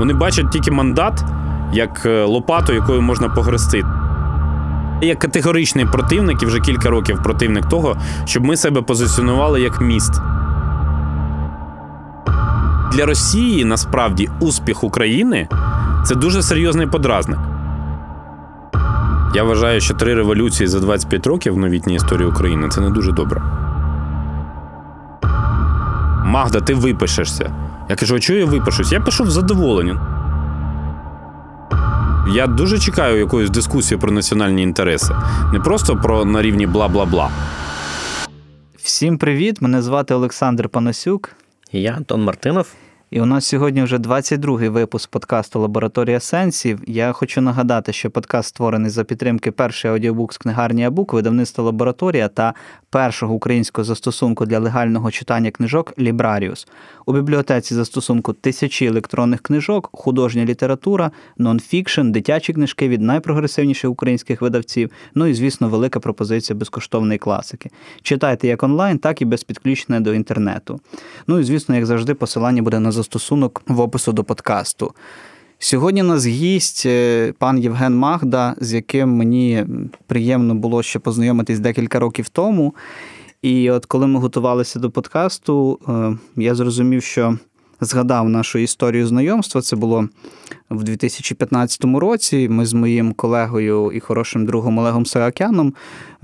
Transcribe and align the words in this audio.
Вони 0.00 0.14
бачать 0.14 0.50
тільки 0.50 0.70
мандат 0.70 1.24
як 1.72 2.06
е, 2.06 2.24
лопату, 2.24 2.72
якою 2.72 3.02
можна 3.02 3.28
погрести. 3.28 3.84
Я 5.02 5.16
категоричний 5.16 5.86
противник 5.86 6.42
і 6.42 6.46
вже 6.46 6.60
кілька 6.60 6.90
років 6.90 7.22
противник 7.22 7.68
того, 7.68 7.96
щоб 8.24 8.44
ми 8.44 8.56
себе 8.56 8.82
позиціонували 8.82 9.60
як 9.60 9.80
міст. 9.80 10.20
Для 12.92 13.06
Росії 13.06 13.64
насправді 13.64 14.28
успіх 14.40 14.84
України 14.84 15.48
це 16.04 16.14
дуже 16.14 16.42
серйозний 16.42 16.86
подразник. 16.86 17.38
Я 19.34 19.42
вважаю, 19.42 19.80
що 19.80 19.94
три 19.94 20.14
революції 20.14 20.66
за 20.66 20.80
25 20.80 21.26
років 21.26 21.54
в 21.54 21.58
новітній 21.58 21.94
історії 21.94 22.28
України 22.28 22.68
це 22.68 22.80
не 22.80 22.90
дуже 22.90 23.12
добре. 23.12 23.42
Магда, 26.24 26.60
ти 26.60 26.74
випишешся. 26.74 27.69
Я 27.90 27.96
кажу, 27.96 28.14
а 28.14 28.20
чого 28.20 28.38
я 28.38 28.46
випишусь? 28.46 28.92
Я 28.92 29.00
пишу 29.00 29.24
в 29.24 29.30
задоволення. 29.30 30.00
Я 32.34 32.46
дуже 32.46 32.78
чекаю 32.78 33.18
якоїсь 33.18 33.50
дискусії 33.50 33.98
про 33.98 34.12
національні 34.12 34.62
інтереси, 34.62 35.14
не 35.52 35.60
просто 35.60 35.96
про 35.96 36.24
на 36.24 36.42
рівні 36.42 36.66
бла 36.66 36.88
бла 36.88 37.04
бла. 37.04 37.30
Всім 38.76 39.18
привіт! 39.18 39.60
Мене 39.60 39.82
звати 39.82 40.14
Олександр 40.14 40.68
Панасюк. 40.68 41.30
І 41.72 41.82
я 41.82 41.92
Антон 41.92 42.22
Мартинов. 42.22 42.66
І 43.10 43.20
у 43.20 43.26
нас 43.26 43.46
сьогодні 43.46 43.82
вже 43.82 43.96
22-й 43.96 44.68
випуск 44.68 45.10
подкасту 45.10 45.60
Лабораторія 45.60 46.20
сенсів. 46.20 46.80
Я 46.86 47.12
хочу 47.12 47.40
нагадати, 47.40 47.92
що 47.92 48.10
подкаст 48.10 48.48
створений 48.48 48.90
за 48.90 49.04
підтримки 49.04 49.50
першої 49.50 49.94
аудіобук 49.94 50.32
з 50.34 50.38
книгарні 50.38 50.84
Абук, 50.84 51.12
видавництва 51.12 51.64
лабораторія 51.64 52.28
та 52.28 52.54
першого 52.90 53.34
українського 53.34 53.84
застосунку 53.84 54.46
для 54.46 54.58
легального 54.58 55.10
читання 55.10 55.50
книжок 55.50 55.94
Лібраріус. 55.98 56.66
У 57.06 57.12
бібліотеці 57.12 57.74
застосунку 57.74 58.32
тисячі 58.32 58.86
електронних 58.86 59.40
книжок, 59.40 59.88
художня 59.92 60.44
література, 60.44 61.10
нонфікшн, 61.38 62.10
дитячі 62.10 62.52
книжки 62.52 62.88
від 62.88 63.02
найпрогресивніших 63.02 63.90
українських 63.90 64.42
видавців. 64.42 64.90
Ну 65.14 65.26
і, 65.26 65.34
звісно, 65.34 65.68
велика 65.68 66.00
пропозиція 66.00 66.56
безкоштовної 66.56 67.18
класики. 67.18 67.70
Читайте 68.02 68.48
як 68.48 68.62
онлайн, 68.62 68.98
так 68.98 69.22
і 69.22 69.24
без 69.24 69.44
підключення 69.44 70.00
до 70.00 70.14
інтернету. 70.14 70.80
Ну 71.26 71.38
і 71.38 71.44
звісно, 71.44 71.74
як 71.74 71.86
завжди, 71.86 72.14
посилання 72.14 72.62
буде 72.62 72.80
на 72.80 72.92
застосунок 73.00 73.62
в 73.68 73.80
опису 73.80 74.12
до 74.12 74.24
подкасту. 74.24 74.92
Сьогодні 75.58 76.02
нас 76.02 76.26
гість 76.26 76.86
е, 76.86 77.32
пан 77.38 77.58
Євген 77.58 77.94
Магда, 77.94 78.54
з 78.60 78.72
яким 78.72 79.08
мені 79.08 79.66
приємно 80.06 80.54
було 80.54 80.82
ще 80.82 80.98
познайомитись 80.98 81.58
декілька 81.58 81.98
років 81.98 82.28
тому. 82.28 82.74
І 83.42 83.70
от 83.70 83.86
коли 83.86 84.06
ми 84.06 84.20
готувалися 84.20 84.78
до 84.78 84.90
подкасту, 84.90 85.78
е, 85.88 86.18
я 86.42 86.54
зрозумів, 86.54 87.02
що 87.02 87.38
згадав 87.80 88.28
нашу 88.28 88.58
історію 88.58 89.06
знайомства. 89.06 89.60
Це 89.60 89.76
було 89.76 90.08
в 90.70 90.84
2015 90.84 91.84
році. 91.84 92.48
Ми 92.48 92.66
з 92.66 92.72
моїм 92.72 93.12
колегою 93.12 93.92
і 93.92 94.00
хорошим 94.00 94.46
другом 94.46 94.78
Олегом 94.78 95.06
Саакяном 95.06 95.74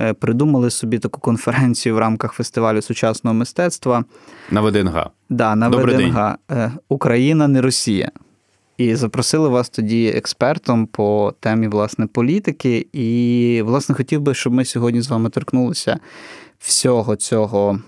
е, 0.00 0.12
придумали 0.12 0.70
собі 0.70 0.98
таку 0.98 1.20
конференцію 1.20 1.94
в 1.94 1.98
рамках 1.98 2.32
фестивалю 2.32 2.82
сучасного 2.82 3.34
мистецтва. 3.34 4.04
На 4.50 4.60
ВДНГ. 4.60 5.10
Да, 5.30 5.56
на 5.56 5.68
Добрий 5.68 5.96
ВДНГ. 5.96 6.36
День. 6.48 6.72
Україна 6.88 7.48
не 7.48 7.60
Росія. 7.60 8.10
І 8.76 8.94
запросили 8.94 9.48
вас 9.48 9.68
тоді 9.68 10.08
експертом 10.08 10.86
по 10.86 11.34
темі 11.40 11.68
власне 11.68 12.06
політики. 12.06 12.86
І, 12.92 13.62
власне, 13.64 13.94
хотів 13.94 14.20
би, 14.20 14.34
щоб 14.34 14.52
ми 14.52 14.64
сьогодні 14.64 15.02
з 15.02 15.08
вами 15.08 15.30
торкнулися 15.30 15.98
всього 16.58 17.16
цього 17.16 17.78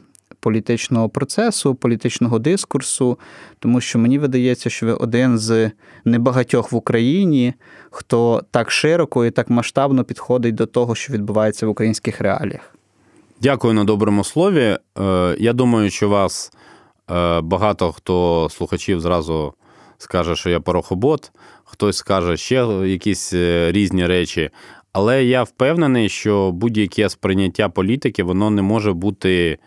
політичного 0.41 1.09
процесу, 1.09 1.75
політичного 1.75 2.39
дискурсу, 2.39 3.19
тому 3.59 3.81
що 3.81 3.99
мені 3.99 4.19
видається, 4.19 4.71
що 4.71 4.87
ви 4.87 4.93
один 4.93 5.39
з 5.39 5.71
небагатьох 6.05 6.73
в 6.73 6.77
Україні, 6.77 7.55
хто 7.91 8.43
так 8.51 8.71
широко 8.71 9.25
і 9.27 9.31
так 9.31 9.51
масштабно 9.51 10.05
підходить 10.05 10.55
до 10.55 10.67
того, 10.67 10.95
що 10.95 11.13
відбувається 11.13 11.67
в 11.67 11.71
українських 11.71 12.21
реаліях. 12.21 12.75
Дякую 13.41 13.75
на 13.75 13.85
доброму 13.85 14.25
слові. 14.25 14.79
Е, 14.99 15.37
Я 15.39 15.53
думаю, 15.53 15.91
що 15.91 16.09
вас 16.09 16.53
е, 17.11 17.41
багато 17.41 17.93
хто 17.93 18.49
слухачів 18.51 19.01
зразу 19.01 19.55
скаже, 19.99 20.37
що 20.37 20.51
я 20.51 20.61
порохобот, 20.61 21.33
хтось 21.65 21.97
скаже 21.97 22.37
ще 22.37 22.55
якісь 22.85 23.33
е, 23.33 23.73
різні 23.73 24.07
речі. 24.07 24.51
Але 24.93 25.25
я 25.25 25.43
впевнений, 25.43 26.09
що 26.09 26.53
будь-яке 26.53 27.09
сприйняття 27.09 27.69
політики 27.69 28.23
воно 28.23 28.51
не 28.51 28.63
може 28.63 28.93
бути 28.93 29.59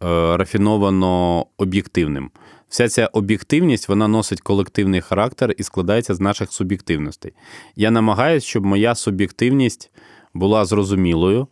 рафіновано 0.00 1.46
об'єктивним. 1.58 2.30
Вся 2.70 2.88
ця 2.88 3.06
об'єктивність 3.06 3.88
вона 3.88 4.08
носить 4.08 4.40
колективний 4.40 5.00
характер 5.00 5.54
і 5.58 5.62
складається 5.62 6.14
з 6.14 6.20
наших 6.20 6.52
суб'єктивностей. 6.52 7.32
Я 7.76 7.90
намагаюся, 7.90 8.46
щоб 8.46 8.66
моя 8.66 8.94
суб'єктивність 8.94 9.90
була 10.34 10.64
зрозумілою. 10.64 11.46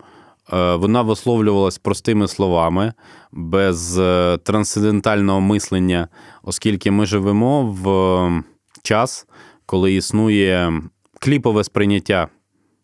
Е, 0.53 0.75
Вона 0.75 1.03
висловлювалась 1.03 1.78
простими 1.78 2.28
словами, 2.28 2.92
без 3.32 3.98
е, 3.98 4.38
трансцендентального 4.42 5.41
мислення, 5.41 6.08
оскільки 6.42 6.91
ми 6.91 7.06
живемо 7.06 7.62
в 7.62 7.88
е, 7.88 8.42
час, 8.82 9.26
коли 9.66 9.94
існує 9.94 10.82
кліпове 11.20 11.64
сприйняття 11.64 12.28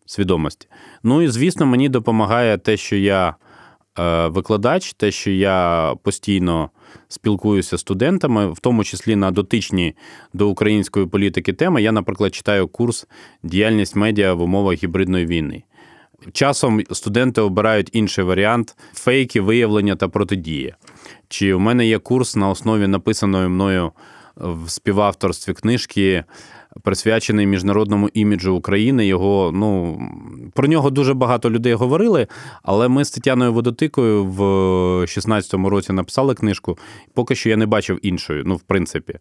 свідомості. 0.05 0.67
Ну 1.03 1.21
і 1.21 1.27
звісно, 1.27 1.65
мені 1.65 1.89
допомагає 1.89 2.57
те, 2.57 2.77
що 2.77 2.95
я 2.95 3.29
е, 3.29 3.35
викладач, 4.27 4.93
те, 4.93 5.11
що 5.11 5.31
я 5.31 5.93
постійно 6.03 6.69
спілкуюся 7.07 7.77
з 7.77 7.81
студентами, 7.81 8.51
в 8.51 8.59
тому 8.59 8.83
числі 8.83 9.15
на 9.15 9.31
дотичні 9.31 9.95
до 10.33 10.49
української 10.49 11.05
політики 11.05 11.53
теми. 11.53 11.81
Я, 11.81 11.91
наприклад, 11.91 12.35
читаю 12.35 12.67
курс 12.67 13.07
Діяльність 13.43 13.95
медіа 13.95 14.33
в 14.33 14.41
умовах 14.41 14.83
гібридної 14.83 15.25
війни. 15.25 15.63
Часом 16.33 16.81
студенти 16.91 17.41
обирають 17.41 17.89
інший 17.93 18.23
варіант 18.23 18.75
фейки, 18.93 19.41
виявлення 19.41 19.95
та 19.95 20.07
протидії. 20.07 20.73
Чи 21.27 21.53
у 21.53 21.59
мене 21.59 21.87
є 21.87 21.99
курс 21.99 22.35
на 22.35 22.49
основі 22.49 22.87
написаної 22.87 23.47
мною 23.47 23.91
в 24.35 24.69
співавторстві 24.69 25.53
книжки, 25.53 26.23
присвячений 26.83 27.47
міжнародному 27.47 28.09
іміджу 28.13 28.55
України. 28.55 29.07
Його, 29.07 29.51
ну, 29.53 29.99
Про 30.53 30.67
нього 30.67 30.89
дуже 30.89 31.13
багато 31.13 31.49
людей 31.49 31.73
говорили, 31.73 32.27
але 32.63 32.87
ми 32.87 33.05
з 33.05 33.11
Тетяною 33.11 33.53
Водотикою 33.53 34.25
в 34.25 34.41
16-му 35.01 35.69
році 35.69 35.93
написали 35.93 36.35
книжку. 36.35 36.77
Поки 37.13 37.35
що 37.35 37.49
я 37.49 37.57
не 37.57 37.65
бачив 37.65 37.99
іншої, 38.01 38.43
ну, 38.45 38.55
в 38.55 38.61
принципі. 38.61 39.19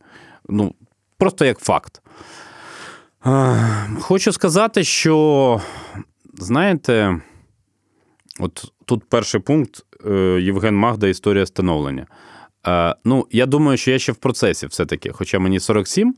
Ну, 0.49 0.75
Просто 1.19 1.45
як 1.45 1.59
факт. 1.59 2.03
Хочу 4.01 4.33
сказати, 4.33 4.85
що 4.85 5.61
знаєте, 6.35 7.21
от 8.41 8.73
тут 8.85 9.05
перший 9.09 9.41
пункт 9.41 9.85
е, 10.07 10.11
Євген 10.41 10.77
Магда 10.77 11.07
історія 11.07 11.47
становлення. 11.47 12.07
Е, 12.67 12.95
ну, 13.05 13.27
я 13.31 13.47
думаю, 13.47 13.77
що 13.77 13.91
я 13.91 13.99
ще 13.99 14.13
в 14.13 14.17
процесі 14.17 14.67
все-таки, 14.67 15.11
хоча 15.13 15.39
мені 15.39 15.61
47, 15.61 16.15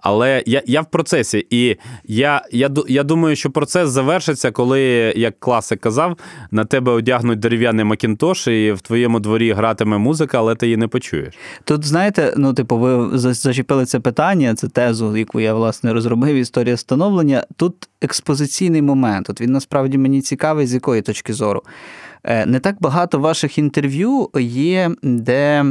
але 0.00 0.42
я 0.46 0.62
я 0.66 0.80
в 0.80 0.90
процесі. 0.90 1.46
І 1.50 1.76
я 2.04 2.42
я, 2.52 2.70
я 2.88 3.02
думаю, 3.02 3.36
що 3.36 3.50
процес 3.50 3.90
завершиться, 3.90 4.50
коли, 4.50 4.80
як 5.16 5.40
класик 5.40 5.80
казав, 5.80 6.16
на 6.50 6.64
тебе 6.64 6.92
одягнуть 6.92 7.38
дерев'яний 7.38 7.84
макінтош, 7.84 8.48
і 8.48 8.72
в 8.72 8.80
твоєму 8.80 9.20
дворі 9.20 9.52
гратиме 9.52 9.98
музика, 9.98 10.38
але 10.38 10.54
ти 10.54 10.66
її 10.66 10.76
не 10.76 10.88
почуєш. 10.88 11.34
Тут, 11.64 11.84
знаєте, 11.84 12.34
ну, 12.36 12.54
типу, 12.54 12.78
ви 12.78 13.18
зачепили 13.18 13.84
це 13.84 14.00
питання, 14.00 14.54
це 14.54 14.68
тезу, 14.68 15.16
яку 15.16 15.40
я, 15.40 15.54
власне, 15.54 15.92
розробив, 15.92 16.36
історія 16.36 16.76
становлення. 16.76 17.44
Тут 17.56 17.88
експозиційний 18.02 18.82
момент. 18.82 19.30
От 19.30 19.40
він 19.40 19.52
насправді 19.52 19.98
мені 19.98 20.20
цікавий, 20.20 20.66
з 20.66 20.74
якої 20.74 21.02
точки 21.02 21.32
зору. 21.32 21.62
Е, 22.24 22.46
не 22.46 22.60
так 22.60 22.76
багато 22.80 23.18
ваших 23.18 23.58
інтерв'ю 23.58 24.30
є, 24.34 24.90
де 25.02 25.64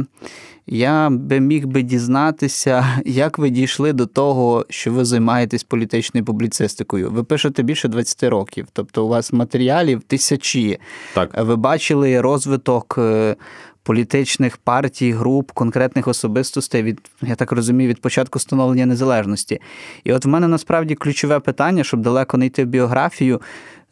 я 0.66 1.10
би 1.10 1.40
міг 1.40 1.66
би 1.66 1.82
дізнатися, 1.82 2.86
як 3.04 3.38
ви 3.38 3.50
дійшли 3.50 3.92
до 3.92 4.06
того, 4.06 4.66
що 4.68 4.92
ви 4.92 5.04
займаєтесь 5.04 5.62
політичною 5.62 6.24
публіцистикою. 6.24 7.10
Ви 7.10 7.24
пишете 7.24 7.62
більше 7.62 7.88
20 7.88 8.22
років, 8.22 8.66
тобто 8.72 9.04
у 9.04 9.08
вас 9.08 9.32
матеріалів 9.32 10.02
тисячі. 10.02 10.78
Так. 11.14 11.44
Ви 11.44 11.56
бачили 11.56 12.20
розвиток. 12.20 12.94
Е, 12.98 13.36
політичних 13.82 14.56
партій, 14.56 15.12
груп, 15.12 15.50
конкретних 15.50 16.08
особистостей 16.08 16.82
від, 16.82 17.00
я 17.22 17.34
так 17.34 17.52
розумію, 17.52 17.90
від 17.90 18.00
початку 18.00 18.38
становлення 18.38 18.86
незалежності. 18.86 19.60
І 20.04 20.12
от 20.12 20.24
в 20.24 20.28
мене 20.28 20.48
насправді 20.48 20.94
ключове 20.94 21.40
питання, 21.40 21.84
щоб 21.84 22.00
далеко 22.00 22.36
не 22.36 22.46
йти 22.46 22.64
в 22.64 22.66
біографію. 22.66 23.40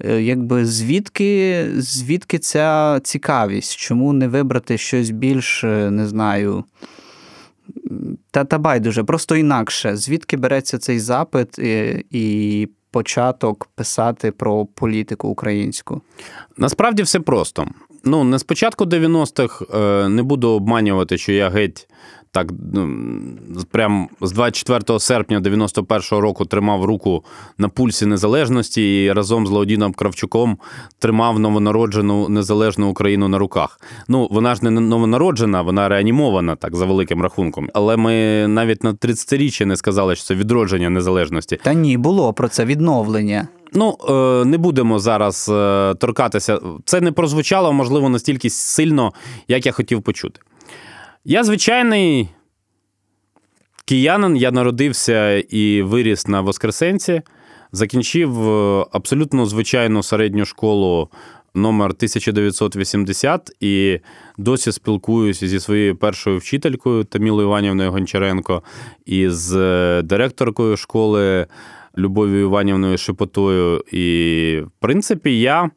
Е, 0.04 0.22
якби 0.22 0.66
звідки 0.66 1.64
звідки 1.76 2.38
ця 2.38 3.00
цікавість? 3.04 3.76
Чому 3.76 4.12
не 4.12 4.28
вибрати 4.28 4.78
щось 4.78 5.10
більш, 5.10 5.64
е, 5.64 5.90
не 5.90 6.06
знаю, 6.06 6.64
та 8.30 8.44
та 8.44 8.58
байдуже, 8.58 9.04
просто 9.04 9.36
інакше. 9.36 9.96
Звідки 9.96 10.36
береться 10.36 10.78
цей 10.78 11.00
запит 11.00 11.58
і, 11.58 12.04
і 12.10 12.68
початок 12.90 13.68
писати 13.74 14.30
про 14.30 14.66
політику 14.66 15.28
українську? 15.28 16.00
Насправді 16.56 17.02
все 17.02 17.20
просто. 17.20 17.66
Ну, 18.04 18.24
не 18.24 18.38
з 18.38 18.42
початку 18.42 18.84
90-х 18.84 19.64
е, 19.74 20.08
не 20.08 20.22
буду 20.22 20.48
обманювати, 20.48 21.18
що 21.18 21.32
я 21.32 21.50
геть 21.50 21.88
так 22.30 22.52
ну, 22.72 22.88
прям 23.70 24.08
з 24.20 24.32
24 24.32 25.00
серпня 25.00 25.40
91-го 25.40 26.20
року 26.20 26.44
тримав 26.44 26.84
руку 26.84 27.24
на 27.58 27.68
пульсі 27.68 28.06
незалежності 28.06 29.04
і 29.04 29.12
разом 29.12 29.46
з 29.46 29.50
Леодіном 29.50 29.92
Кравчуком 29.92 30.58
тримав 30.98 31.38
новонароджену 31.38 32.28
незалежну 32.28 32.90
Україну 32.90 33.28
на 33.28 33.38
руках. 33.38 33.80
Ну, 34.08 34.28
вона 34.30 34.54
ж 34.54 34.64
не 34.64 34.70
новонароджена, 34.70 35.62
вона 35.62 35.88
реанімована 35.88 36.56
так 36.56 36.76
за 36.76 36.86
великим 36.86 37.22
рахунком. 37.22 37.68
Але 37.74 37.96
ми 37.96 38.46
навіть 38.48 38.84
на 38.84 38.92
30-річчя 38.92 39.64
не 39.64 39.76
сказали, 39.76 40.16
що 40.16 40.24
це 40.24 40.34
відродження 40.34 40.90
незалежності. 40.90 41.58
Та 41.62 41.74
ні, 41.74 41.96
було 41.96 42.32
про 42.32 42.48
це 42.48 42.64
відновлення. 42.64 43.48
Ну, 43.72 43.96
е, 44.08 44.44
не 44.44 44.58
будемо 44.58 44.98
зараз 44.98 45.48
е, 45.48 45.94
торкатися. 45.94 46.58
Це 46.84 47.00
не 47.00 47.12
прозвучало, 47.12 47.72
можливо, 47.72 48.08
настільки 48.08 48.50
сильно, 48.50 49.12
як 49.48 49.66
я 49.66 49.72
хотів 49.72 50.02
почути. 50.02 50.40
Я 51.24 51.44
звичайний 51.44 52.28
киянин, 53.84 54.36
я 54.36 54.50
народився 54.50 55.38
і 55.38 55.82
виріс 55.82 56.26
на 56.26 56.40
Воскресенці, 56.40 57.22
закінчив 57.72 58.48
е, 58.48 58.84
абсолютно 58.92 59.46
звичайну 59.46 60.02
середню 60.02 60.44
школу 60.44 61.10
номер 61.54 61.84
1980 61.84 63.50
і 63.60 63.98
досі 64.38 64.72
спілкуюся 64.72 65.48
зі 65.48 65.60
своєю 65.60 65.96
першою 65.96 66.38
вчителькою 66.38 67.04
Тамілою 67.04 67.46
Іванівною 67.48 67.92
Гончаренко 67.92 68.62
і 69.06 69.28
з 69.28 69.52
директоркою 70.02 70.76
школи 70.76 71.46
Любов'ю 71.98 72.40
Іванівною 72.40 72.98
Шепотою. 72.98 73.84
І, 73.92 74.62
в 74.66 74.70
принципі, 74.80 75.40
я 75.40 75.70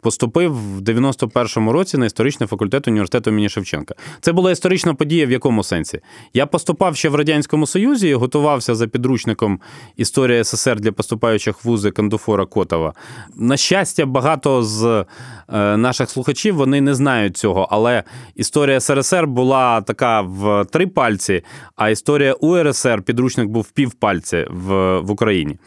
поступив 0.00 0.54
в 0.54 0.80
91-му 0.80 1.72
році 1.72 1.98
на 1.98 2.06
історичний 2.06 2.46
факультет 2.46 2.88
університету 2.88 3.30
імені 3.30 3.48
Шевченка. 3.48 3.94
Це 4.20 4.32
була 4.32 4.50
історична 4.50 4.94
подія 4.94 5.26
в 5.26 5.30
якому 5.30 5.64
сенсі? 5.64 6.00
Я 6.34 6.46
поступав 6.46 6.96
ще 6.96 7.08
в 7.08 7.14
Радянському 7.14 7.66
Союзі, 7.66 8.14
готувався 8.14 8.74
за 8.74 8.86
підручником 8.86 9.60
Історія 9.96 10.44
СССР 10.44 10.80
для 10.80 10.92
поступаючих 10.92 11.64
вузи 11.64 11.90
Кандуфора 11.90 12.46
Котова. 12.46 12.94
На 13.36 13.56
щастя, 13.56 14.06
багато 14.06 14.62
з 14.62 15.04
е, 15.48 15.76
наших 15.76 16.10
слухачів 16.10 16.54
вони 16.56 16.80
не 16.80 16.94
знають 16.94 17.36
цього, 17.36 17.68
але 17.70 18.02
історія 18.34 18.80
СРСР 18.80 19.26
була 19.26 19.80
така 19.80 20.20
в 20.20 20.64
три 20.64 20.86
пальці, 20.86 21.42
а 21.76 21.90
історія 21.90 22.32
УРСР 22.32 23.02
підручник 23.02 23.48
був 23.48 23.62
в 23.62 23.70
півпальці 23.70 24.46
в, 24.50 24.98
в 25.00 25.10
Україні. 25.10 25.58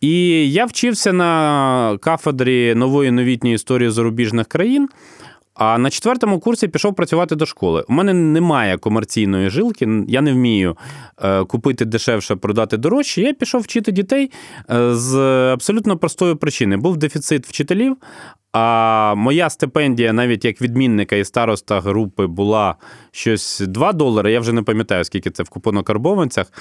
І 0.00 0.52
я 0.52 0.64
вчився 0.64 1.12
на 1.12 1.98
кафедрі 2.00 2.74
нової 2.74 3.10
новітньої 3.10 3.54
історії 3.54 3.90
зарубіжних 3.90 4.46
країн. 4.46 4.88
А 5.56 5.78
на 5.78 5.90
четвертому 5.90 6.40
курсі 6.40 6.68
пішов 6.68 6.94
працювати 6.94 7.36
до 7.36 7.46
школи. 7.46 7.84
У 7.88 7.92
мене 7.92 8.14
немає 8.14 8.78
комерційної 8.78 9.50
жилки, 9.50 10.04
я 10.08 10.20
не 10.20 10.32
вмію 10.32 10.76
е, 11.22 11.44
купити 11.44 11.84
дешевше, 11.84 12.36
продати 12.36 12.76
дорожче. 12.76 13.22
Я 13.22 13.32
пішов 13.32 13.60
вчити 13.60 13.92
дітей 13.92 14.30
е, 14.70 14.94
з 14.94 15.16
абсолютно 15.52 15.98
простої 15.98 16.34
причини. 16.34 16.76
Був 16.76 16.96
дефіцит 16.96 17.46
вчителів, 17.46 17.96
а 18.52 19.14
моя 19.14 19.50
стипендія, 19.50 20.12
навіть 20.12 20.44
як 20.44 20.62
відмінника 20.62 21.16
і 21.16 21.24
староста 21.24 21.80
групи, 21.80 22.26
була 22.26 22.74
щось 23.10 23.60
2 23.60 23.92
долари. 23.92 24.32
Я 24.32 24.40
вже 24.40 24.52
не 24.52 24.62
пам'ятаю, 24.62 25.04
скільки 25.04 25.30
це 25.30 25.42
в 25.42 25.48
купонокарбованцях. 25.48 26.52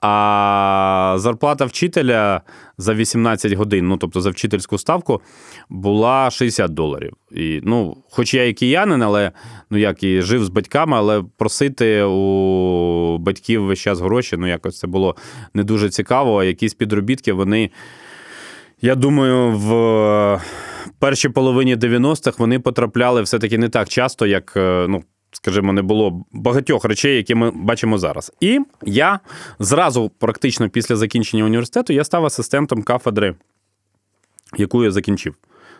А 0.00 1.14
зарплата 1.18 1.64
вчителя 1.64 2.40
за 2.78 2.94
18 2.94 3.52
годин, 3.52 3.88
ну 3.88 3.96
тобто 3.96 4.20
за 4.20 4.30
вчительську 4.30 4.78
ставку, 4.78 5.20
була 5.68 6.30
60 6.30 6.74
доларів. 6.74 7.12
І, 7.30 7.60
ну, 7.64 7.96
Хоч 8.10 8.34
я 8.34 8.46
і 8.46 8.52
киянин, 8.52 9.02
але 9.02 9.32
ну 9.70 9.78
як 9.78 10.02
і 10.02 10.22
жив 10.22 10.44
з 10.44 10.48
батьками, 10.48 10.96
але 10.96 11.24
просити 11.36 12.02
у 12.02 13.18
батьків 13.18 13.64
весь 13.64 13.78
час 13.78 14.00
гроші, 14.00 14.36
ну 14.36 14.46
якось 14.46 14.78
це 14.78 14.86
було 14.86 15.16
не 15.54 15.64
дуже 15.64 15.90
цікаво. 15.90 16.40
А 16.40 16.44
якісь 16.44 16.74
підробітки 16.74 17.32
вони, 17.32 17.70
я 18.82 18.94
думаю, 18.94 19.50
в 19.50 20.40
першій 20.98 21.28
половині 21.28 21.76
90-х 21.76 22.38
вони 22.38 22.58
потрапляли 22.58 23.22
все-таки 23.22 23.58
не 23.58 23.68
так 23.68 23.88
часто, 23.88 24.26
як 24.26 24.52
ну, 24.88 25.02
скажімо, 25.32 25.72
не 25.72 25.82
було 25.82 26.24
багатьох 26.32 26.84
речей, 26.84 27.16
які 27.16 27.34
ми 27.34 27.50
бачимо 27.50 27.98
зараз. 27.98 28.32
І 28.40 28.60
я 28.82 29.20
зразу, 29.58 30.10
практично 30.18 30.68
після 30.68 30.96
закінчення 30.96 31.44
університету, 31.44 31.92
я 31.92 32.04
став 32.04 32.24
асистентом 32.24 32.82
кафедри, 32.82 33.34
яку 34.56 34.84
я 34.84 34.90
закінчив. 34.90 35.34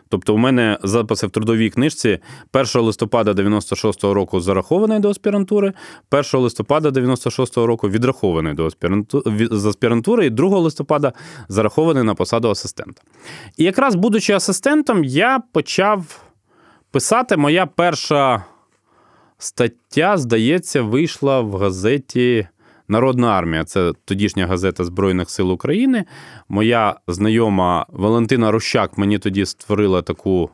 Тобто, 0.08 0.34
у 0.34 0.38
мене 0.38 0.78
записи 0.82 1.26
в 1.26 1.30
трудовій 1.30 1.70
книжці 1.70 2.18
1 2.52 2.82
листопада 2.82 3.32
96-го 3.32 4.14
року 4.14 4.40
зарахований 4.40 4.98
до 4.98 5.10
аспірантури, 5.10 5.72
1 6.10 6.40
листопада 6.40 6.88
96-го 6.88 7.66
року 7.66 7.88
відрахований 7.88 8.54
до 8.54 8.66
аспірантури, 8.66 9.48
з 9.50 9.66
аспірантури, 9.66 10.26
і 10.26 10.30
2 10.30 10.58
листопада 10.58 11.12
зарахований 11.48 12.02
на 12.02 12.14
посаду 12.14 12.50
асистента. 12.50 13.02
І 13.56 13.64
якраз, 13.64 13.94
будучи 13.94 14.32
асистентом, 14.32 15.04
я 15.04 15.42
почав 15.52 16.22
писати 16.90 17.36
моя 17.36 17.66
перша 17.66 18.44
стаття, 19.40 20.18
здається, 20.18 20.82
вийшла 20.82 21.40
в 21.40 21.56
газеті 21.56 22.48
Народна 22.88 23.28
армія. 23.28 23.64
Це 23.64 23.92
тодішня 24.04 24.46
газета 24.46 24.84
Збройних 24.84 25.30
сил 25.30 25.52
України. 25.52 26.04
Моя 26.48 26.96
знайома 27.08 27.86
Валентина 27.88 28.50
Рущак 28.50 28.98
мені 28.98 29.18
тоді 29.18 29.46
створила 29.46 30.02
таку 30.02 30.50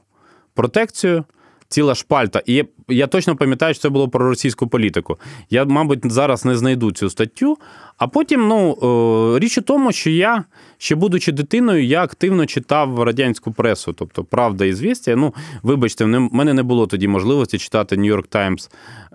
протекцію. 0.55 1.25
Ціла 1.69 1.95
шпальта. 1.95 2.43
І 2.47 2.65
я 2.89 3.07
точно 3.07 3.37
пам'ятаю, 3.37 3.75
що 3.75 3.83
це 3.83 3.89
було 3.89 4.09
про 4.09 4.29
російську 4.29 4.67
політику. 4.67 5.19
Я, 5.51 5.65
мабуть, 5.65 6.13
зараз 6.13 6.45
не 6.45 6.57
знайду 6.57 6.93
цю 6.93 7.11
статтю. 7.11 7.59
А 7.99 8.09
потім, 8.09 8.49
ну, 8.49 9.39
річ 9.39 9.59
у 9.59 9.63
тому, 9.63 9.93
що 9.93 10.11
я, 10.11 10.45
ще 10.79 10.95
будучи 10.95 11.33
дитиною, 11.33 11.85
я 11.85 12.03
активно 12.03 12.47
читав 12.47 13.03
радянську 13.03 13.53
пресу, 13.53 13.93
тобто 13.93 14.25
Правда 14.25 14.65
і 14.65 14.73
звістя. 14.73 15.17
Ну, 15.17 15.35
вибачте, 15.63 16.05
в 16.05 16.09
мене 16.09 16.55
не 16.55 16.63
було 16.63 16.87
тоді 16.87 17.09
можливості 17.09 17.59
читати 17.59 17.97
Нью-Йорк 17.97 18.27
Таймс 18.29 18.71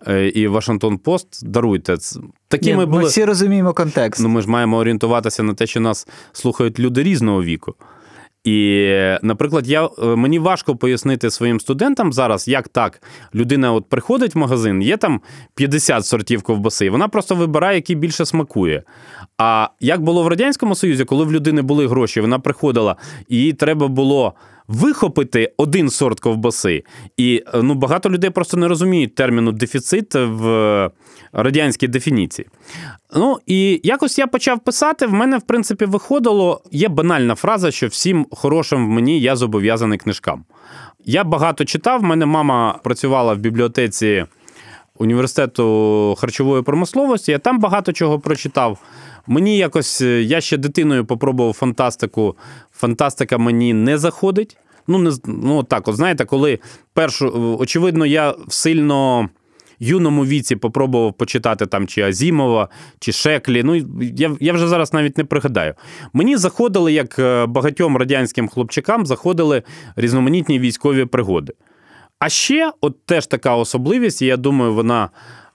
е, 0.08 0.28
і 0.28 0.48
Вашингтон 0.48 0.98
Пост. 0.98 1.48
Даруйте. 1.50 1.98
Такі 2.48 2.70
Ні, 2.70 2.76
ми, 2.76 2.86
були... 2.86 3.02
ми 3.02 3.08
всі 3.10 3.26
розуміємо 3.26 3.74
контекст. 3.74 4.22
Ну, 4.22 4.30
Ми 4.30 4.42
ж 4.42 4.50
маємо 4.50 4.78
орієнтуватися 4.78 5.44
на 5.44 5.54
те, 5.54 5.68
що 5.68 5.80
нас 5.80 6.08
слухають 6.34 6.80
люди 6.80 7.04
різного 7.04 7.44
віку. 7.44 7.76
І, 8.44 8.90
наприклад, 9.22 9.68
я, 9.68 9.86
е, 9.86 10.06
мені 10.06 10.40
важко 10.40 10.76
пояснити 10.76 11.32
своїм 11.32 11.60
студентам 11.60 12.14
зараз, 12.14 12.48
як 12.48 12.68
так 12.68 13.02
людина 13.36 13.74
от 13.74 13.90
приходить 13.90 14.36
в 14.36 14.38
магазин, 14.38 14.82
є 14.82 14.98
там 14.98 15.22
50 15.56 16.06
сортів 16.06 16.42
ковбаси, 16.42 16.86
і 16.86 16.90
вона 16.90 17.08
просто 17.08 17.36
вибирає, 17.36 17.76
який 17.76 17.96
більше 17.96 18.26
смакує. 18.26 18.84
А 19.38 19.68
як 19.80 20.02
було 20.02 20.24
в 20.24 20.28
Радянському 20.28 20.76
Союзі, 20.76 21.06
коли 21.06 21.26
в 21.26 21.32
людини 21.32 21.62
були 21.62 21.88
гроші, 21.88 22.22
вона 22.22 22.40
приходила, 22.40 22.96
і 23.30 23.38
їй 23.38 23.54
треба 23.54 23.88
було 23.88 24.34
вихопити 24.68 25.54
один 25.58 25.90
сорт 25.90 26.20
ковбаси. 26.20 26.84
І 27.18 27.44
е, 27.54 27.62
ну, 27.64 27.74
багато 27.74 28.10
людей 28.10 28.30
просто 28.30 28.58
не 28.58 28.68
розуміють 28.68 29.16
терміну 29.16 29.52
дефіцит 29.52 30.16
в 30.16 30.90
радянській 31.34 31.88
дефініції. 31.88 32.48
Ну 33.16 33.38
і 33.46 33.82
якось 33.84 34.20
я 34.20 34.28
почав 34.28 34.60
писати. 34.60 35.06
В 35.06 35.14
мене, 35.14 35.38
в 35.38 35.42
принципі, 35.42 35.86
виходило. 35.86 36.62
Є 36.72 36.90
банальна 36.90 37.36
фраза, 37.36 37.72
що 37.72 37.88
всім 37.88 38.28
хорошим 38.32 38.88
в 38.88 38.90
мені 38.90 39.20
я 39.20 39.36
зобов'язаний 39.36 39.98
книжкам. 39.98 40.46
Я 41.06 41.24
багато 41.24 41.66
читав. 41.66 42.00
В 42.00 42.04
мене 42.04 42.26
мама 42.26 42.80
працювала 42.84 43.34
в 43.34 43.38
бібліотеці 43.38 44.26
університету 44.98 46.16
харчової 46.20 46.64
промисловості. 46.64 47.32
Я 47.32 47.40
там 47.40 47.60
багато 47.60 47.94
чого 47.94 48.20
прочитав. 48.20 48.78
Мені 49.32 49.58
якось 49.58 50.02
я 50.02 50.42
ще 50.42 50.58
дитиною 50.58 51.06
попробував 51.06 51.54
фантастику. 51.54 52.36
Фантастика 52.72 53.38
мені 53.38 53.74
не 53.74 53.98
заходить. 53.98 54.58
Ну, 54.88 54.98
не 55.00 55.12
ну 55.26 55.64
так, 55.64 55.88
от 55.88 55.96
знаєте, 55.96 56.26
коли 56.26 56.60
першу, 56.94 57.58
очевидно, 57.60 58.06
я 58.06 58.32
в 58.48 58.54
сильно 58.54 59.30
юному 59.80 60.26
віці 60.26 60.56
попробував 60.56 61.14
почитати 61.14 61.66
там 61.66 61.88
чи 61.88 62.02
Азімова, 62.02 62.70
чи 63.00 63.12
Шеклі. 63.12 63.64
Ну, 63.64 63.76
я 64.02 64.36
я 64.40 64.54
вже 64.54 64.68
зараз 64.68 64.94
навіть 64.94 65.18
не 65.18 65.24
пригадаю. 65.24 65.74
Мені 66.14 66.38
заходили, 66.38 66.94
як 66.94 67.20
е, 67.20 67.46
багатьом 67.46 67.98
радянським 67.98 68.48
хлопчикам, 68.48 69.06
заходили 69.06 69.64
різноманітні 69.96 70.60
військові 70.60 71.06
пригоди. 71.06 71.54
А 72.20 72.30
ще, 72.30 72.72
от 72.82 73.06
теж 73.06 73.28
така 73.28 73.56
особливість, 73.56 74.22
і 74.22 74.26
я 74.26 74.38
думаю, 74.38 74.74
вона 74.74 75.10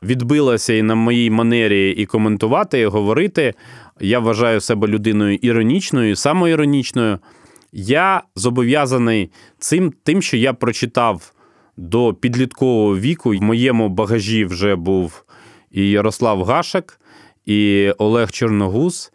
відбилася 0.07 0.73
і 0.73 0.83
на 0.83 0.95
моїй 0.95 1.31
манері 1.31 1.91
і 1.91 2.07
коментувати, 2.07 2.81
і 2.81 2.87
говорити. 2.87 3.55
Я 4.01 4.19
вважаю 4.19 4.61
себе 4.61 4.89
людиною 4.89 5.39
іронічною, 5.43 6.17
самоіронічною. 6.17 7.19
Я 7.73 8.23
зобов'язаний 8.37 9.31
цим 9.59 9.93
тим, 10.03 10.23
що 10.23 10.37
я 10.37 10.53
прочитав 10.53 11.33
до 11.77 12.15
підліткового 12.15 12.99
віку. 12.99 13.31
В 13.31 13.43
моєму 13.43 13.89
багажі 13.89 14.45
вже 14.45 14.77
був 14.77 15.25
і 15.71 15.91
Ярослав 15.91 16.45
Гашек, 16.45 17.01
і 17.47 17.91
Олег 17.99 18.31
Чорногуз, 18.31 19.13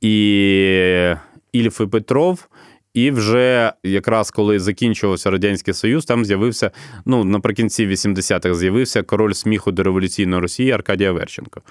і 0.00 1.14
Ільф 1.52 1.80
і 1.80 1.86
Петров, 1.86 2.48
І 2.96 3.10
вже 3.10 3.72
якраз 3.82 4.30
коли 4.30 4.58
закінчувався 4.58 5.30
Радянський 5.30 5.74
Союз, 5.74 6.04
там 6.04 6.24
з'явився, 6.24 6.70
ну, 7.06 7.24
наприкінці 7.24 7.86
80-х 7.86 8.54
з'явився 8.54 9.02
король 9.02 9.32
сміху 9.32 9.72
до 9.72 9.82
революційної 9.82 10.42
Росії 10.42 10.70
Аркадій 10.70 11.04
Аверченко. 11.04 11.62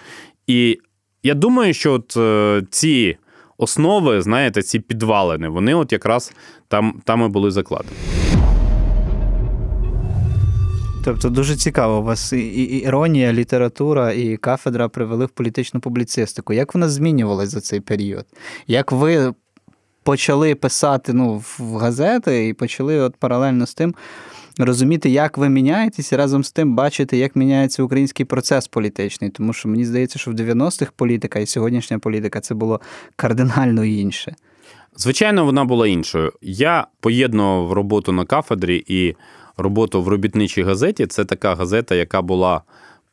І 0.48 0.80
я 1.24 1.34
думаю, 1.34 1.74
що 1.74 1.94
от 1.94 2.18
е, 2.18 2.64
ці 2.70 3.18
основи, 3.58 4.22
знаєте, 4.22 4.62
ці 4.62 4.80
підвалини, 4.80 5.50
вони 5.50 5.76
от 5.76 5.92
якраз 5.92 6.34
там, 6.68 7.02
там 7.04 7.26
і 7.26 7.28
були 7.28 7.52
закладені. 7.52 7.96
Тобто 11.06 11.30
дуже 11.30 11.56
цікаво, 11.56 12.00
у 12.00 12.04
вас 12.04 12.34
і, 12.34 12.38
і 12.38 12.78
іронія, 12.78 13.34
література 13.34 14.12
і 14.12 14.38
кафедра 14.38 14.90
привели 14.90 15.26
в 15.26 15.30
політичну 15.30 15.80
публіцистику. 15.80 16.54
Як 16.54 16.74
вона 16.74 16.90
змінювалась 16.90 17.50
за 17.50 17.62
цей 17.62 17.80
період? 17.80 18.26
Як 18.68 18.92
ви 18.92 19.34
почали 20.06 20.56
писати 20.56 21.14
ну, 21.14 21.44
в 21.60 21.76
газети 21.76 22.48
і 22.48 22.54
почали 22.54 23.00
от 23.00 23.16
паралельно 23.16 23.66
з 23.66 23.74
тим 23.74 23.96
розуміти, 24.58 25.10
як 25.10 25.38
ви 25.38 25.50
міняєтесь, 25.50 26.12
і 26.12 26.16
разом 26.16 26.44
з 26.44 26.52
тим 26.52 26.76
бачити, 26.76 27.18
як 27.18 27.36
міняється 27.36 27.84
український 27.84 28.26
процес 28.26 28.68
політичний? 28.68 29.30
Тому 29.30 29.54
що 29.54 29.70
мені 29.70 29.86
здається, 29.86 30.20
що 30.20 30.32
в 30.32 30.34
90-х 30.34 30.92
політика 30.96 31.40
і 31.40 31.46
сьогоднішня 31.46 32.00
політика 32.00 32.40
це 32.40 32.56
було 32.56 32.82
кардинально 33.16 33.86
інше. 33.86 34.36
Звичайно, 34.96 35.46
вона 35.46 35.66
була 35.66 35.88
іншою. 35.88 36.34
Я 36.42 36.88
поєднував 37.00 37.74
роботу 37.74 38.12
на 38.12 38.26
кафедрі 38.26 38.84
і 38.88 39.16
роботу 39.58 40.02
в 40.02 40.08
робітничій 40.08 40.64
газеті. 40.64 41.08
Це 41.08 41.26
така 41.26 41.56
газета, 41.56 41.96
яка 41.96 42.22
була 42.22 42.62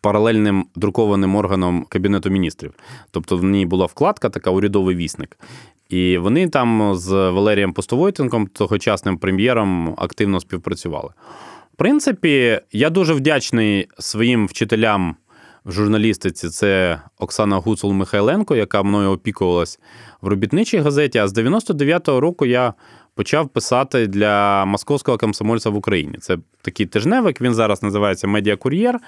паралельним 0.00 0.66
друкованим 0.76 1.36
органом 1.36 1.86
Кабінету 1.88 2.30
міністрів. 2.30 2.74
Тобто 3.10 3.36
в 3.36 3.44
ній 3.44 3.66
була 3.66 3.86
вкладка, 3.86 4.28
така 4.28 4.50
урядовий 4.50 4.96
вісник. 4.96 5.38
І 5.92 6.18
вони 6.18 6.48
там 6.48 6.94
з 6.94 7.10
Валерієм 7.10 7.72
Постовойтенком, 7.72 8.46
тогочасним 8.46 9.18
прем'єром, 9.18 9.94
активно 9.98 10.40
співпрацювали. 10.40 11.10
В 11.74 11.76
принципі, 11.76 12.60
я 12.72 12.90
дуже 12.90 13.14
вдячний 13.14 13.88
своїм 13.98 14.46
вчителям 14.46 15.16
в 15.64 15.72
журналістиці. 15.72 16.48
Це 16.48 17.00
Оксана 17.18 17.56
Гуцул 17.56 17.92
Михайленко, 17.92 18.56
яка 18.56 18.82
мною 18.82 19.10
опікувалась 19.10 19.80
в 20.20 20.28
робітничій 20.28 20.78
газеті. 20.78 21.18
А 21.18 21.28
з 21.28 21.38
99-го 21.38 22.20
року 22.20 22.46
я 22.46 22.74
почав 23.14 23.48
писати 23.48 24.06
для 24.06 24.64
московського 24.64 25.18
комсомольця 25.18 25.70
в 25.70 25.76
Україні. 25.76 26.18
Це 26.20 26.38
такий 26.62 26.86
тижневик. 26.86 27.40
Він 27.40 27.54
зараз 27.54 27.82
називається 27.82 28.26
Медіакур'єр. 28.26 28.98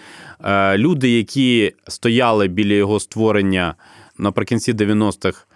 Е, 0.45 0.79
люди, 0.79 1.11
які 1.11 1.73
стояли 1.89 2.49
біля 2.49 2.75
його 2.75 3.01
створення 3.01 3.75
наприкінці 4.19 4.73
90-х. 4.73 5.47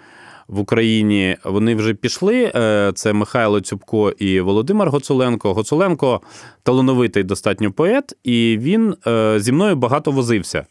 В 0.49 0.59
Україні 0.59 1.37
вони 1.45 1.75
вже 1.75 1.95
пішли. 1.95 2.53
Е, 2.55 2.93
це 2.95 3.13
Михайло 3.13 3.61
Цюбко 3.61 4.11
і 4.11 4.41
Володимир 4.41 4.91
Гоцуленко. 4.91 5.55
Гоцуленко 5.55 6.21
талановитий 6.63 7.23
достатньо 7.23 7.73
поет, 7.73 8.13
і 8.25 8.59
він 8.61 8.97
е, 9.07 9.41
зі 9.41 9.53
мною 9.53 9.77
багато 9.77 10.11
возився. 10.11 10.67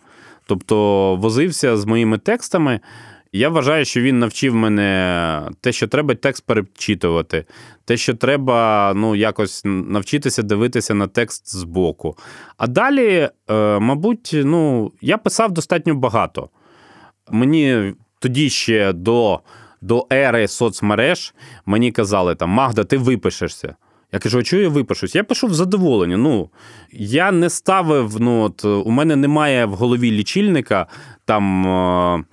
Тобто 0.46 1.16
возився 1.16 1.78
з 1.78 1.86
моїми 1.86 2.18
текстами. 2.18 2.80
Я 3.32 3.50
вважаю, 3.50 3.86
що 3.86 4.02
він 4.02 4.20
навчив 4.20 4.56
мене 4.56 5.42
те, 5.62 5.72
що 5.72 5.88
треба 5.88 6.16
текст 6.16 6.46
перечитувати, 6.46 7.46
те, 7.86 7.98
що 7.98 8.14
треба 8.14 8.94
ну, 8.96 9.16
якось 9.16 9.62
навчитися 9.66 10.44
дивитися 10.44 10.94
на 10.94 11.08
текст 11.08 11.56
збоку. 11.56 12.18
А 12.58 12.68
далі, 12.68 13.30
е, 13.50 13.80
мабуть, 13.80 14.32
ну, 14.34 14.92
я 15.02 15.18
писав 15.18 15.52
достатньо 15.52 15.96
багато. 15.96 16.50
Мені 17.32 17.94
тоді 18.20 18.50
ще 18.50 18.94
до 18.94 19.40
до 19.82 20.08
ери 20.14 20.48
соцмереж 20.48 21.34
мені 21.66 21.92
казали, 21.92 22.36
там, 22.36 22.50
Магда, 22.50 22.84
ти 22.84 22.98
випишешся. 22.98 23.76
Я 24.12 24.20
кажу, 24.20 24.40
а 24.40 24.44
чого 24.44 24.62
я 24.62 24.70
випишусь? 24.70 25.16
Я 25.16 25.24
пишу 25.24 25.48
в 25.48 25.54
задоволення. 25.54 26.18
Ну, 26.18 26.50
Я 26.92 27.32
не 27.32 27.50
ставив, 27.50 28.20
ну, 28.20 28.42
от, 28.42 28.66
у 28.66 28.92
мене 28.92 29.16
немає 29.16 29.66
в 29.66 29.74
голові 29.74 30.12
лічильника 30.12 30.88
там. 31.26 31.68
Е, 31.68 32.24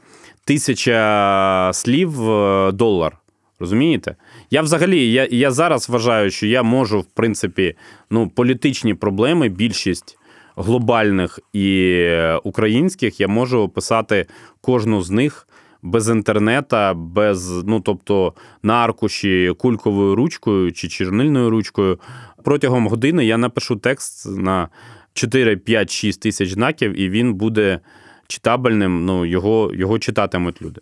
тисяча 0.44 1.70
слів 1.74 2.30
е, 2.30 2.72
долар. 2.72 3.16
Розумієте? 3.58 4.16
Я 4.50 4.62
взагалі 4.62 5.12
я 5.12 5.28
я 5.30 5.50
зараз 5.50 5.88
вважаю, 5.88 6.30
що 6.30 6.46
я 6.46 6.62
можу, 6.62 7.00
в 7.00 7.06
принципі, 7.06 7.76
ну, 8.10 8.28
політичні 8.28 8.94
проблеми, 8.94 9.48
більшість 9.48 10.18
глобальних 10.56 11.40
і 11.52 12.08
українських, 12.44 13.20
я 13.20 13.28
можу 13.28 13.60
описати 13.60 14.26
кожну 14.60 15.02
з 15.02 15.10
них 15.10 15.48
без 15.84 16.08
інтернета, 16.08 16.94
без, 16.94 17.64
ну 17.66 17.80
тобто, 17.80 18.34
на 18.62 18.74
аркуші 18.74 19.52
кульковою 19.58 20.14
ручкою 20.14 20.72
чи 20.72 20.88
чорнильною 20.88 21.50
ручкою. 21.50 21.98
Протягом 22.44 22.88
години 22.88 23.24
я 23.26 23.38
напишу 23.38 23.76
текст 23.76 24.26
на 24.38 24.68
4, 25.12 25.56
5, 25.56 25.90
6 25.90 26.20
тисяч 26.20 26.52
знаків, 26.52 27.00
і 27.00 27.08
він 27.08 27.34
буде 27.34 27.80
читабельним, 28.26 29.04
ну, 29.04 29.24
його, 29.24 29.70
його 29.74 29.98
читатимуть 29.98 30.62
люди. 30.62 30.80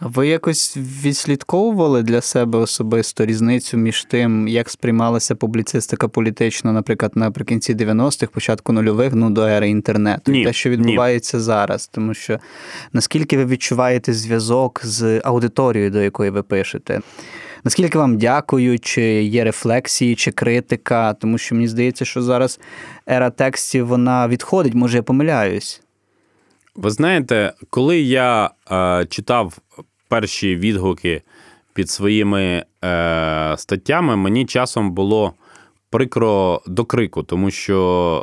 Ви 0.00 0.28
якось 0.28 0.76
відслідковували 0.76 2.02
для 2.02 2.20
себе 2.20 2.58
особисто 2.58 3.26
різницю 3.26 3.76
між 3.76 4.04
тим, 4.04 4.48
як 4.48 4.70
сприймалася 4.70 5.34
публіцистика 5.34 6.08
політична, 6.08 6.72
наприклад, 6.72 7.12
наприкінці 7.14 7.74
90-х, 7.74 8.26
початку 8.32 8.72
нульових, 8.72 9.14
ну 9.14 9.30
до 9.30 9.42
ери 9.42 9.70
інтернету, 9.70 10.32
ні, 10.32 10.40
і 10.40 10.44
те, 10.44 10.52
що 10.52 10.70
відбувається 10.70 11.36
ні. 11.36 11.42
зараз. 11.42 11.86
Тому 11.86 12.14
що 12.14 12.38
наскільки 12.92 13.36
ви 13.36 13.44
відчуваєте 13.46 14.12
зв'язок 14.12 14.80
з 14.84 15.20
аудиторією, 15.24 15.90
до 15.90 16.02
якої 16.02 16.30
ви 16.30 16.42
пишете? 16.42 17.00
Наскільки 17.64 17.98
вам 17.98 18.18
дякую, 18.18 18.78
чи 18.78 19.02
є 19.22 19.44
рефлексії, 19.44 20.14
чи 20.14 20.30
критика? 20.30 21.14
Тому 21.14 21.38
що 21.38 21.54
мені 21.54 21.68
здається, 21.68 22.04
що 22.04 22.22
зараз 22.22 22.60
ера 23.10 23.30
текстів 23.30 23.86
вона 23.86 24.28
відходить, 24.28 24.74
може 24.74 24.96
я 24.96 25.02
помиляюсь. 25.02 25.80
Ви 26.76 26.90
знаєте, 26.90 27.52
коли 27.70 28.00
я 28.00 28.50
е, 28.70 29.06
читав 29.10 29.58
перші 30.14 30.56
відгуки 30.56 31.22
під 31.72 31.90
своїми 31.90 32.64
е, 32.84 33.54
статтями, 33.58 34.16
мені 34.16 34.46
часом 34.46 34.92
було 34.92 35.34
прикро 35.90 36.62
до 36.66 36.84
крику, 36.84 37.22
тому 37.22 37.50
що 37.50 37.78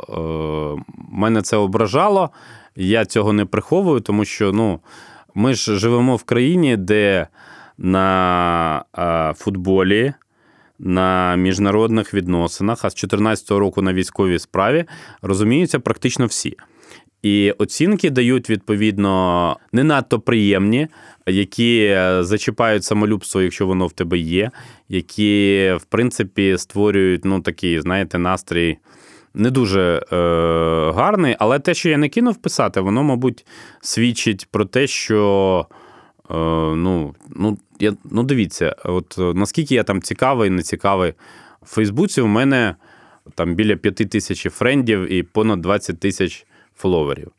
е, 0.08 0.92
мене 1.12 1.42
це 1.42 1.56
ображало. 1.56 2.30
Я 2.76 3.04
цього 3.04 3.32
не 3.32 3.44
приховую, 3.44 4.00
тому 4.00 4.24
що 4.24 4.52
ну, 4.52 4.80
ми 5.34 5.54
ж 5.54 5.78
живемо 5.78 6.16
в 6.16 6.22
країні, 6.22 6.76
де 6.76 7.26
на 7.78 8.84
е, 8.98 9.34
футболі. 9.36 10.12
На 10.78 11.36
міжнародних 11.36 12.14
відносинах, 12.14 12.84
а 12.84 12.90
з 12.90 12.94
2014 12.94 13.50
року 13.50 13.82
на 13.82 13.92
військовій 13.92 14.38
справі 14.38 14.84
розуміються 15.22 15.80
практично 15.80 16.26
всі. 16.26 16.56
І 17.22 17.50
оцінки 17.50 18.10
дають 18.10 18.50
відповідно 18.50 19.56
не 19.72 19.84
надто 19.84 20.20
приємні, 20.20 20.88
які 21.26 21.98
зачіпають 22.20 22.84
самолюбство, 22.84 23.42
якщо 23.42 23.66
воно 23.66 23.86
в 23.86 23.92
тебе 23.92 24.18
є, 24.18 24.50
які 24.88 25.72
в 25.80 25.84
принципі 25.84 26.58
створюють 26.58 27.24
ну 27.24 27.40
такий, 27.40 27.80
знаєте, 27.80 28.18
настрій. 28.18 28.78
Не 29.34 29.50
дуже 29.50 30.02
е, 30.12 30.16
гарний, 30.92 31.36
але 31.38 31.58
те, 31.58 31.74
що 31.74 31.88
я 31.88 31.98
не 31.98 32.08
кинув 32.08 32.36
писати, 32.36 32.80
воно, 32.80 33.02
мабуть, 33.02 33.46
свідчить 33.80 34.48
про 34.50 34.64
те, 34.64 34.86
що 34.86 35.66
е, 36.30 36.34
ну, 36.76 37.14
ну, 37.36 37.58
я, 37.80 37.94
ну 38.10 38.22
дивіться, 38.22 38.76
от 38.84 39.14
наскільки 39.18 39.74
я 39.74 39.82
там 39.82 40.02
цікавий, 40.02 40.50
не 40.50 40.62
цікавий. 40.62 41.14
В 41.62 41.66
Фейсбуці 41.66 42.20
у 42.20 42.26
мене 42.26 42.76
там 43.34 43.54
біля 43.54 43.76
п'яти 43.76 44.06
тисяч 44.06 44.50
френдів 44.50 45.12
і 45.12 45.22
понад 45.22 45.60
20 45.60 46.00
тисяч 46.00 46.46
фоловерів. 46.76 47.32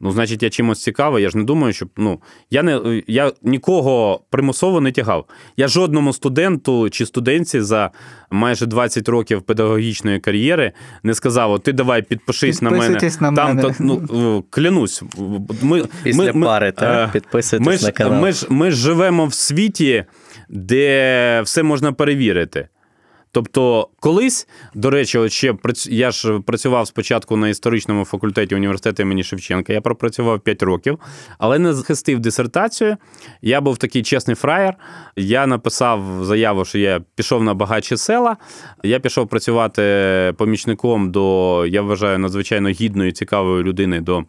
Ну, 0.00 0.10
значить, 0.10 0.42
я 0.42 0.50
чимось 0.50 0.82
цікавий. 0.82 1.22
Я 1.22 1.30
ж 1.30 1.38
не 1.38 1.44
думаю, 1.44 1.72
що 1.72 1.86
ну 1.96 2.20
я 2.50 2.62
не 2.62 3.02
я 3.06 3.32
нікого 3.42 4.20
примусово 4.30 4.80
не 4.80 4.92
тягав. 4.92 5.24
Я 5.56 5.68
жодному 5.68 6.12
студенту 6.12 6.90
чи 6.90 7.06
студентці 7.06 7.60
за 7.60 7.90
майже 8.30 8.66
20 8.66 9.08
років 9.08 9.42
педагогічної 9.42 10.20
кар'єри 10.20 10.72
не 11.02 11.14
сказав: 11.14 11.52
О, 11.52 11.58
ти 11.58 11.72
давай 11.72 12.02
підпишись 12.02 12.62
на 12.62 12.70
мене. 12.70 12.98
На 13.20 13.32
Там 13.32 13.48
мене. 13.48 13.62
То, 13.62 13.74
ну, 13.78 14.44
клянусь. 14.50 15.02
Ми, 15.62 15.84
Після 16.02 16.32
ми, 16.32 16.46
пари, 16.46 16.72
так? 16.72 17.08
Е, 17.08 17.12
підписуйтесь 17.12 17.66
ми 17.66 17.76
ж, 17.76 17.84
на 17.84 17.92
канал. 17.92 18.22
Ми 18.22 18.32
ж, 18.32 18.46
ми 18.48 18.70
ж 18.70 18.76
живемо 18.76 19.26
в 19.26 19.34
світі, 19.34 20.04
де 20.48 21.40
все 21.44 21.62
можна 21.62 21.92
перевірити. 21.92 22.68
Тобто, 23.34 23.88
колись, 24.00 24.48
до 24.74 24.90
речі, 24.90 25.18
от 25.18 25.32
ще 25.32 25.54
я 25.90 26.10
ж 26.10 26.40
працював 26.40 26.86
спочатку 26.86 27.36
на 27.36 27.48
історичному 27.48 28.04
факультеті 28.04 28.54
університету 28.54 29.02
імені 29.02 29.24
Шевченка. 29.24 29.72
Я 29.72 29.80
пропрацював 29.80 30.40
5 30.40 30.62
років, 30.62 30.98
але 31.38 31.58
не 31.58 31.72
захистив 31.72 32.20
дисертацію. 32.20 32.96
Я 33.42 33.60
був 33.60 33.78
такий 33.78 34.02
чесний 34.02 34.36
фраєр. 34.36 34.74
Я 35.16 35.46
написав 35.46 36.24
заяву, 36.24 36.64
що 36.64 36.78
я 36.78 37.00
пішов 37.14 37.44
на 37.44 37.54
багатші 37.54 37.96
села. 37.96 38.36
Я 38.84 39.00
пішов 39.00 39.28
працювати 39.28 39.82
помічником 40.36 41.10
до, 41.10 41.66
я 41.66 41.82
вважаю, 41.82 42.18
надзвичайно 42.18 42.68
гідної, 42.68 43.12
цікавої 43.12 43.62
людини 43.62 44.00
до 44.00 44.24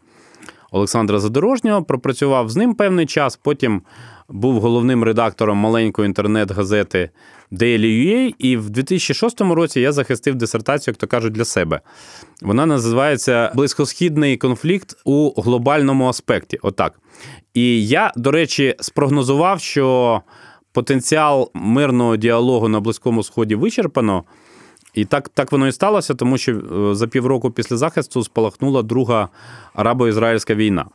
Олександра 0.71 1.19
Задорожнього. 1.19 1.83
Пропрацював 1.83 2.49
з 2.49 2.55
ним 2.55 2.75
певний 2.75 3.05
час. 3.05 3.39
Потім 3.43 3.81
був 4.29 4.59
головним 4.59 5.03
редактором 5.03 5.57
маленької 5.57 6.05
інтернет-газети 6.05 7.09
Daily.ua, 7.51 8.35
і 8.39 8.57
в 8.57 8.69
2006 8.69 9.41
році 9.41 9.81
я 9.81 9.91
захистив 9.91 10.35
дисертацію, 10.35 10.91
як 10.91 10.97
то 10.97 11.07
кажуть, 11.07 11.33
для 11.33 11.45
себе. 11.45 11.81
Вона 12.41 12.65
називається 12.65 13.51
Близькосхідний 13.55 14.37
конфлікт 14.37 14.97
у 15.05 15.41
глобальному 15.41 16.07
аспекті. 16.07 16.59
Отак. 16.61 16.99
І 17.53 17.87
я, 17.87 18.13
до 18.15 18.31
речі, 18.31 18.75
спрогнозував, 18.79 19.61
що 19.61 20.21
потенціал 20.71 21.51
мирного 21.53 22.17
діалогу 22.17 22.67
на 22.67 22.79
Близькому 22.79 23.23
Сході 23.23 23.55
вичерпано. 23.55 24.23
І 24.93 25.05
так 25.05 25.29
так 25.29 25.51
воно 25.51 25.67
і 25.67 25.71
сталося, 25.71 26.13
тому 26.13 26.37
що 26.37 26.51
е, 26.51 26.95
за 26.95 27.07
півроку 27.07 27.51
після 27.51 27.77
захисту 27.77 28.23
спалахнула 28.23 28.81
друга 28.81 29.29
арабо-ізраїльська 29.73 30.55
війна. 30.55 30.85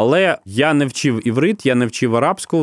Але 0.00 0.38
я 0.44 0.74
не 0.74 0.86
вчив 0.86 1.28
іврит, 1.28 1.66
я 1.66 1.74
не 1.74 1.86
вчив 1.86 2.16
арабську. 2.16 2.56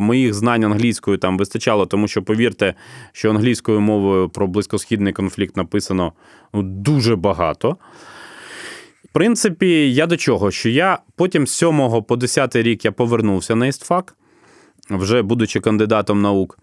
Моїх 0.00 0.34
знань 0.34 0.64
англійською 0.64 1.18
там 1.18 1.38
вистачало, 1.38 1.86
тому 1.86 2.08
що 2.08 2.22
повірте, 2.22 2.74
що 3.12 3.30
англійською 3.30 3.80
мовою 3.80 4.28
про 4.28 4.46
близькосхідний 4.46 5.12
конфлікт 5.12 5.56
написано 5.56 6.12
ну, 6.54 6.62
дуже 6.62 7.16
багато. 7.16 7.76
В 9.04 9.08
принципі, 9.12 9.94
я 9.94 10.06
до 10.06 10.16
чого? 10.16 10.50
Що 10.50 10.68
я 10.68 10.98
потім 11.16 11.46
з 11.46 11.50
7 11.50 12.02
по 12.08 12.16
10 12.16 12.56
рік 12.56 12.84
я 12.84 12.92
повернувся 12.92 13.54
на 13.54 13.66
істфак, 13.66 14.16
вже 14.90 15.22
будучи 15.22 15.60
кандидатом 15.60 16.22
наук. 16.22 16.58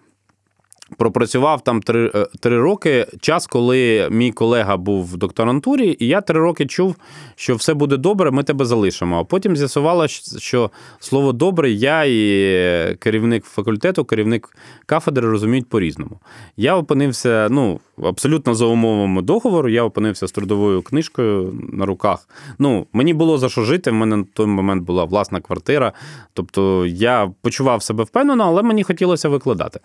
Пропрацював 0.97 1.61
там 1.61 1.81
три 1.81 2.11
е, 2.15 2.27
три 2.39 2.59
роки, 2.59 3.07
час, 3.19 3.47
коли 3.47 4.07
мій 4.11 4.31
колега 4.31 4.77
був 4.77 5.05
в 5.05 5.17
докторантурі, 5.17 5.97
і 5.99 6.07
я 6.07 6.21
три 6.21 6.39
роки 6.39 6.65
чув, 6.65 6.95
що 7.35 7.55
все 7.55 7.73
буде 7.73 7.97
добре, 7.97 8.31
ми 8.31 8.43
тебе 8.43 8.65
залишимо. 8.65 9.19
А 9.19 9.23
потім 9.23 9.57
з'ясувалося, 9.57 10.39
що 10.39 10.71
слово 10.99 11.33
добре, 11.33 11.71
я 11.71 12.03
і 12.03 12.95
керівник 12.99 13.45
факультету, 13.45 14.05
керівник 14.05 14.57
кафедри 14.85 15.29
розуміють 15.29 15.69
по-різному. 15.69 16.19
Я 16.57 16.75
опинився 16.75 17.47
ну, 17.51 17.79
абсолютно 18.03 18.55
за 18.55 18.65
умовами 18.65 19.21
договору, 19.21 19.69
я 19.69 19.83
опинився 19.83 20.27
з 20.27 20.31
трудовою 20.31 20.81
книжкою 20.81 21.59
на 21.73 21.85
руках. 21.85 22.29
Ну, 22.59 22.87
Мені 22.93 23.13
було 23.13 23.37
за 23.37 23.49
що 23.49 23.63
жити, 23.63 23.91
в 23.91 23.93
мене 23.93 24.17
на 24.17 24.25
той 24.33 24.45
момент 24.45 24.83
була 24.83 25.03
власна 25.03 25.41
квартира. 25.41 25.93
Тобто 26.33 26.85
я 26.85 27.31
почував 27.41 27.83
себе 27.83 28.03
впевнено, 28.03 28.43
але 28.43 28.63
мені 28.63 28.83
хотілося 28.83 29.29
викладати. 29.29 29.79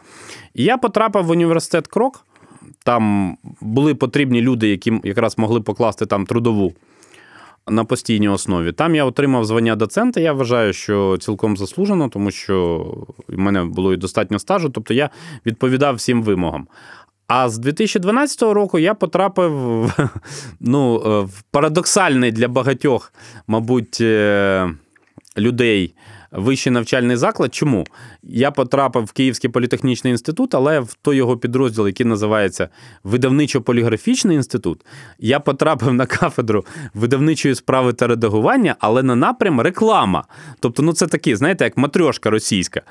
І 0.54 0.64
я 0.64 0.78
потрапив 0.92 1.24
в 1.24 1.30
університет 1.30 1.86
Крок. 1.86 2.24
Там 2.84 3.36
були 3.60 3.94
потрібні 3.94 4.40
люди, 4.40 4.68
які 4.68 5.00
якраз 5.04 5.38
могли 5.38 5.60
покласти 5.60 6.06
там 6.06 6.26
трудову 6.26 6.72
на 7.68 7.84
постійній 7.84 8.28
основі. 8.28 8.72
Там 8.72 8.94
я 8.94 9.04
отримав 9.04 9.44
звання 9.44 9.76
доцента. 9.76 10.20
Я 10.20 10.32
вважаю, 10.32 10.72
що 10.72 11.18
цілком 11.20 11.56
заслужено, 11.56 12.08
тому 12.08 12.30
що 12.30 12.86
в 13.28 13.38
мене 13.38 13.64
було 13.64 13.92
і 13.92 13.96
достатньо 13.96 14.38
стажу, 14.38 14.68
тобто 14.68 14.94
я 14.94 15.10
відповідав 15.46 15.94
всім 15.94 16.22
вимогам. 16.22 16.66
А 17.26 17.48
з 17.48 17.58
2012 17.58 18.42
року 18.42 18.78
я 18.78 18.94
потрапив 18.94 19.52
ну, 20.60 20.98
в 21.24 21.42
парадоксальний 21.50 22.32
для 22.32 22.48
багатьох, 22.48 23.12
мабуть, 23.46 23.98
е, 24.00 24.70
людей 25.38 25.94
вищий 26.32 26.72
навчальний 26.72 27.16
заклад. 27.16 27.54
Чому? 27.54 27.86
Я 28.22 28.50
потрапив 28.50 29.04
в 29.04 29.12
Київський 29.12 29.50
політехнічний 29.50 30.10
інститут, 30.10 30.54
але 30.54 30.80
в 30.80 30.94
той 31.02 31.16
його 31.16 31.36
підрозділ, 31.36 31.86
який 31.86 32.06
називається 32.06 32.68
Видавничо-поліграфічний 33.04 34.32
інститут, 34.32 34.80
я 35.18 35.40
потрапив 35.40 35.94
на 35.94 36.06
кафедру 36.06 36.64
видавничої 36.94 37.54
справи 37.54 37.92
та 37.92 38.06
редагування, 38.06 38.76
але 38.78 39.02
на 39.02 39.16
напрям 39.16 39.60
реклама. 39.60 40.24
Тобто, 40.60 40.82
ну 40.82 40.92
це 40.92 41.06
такі, 41.06 41.36
знаєте, 41.36 41.64
як 41.64 41.76
матрьошка 41.76 42.30
російська. 42.30 42.82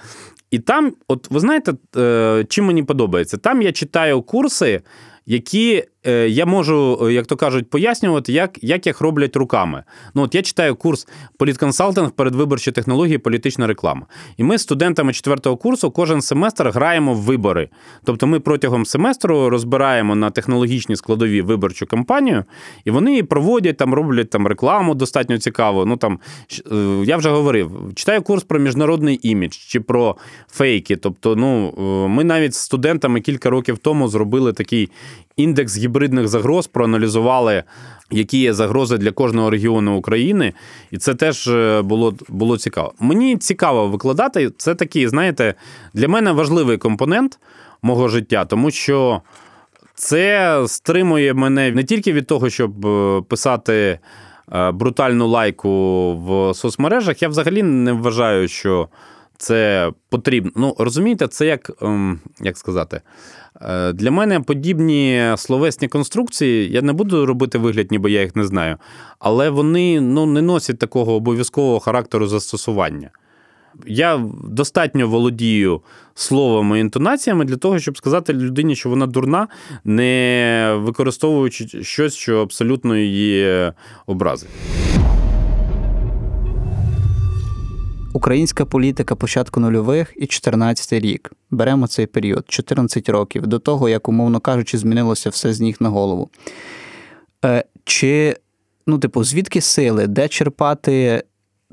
І 0.52 0.60
там, 0.60 0.94
от 1.08 1.32
ви 1.32 1.40
знаєте, 1.40 1.74
е, 1.98 2.46
чим 2.50 2.66
мені 2.66 2.84
подобається? 2.84 3.38
Там 3.38 3.62
я 3.62 3.72
читаю 3.72 4.22
курси 4.22 4.82
які 5.26 5.84
я 6.28 6.46
можу, 6.46 7.10
як 7.10 7.28
то 7.28 7.36
кажуть, 7.36 7.70
пояснювати, 7.70 8.34
як 8.34 8.64
як 8.64 8.88
їх 8.88 9.02
роблять 9.02 9.36
руками. 9.36 9.84
Ну, 10.14 10.22
от 10.22 10.36
Я 10.36 10.42
читаю 10.42 10.76
курс 10.76 11.08
політконсалтинг, 11.38 12.12
передвиборчі 12.12 12.72
технології, 12.72 13.18
політична 13.18 13.68
реклама. 13.68 14.06
І 14.38 14.44
ми 14.44 14.58
з 14.58 14.62
студентами 14.62 15.14
четвертого 15.14 15.58
курсу 15.58 15.92
кожен 15.92 16.22
семестр 16.22 16.70
граємо 16.70 17.14
в 17.14 17.18
вибори. 17.18 17.70
Тобто 18.04 18.28
ми 18.28 18.40
протягом 18.40 18.86
семестру 18.86 19.50
розбираємо 19.50 20.16
на 20.16 20.30
технологічні 20.30 20.96
складові 20.96 21.42
виборчу 21.42 21.86
кампанію, 21.86 22.46
і 22.86 22.92
вони 22.92 23.24
проводять 23.24 23.78
там, 23.78 23.94
роблять 23.94 24.30
там 24.30 24.48
рекламу 24.48 24.96
достатньо 24.96 25.38
цікаво. 25.38 25.86
Ну 25.86 25.98
там 25.98 26.20
е, 26.72 26.76
я 27.06 27.18
вже 27.18 27.30
говорив, 27.30 27.72
читаю 27.96 28.22
курс 28.22 28.44
про 28.44 28.60
міжнародний 28.60 29.20
імідж 29.24 29.54
чи 29.54 29.80
про 29.80 30.16
фейки. 30.48 30.96
Тобто, 30.96 31.36
ну 31.36 31.74
е, 31.78 32.08
ми 32.08 32.24
навіть 32.24 32.54
з 32.54 32.60
студентами 32.60 33.22
кілька 33.22 33.50
років 33.50 33.78
тому 33.78 34.08
зробили 34.08 34.54
такий 34.54 34.90
індекс 35.38 35.78
гібридних 35.92 36.28
загроз, 36.28 36.68
проаналізували, 36.68 37.64
які 38.12 38.38
є 38.38 38.54
загрози 38.54 38.98
для 38.98 39.12
кожного 39.12 39.50
регіону 39.50 39.98
України, 39.98 40.54
і 40.92 40.98
це 40.98 41.14
теж 41.14 41.48
е, 41.48 41.82
було 41.82 42.14
було 42.30 42.58
цікаво. 42.58 42.94
Мені 43.00 43.38
цікаво 43.38 43.88
викладати. 43.88 44.50
Це 44.58 44.76
такий, 44.76 45.08
знаєте, 45.08 45.54
для 45.94 46.08
мене 46.08 46.32
важливий 46.32 46.78
компонент 46.78 47.40
мого 47.82 48.08
життя, 48.08 48.46
тому 48.46 48.72
що 48.72 49.22
це 49.96 50.64
стримує 50.68 51.34
мене 51.34 51.72
не 51.72 51.84
тільки 51.84 52.14
від 52.14 52.28
того, 52.28 52.50
щоб 52.50 52.86
е, 52.86 53.22
писати. 53.28 54.00
Е, 54.54 54.72
брутальну 54.72 55.28
лайку 55.28 55.70
в 56.16 56.54
соцмережах, 56.54 57.22
я 57.22 57.30
взагалі 57.30 57.64
не 57.64 57.94
вважаю, 57.94 58.48
що 58.48 58.90
це 59.38 59.92
потрібно. 60.10 60.52
Ну, 60.56 60.76
розумієте, 60.78 61.28
це 61.28 61.46
як 61.46 61.72
ем, 61.82 62.20
як 62.42 62.58
сказати, 62.58 63.02
для 63.94 64.12
мене 64.12 64.40
подібні 64.40 65.34
словесні 65.38 65.88
конструкції, 65.88 66.72
я 66.72 66.82
не 66.82 66.94
буду 66.94 67.26
робити 67.26 67.58
вигляд, 67.58 67.92
ніби 67.92 68.12
я 68.12 68.22
їх 68.22 68.36
не 68.36 68.46
знаю, 68.46 68.78
але 69.20 69.50
вони 69.50 70.02
ну, 70.02 70.26
не 70.26 70.42
носять 70.42 70.80
такого 70.80 71.14
обов'язкового 71.14 71.80
характеру 71.80 72.28
застосування. 72.28 73.10
Я 73.88 74.26
достатньо 74.44 75.08
володію 75.08 75.82
словами 76.16 76.78
і 76.78 76.82
інтонаціями 76.82 77.46
для 77.46 77.58
того, 77.58 77.80
щоб 77.80 77.98
сказати 77.98 78.34
людині, 78.34 78.76
що 78.76 78.90
вона 78.90 79.08
дурна, 79.08 79.48
не 79.84 80.80
використовуючи 80.80 81.84
щось, 81.84 82.16
що 82.16 82.42
абсолютно 82.42 82.98
її 82.98 83.72
образить. 84.06 84.50
Українська 88.22 88.66
політика 88.66 89.16
початку 89.16 89.60
нульових 89.60 90.14
і 90.16 90.28
14 90.28 90.94
рік. 90.94 91.32
Беремо 91.52 91.88
цей 91.88 92.06
період, 92.06 92.46
14 92.48 93.10
років, 93.10 93.48
до 93.48 93.60
того, 93.60 93.90
як, 93.90 94.10
умовно 94.10 94.40
кажучи, 94.40 94.78
змінилося 94.78 95.30
все 95.30 95.54
з 95.54 95.62
ніг 95.62 95.78
на 95.80 95.90
голову. 95.90 96.30
Е, 97.46 97.64
Чи, 97.84 98.36
ну, 98.88 99.00
типу, 99.00 99.24
звідки 99.24 99.62
сили, 99.62 100.08
де 100.08 100.28
черпати 100.28 101.24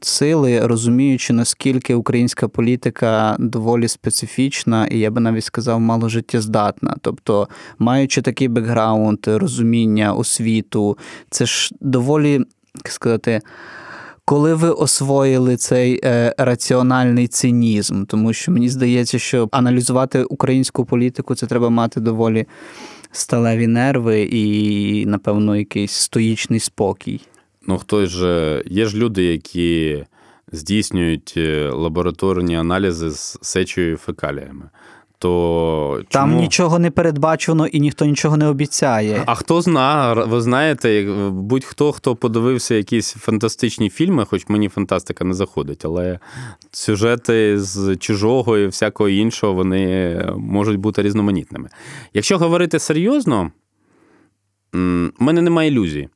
сили, 0.02 0.66
розуміючи, 0.66 1.32
наскільки 1.32 1.94
українська 1.94 2.48
політика 2.48 3.36
доволі 3.38 3.88
специфічна, 3.88 4.86
і 4.86 4.98
я 4.98 5.10
би 5.10 5.20
навіть 5.20 5.44
сказав, 5.44 5.80
мало 5.80 6.08
життєздатна. 6.08 6.96
Тобто, 7.00 7.48
маючи 7.78 8.22
такий 8.22 8.48
бекграунд, 8.48 9.18
розуміння, 9.26 10.12
освіту, 10.12 10.98
це 11.30 11.46
ж 11.46 11.70
доволі, 11.80 12.32
як 12.74 12.88
сказати, 12.92 13.40
коли 14.28 14.54
ви 14.54 14.70
освоїли 14.70 15.56
цей 15.56 16.00
е, 16.04 16.34
раціональний 16.38 17.28
цинізм, 17.28 18.04
тому 18.04 18.32
що 18.32 18.52
мені 18.52 18.68
здається, 18.68 19.18
що 19.18 19.48
аналізувати 19.52 20.24
українську 20.24 20.84
політику 20.84 21.34
це 21.34 21.46
треба 21.46 21.70
мати 21.70 22.00
доволі 22.00 22.46
сталеві 23.12 23.66
нерви 23.66 24.22
і, 24.22 25.06
напевно, 25.06 25.56
якийсь 25.56 25.92
стоїчний 25.92 26.60
спокій. 26.60 27.20
Ну, 27.66 27.78
хтось 27.78 28.10
же 28.10 28.62
є 28.66 28.86
ж 28.86 28.96
люди, 28.96 29.24
які 29.24 30.04
здійснюють 30.52 31.34
е, 31.36 31.70
лабораторні 31.70 32.56
аналізи 32.56 33.10
з 33.10 33.38
сечою 33.42 33.92
і 33.92 33.96
фекаліями 33.96 34.70
то 35.18 35.30
там 36.08 36.36
нічого 36.36 36.78
не 36.78 36.90
передбачено 36.90 37.66
і 37.66 37.80
ніхто 37.80 38.04
нічого 38.04 38.36
не 38.36 38.46
обіцяє. 38.46 39.22
А 39.26 39.34
хто 39.34 39.62
зна, 39.62 40.14
ви 40.14 40.40
знаєте, 40.40 41.12
будь-хто 41.30 41.92
хто 41.92 42.16
подивився 42.16 42.74
якісь 42.74 43.12
фантастичні 43.12 43.90
фільми, 43.90 44.24
хоч 44.24 44.48
мені 44.48 44.68
фантастика 44.68 45.24
не 45.24 45.34
заходить, 45.34 45.84
але 45.84 46.18
сюжети 46.70 47.60
з 47.60 47.96
чужого 47.96 48.58
і 48.58 48.66
всякого 48.66 49.08
іншого 49.08 49.52
вони 49.52 50.24
можуть 50.36 50.76
бути 50.76 51.02
різноманітними. 51.02 51.68
Якщо 52.14 52.38
говорити 52.38 52.78
серйозно, 52.78 53.50
в 54.72 55.10
мене 55.18 55.42
немає 55.42 55.70
ілюзій. 55.70 56.08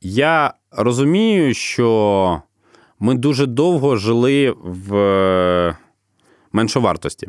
Я 0.00 0.54
розумію, 0.70 1.54
що 1.54 2.42
ми 2.98 3.14
дуже 3.14 3.46
довго 3.46 3.96
жили 3.96 4.54
в 4.62 5.76
меншовартості 6.52 7.28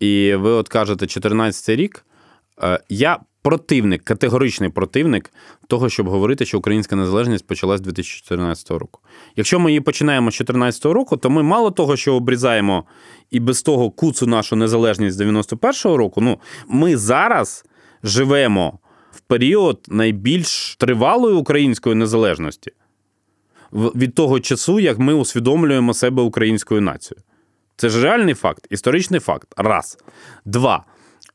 і 0.00 0.34
ви 0.34 0.50
от 0.50 0.68
кажете 0.68 1.06
14 1.06 1.76
рік. 1.76 2.06
Е, 2.62 2.80
я 2.88 3.18
противник, 3.44 4.04
категоричний 4.04 4.70
противник 4.70 5.32
того, 5.68 5.88
щоб 5.88 6.08
говорити, 6.08 6.46
що 6.46 6.58
українська 6.58 6.96
незалежність 6.96 7.46
почалась 7.46 7.78
з 7.78 7.82
2014 7.82 8.70
року. 8.70 9.00
Якщо 9.36 9.60
ми 9.60 9.70
її 9.70 9.80
починаємо 9.80 10.30
з 10.30 10.34
2014 10.34 10.84
року, 10.84 11.16
то 11.16 11.30
ми 11.30 11.42
мало 11.42 11.70
того, 11.70 11.96
що 11.96 12.14
обрізаємо 12.14 12.84
і 13.30 13.40
без 13.40 13.62
того 13.62 13.90
куцу 13.90 14.26
нашу 14.26 14.56
незалежність 14.56 15.16
з 15.16 15.20
91-го 15.20 15.96
року, 15.96 16.20
ну 16.20 16.40
ми 16.68 16.96
зараз 16.96 17.64
живемо 18.02 18.78
в 19.12 19.20
період 19.20 19.80
найбільш 19.88 20.76
тривалої 20.76 21.34
української 21.34 21.94
незалежності 21.94 22.72
від 23.72 24.14
того 24.14 24.40
часу, 24.40 24.80
як 24.80 24.98
ми 24.98 25.14
усвідомлюємо 25.14 25.94
себе 25.94 26.22
українською 26.22 26.80
нацією. 26.80 27.22
Це 27.76 27.88
ж 27.88 28.02
реальний 28.04 28.34
факт, 28.34 28.66
історичний 28.70 29.20
факт. 29.20 29.54
Раз. 29.56 29.98
Два. 30.44 30.84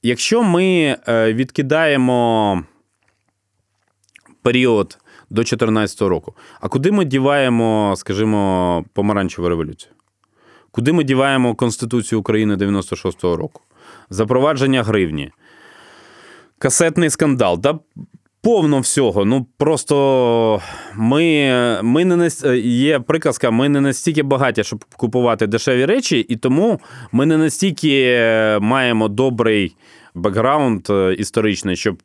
Якщо 0.03 0.43
ми 0.43 0.97
е, 1.07 1.33
відкидаємо 1.33 2.63
період 4.41 4.97
до 5.29 5.35
2014 5.35 6.01
року, 6.01 6.35
а 6.61 6.67
куди 6.67 6.91
ми 6.91 7.05
діваємо, 7.05 7.93
скажімо, 7.97 8.85
помаранчеву 8.93 9.49
революцію? 9.49 9.93
Куди 10.71 10.93
ми 10.93 11.03
діваємо 11.03 11.55
Конституцію 11.55 12.19
України 12.19 12.55
96-го 12.55 13.37
року? 13.37 13.61
Запровадження 14.09 14.83
гривні, 14.83 15.31
касетний 16.57 17.09
скандал. 17.09 17.57
Да 17.59 17.79
повно 18.41 18.79
всього. 18.79 19.25
Ну 19.25 19.47
просто 19.57 20.61
ми 20.95 21.51
ми 21.83 22.05
не 22.05 22.15
наст... 22.15 22.45
є 22.63 22.99
приказка, 22.99 23.51
ми 23.51 23.69
не 23.69 23.81
настільки 23.81 24.23
багаті, 24.23 24.63
щоб 24.63 24.85
купувати 24.97 25.47
дешеві 25.47 25.85
речі, 25.85 26.19
і 26.19 26.35
тому 26.35 26.79
ми 27.11 27.25
не 27.25 27.37
настільки 27.37 28.17
маємо 28.61 29.07
добрий 29.07 29.75
бекграунд 30.13 30.87
е, 30.89 31.13
історичний, 31.13 31.75
щоб 31.75 32.03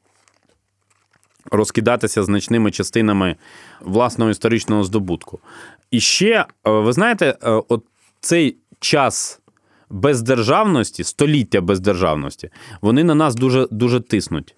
розкидатися 1.51 2.23
значними 2.23 2.71
частинами 2.71 3.37
власного 3.81 4.31
історичного 4.31 4.85
здобутку. 4.85 5.39
І 5.91 6.01
ще, 6.01 6.33
е, 6.33 6.71
ви 6.71 6.93
знаєте, 6.93 7.27
е, 7.43 7.51
от 7.69 7.85
цей 8.21 8.57
час. 8.81 9.41
Бездержавності, 9.91 11.05
століття 11.05 11.61
бездержавності, 11.61 12.51
вони 12.81 13.05
на 13.05 13.15
нас 13.15 13.35
дуже 13.35 13.69
дуже 13.71 14.01
тиснуть. 14.01 14.55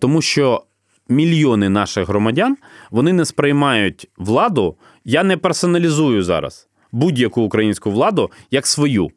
Тому 0.00 0.22
що 0.22 0.62
мільйони 1.08 1.68
наших 1.68 2.08
громадян 2.08 2.56
вони 2.90 3.12
не 3.12 3.24
сприймають 3.24 4.08
владу. 4.16 4.76
Я 5.04 5.24
не 5.24 5.36
персоналізую 5.36 6.22
зараз 6.22 6.68
будь-яку 6.92 7.42
українську 7.42 7.90
владу 7.90 8.30
як 8.50 8.66
свою. 8.66 9.10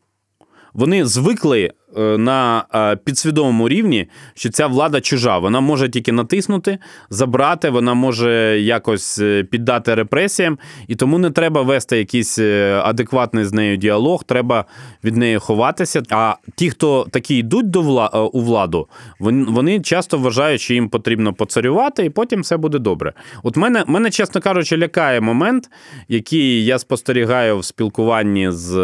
Вони 0.74 1.06
звикли 1.06 1.74
на 1.96 2.66
е, 2.76 2.96
підсвідомому 2.96 3.70
рівні, 3.70 4.08
що 4.34 4.50
ця 4.50 4.68
влада 4.68 5.02
чужа. 5.02 5.38
Вона 5.38 5.60
може 5.60 5.90
тільки 5.90 6.12
натиснути, 6.12 6.78
забрати, 7.10 7.70
вона 7.70 7.94
може 7.94 8.60
якось 8.60 9.20
е, 9.20 9.44
піддати 9.44 9.96
репресіям, 9.96 10.58
і 10.88 10.96
тому 10.96 11.18
не 11.18 11.32
треба 11.32 11.62
вести 11.62 11.98
якийсь 11.98 12.40
адекватний 12.84 13.46
з 13.46 13.54
нею 13.54 13.78
діалог, 13.78 14.24
треба 14.24 14.66
від 15.04 15.18
неї 15.18 15.38
ховатися. 15.38 16.04
А 16.10 16.36
ті, 16.56 16.70
хто 16.70 17.08
такі 17.12 17.38
йдуть 17.38 17.70
до 17.70 17.82
вла... 17.82 18.08
у 18.08 18.42
владу, 18.42 18.88
вони 19.20 19.80
часто 19.80 20.18
вважають, 20.18 20.62
що 20.62 20.74
їм 20.74 20.90
потрібно 20.90 21.34
поцарювати, 21.34 22.06
і 22.06 22.10
потім 22.10 22.42
все 22.42 22.58
буде 22.58 22.80
добре. 22.80 23.14
От 23.44 23.58
мене, 23.58 23.84
мене, 23.88 24.10
чесно 24.10 24.42
кажучи, 24.42 24.78
лякає 24.78 25.22
момент, 25.22 25.70
який 26.08 26.66
я 26.66 26.80
спостерігаю 26.80 27.58
в 27.58 27.66
спілкуванні 27.66 28.52
з 28.52 28.76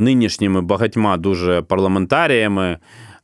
нинішніми 0.00 0.60
багатьма 0.60 1.16
дуже 1.16 1.62
парламентаріями, 1.90 2.78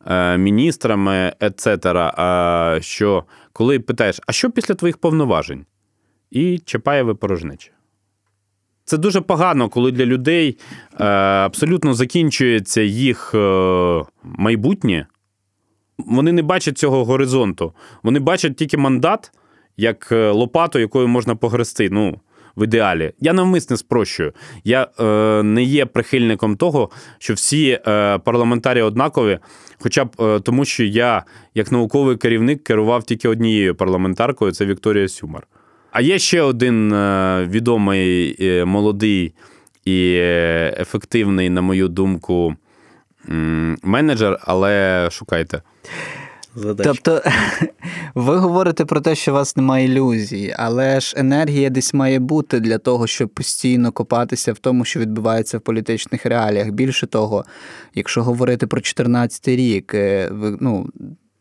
е, 0.06 0.38
міністрами, 0.38 1.32
ецетера, 1.42 2.78
що 2.80 3.24
коли 3.52 3.80
питаєш, 3.80 4.20
а 4.26 4.32
що 4.32 4.50
після 4.50 4.74
твоїх 4.74 4.98
повноважень? 4.98 5.66
І 6.30 6.58
Чапаєве 6.58 7.14
порожнече. 7.14 7.70
Це 8.84 8.98
дуже 8.98 9.20
погано, 9.20 9.68
коли 9.68 9.92
для 9.92 10.06
людей 10.06 10.58
е, 11.00 11.04
абсолютно 11.44 11.94
закінчується 11.94 12.80
їх 12.82 13.34
е, 13.34 14.02
майбутнє. 14.22 15.06
Вони 15.98 16.32
не 16.32 16.42
бачать 16.42 16.78
цього 16.78 17.04
горизонту. 17.04 17.72
Вони 18.02 18.20
бачать 18.20 18.56
тільки 18.56 18.76
мандат 18.76 19.32
як 19.76 20.12
лопату, 20.12 20.78
якою 20.78 21.08
можна 21.08 21.36
погрести. 21.36 21.90
Ну, 21.90 22.20
в 22.56 22.64
ідеалі. 22.64 23.12
Я 23.20 23.32
навмисне 23.32 23.76
спрощую. 23.76 24.32
Я 24.64 24.88
е, 25.00 25.42
не 25.42 25.62
є 25.62 25.86
прихильником 25.86 26.56
того, 26.56 26.90
що 27.18 27.34
всі 27.34 27.80
е, 27.86 28.18
парламентарі 28.18 28.82
однакові, 28.82 29.38
хоча 29.78 30.04
б 30.04 30.10
е, 30.20 30.40
тому, 30.40 30.64
що 30.64 30.84
я, 30.84 31.24
як 31.54 31.72
науковий 31.72 32.16
керівник, 32.16 32.64
керував 32.64 33.04
тільки 33.04 33.28
однією 33.28 33.74
парламентаркою 33.74 34.52
це 34.52 34.66
Вікторія 34.66 35.08
Сюмар. 35.08 35.46
А 35.90 36.00
є 36.00 36.18
ще 36.18 36.42
один 36.42 36.92
е, 36.92 37.46
відомий 37.50 38.36
е, 38.40 38.64
молодий 38.64 39.32
і 39.84 40.16
ефективний, 40.78 41.50
на 41.50 41.62
мою 41.62 41.88
думку, 41.88 42.54
менеджер, 43.82 44.38
але 44.42 45.08
шукайте 45.10 45.62
задачі. 46.56 46.88
Тобто 46.88 47.30
ви 48.14 48.36
говорите 48.36 48.84
про 48.84 49.00
те, 49.00 49.14
що 49.14 49.30
у 49.30 49.34
вас 49.34 49.56
немає 49.56 49.86
ілюзій, 49.86 50.54
але 50.58 51.00
ж 51.00 51.14
енергія 51.16 51.70
десь 51.70 51.94
має 51.94 52.18
бути 52.18 52.60
для 52.60 52.78
того, 52.78 53.06
щоб 53.06 53.28
постійно 53.28 53.92
копатися 53.92 54.52
в 54.52 54.58
тому, 54.58 54.84
що 54.84 55.00
відбувається 55.00 55.58
в 55.58 55.60
політичних 55.60 56.26
реаліях. 56.26 56.70
Більше 56.70 57.06
того, 57.06 57.44
якщо 57.94 58.22
говорити 58.22 58.66
про 58.66 58.80
14 58.80 59.48
рік, 59.48 59.94
е, 59.94 60.30
ну. 60.60 60.90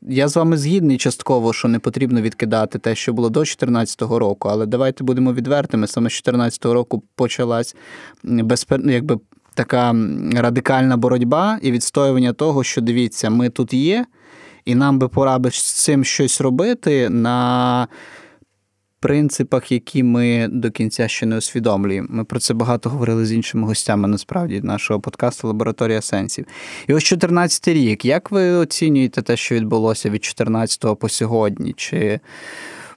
Я 0.08 0.28
з 0.28 0.36
вами 0.36 0.58
згідний 0.58 0.98
частково, 0.98 1.54
що 1.54 1.68
не 1.68 1.80
потрібно 1.80 2.22
відкидати 2.22 2.80
те, 2.80 2.96
що 2.96 3.14
було 3.14 3.30
до 3.30 3.40
2014 3.40 4.02
року, 4.02 4.50
але 4.52 4.66
давайте 4.66 5.04
будемо 5.04 5.34
відвертими. 5.34 5.88
Саме 5.88 6.10
з 6.10 6.14
2014 6.14 6.66
року 6.66 7.04
почалась 7.16 7.76
безпер... 8.24 8.80
Ну, 8.84 8.92
якби 8.92 9.20
така 9.56 9.96
радикальна 10.36 10.98
боротьба 10.98 11.60
і 11.62 11.72
відстоювання 11.72 12.34
того, 12.34 12.64
що 12.64 12.82
дивіться, 12.82 13.30
ми 13.30 13.50
тут 13.50 13.74
є, 13.74 14.06
і 14.66 14.76
нам 14.76 15.00
би 15.00 15.08
пора 15.08 15.40
би 15.40 15.52
з 15.52 15.84
цим 15.84 16.04
щось 16.04 16.42
робити 16.42 17.10
на 17.10 17.88
принципах, 19.00 19.72
які 19.72 20.04
ми 20.04 20.48
до 20.52 20.72
кінця 20.72 21.08
ще 21.08 21.26
не 21.26 21.38
усвідомлюємо. 21.38 22.08
Ми 22.12 22.24
про 22.24 22.40
це 22.40 22.54
багато 22.54 22.90
говорили 22.90 23.26
з 23.26 23.32
іншими 23.32 23.68
гостями, 23.68 24.08
насправді, 24.08 24.62
нашого 24.62 25.00
подкасту 25.00 25.48
Лабораторія 25.48 26.02
сенсів. 26.02 26.46
І 26.88 26.94
ось 26.94 27.04
14 27.04 27.68
рік. 27.68 28.06
Як 28.06 28.32
ви 28.32 28.52
оцінюєте 28.52 29.22
те, 29.22 29.38
що 29.38 29.56
відбулося 29.56 30.10
від 30.10 30.24
14 30.24 31.00
по 31.00 31.10
сьогодні? 31.10 31.74
Чи 31.78 32.20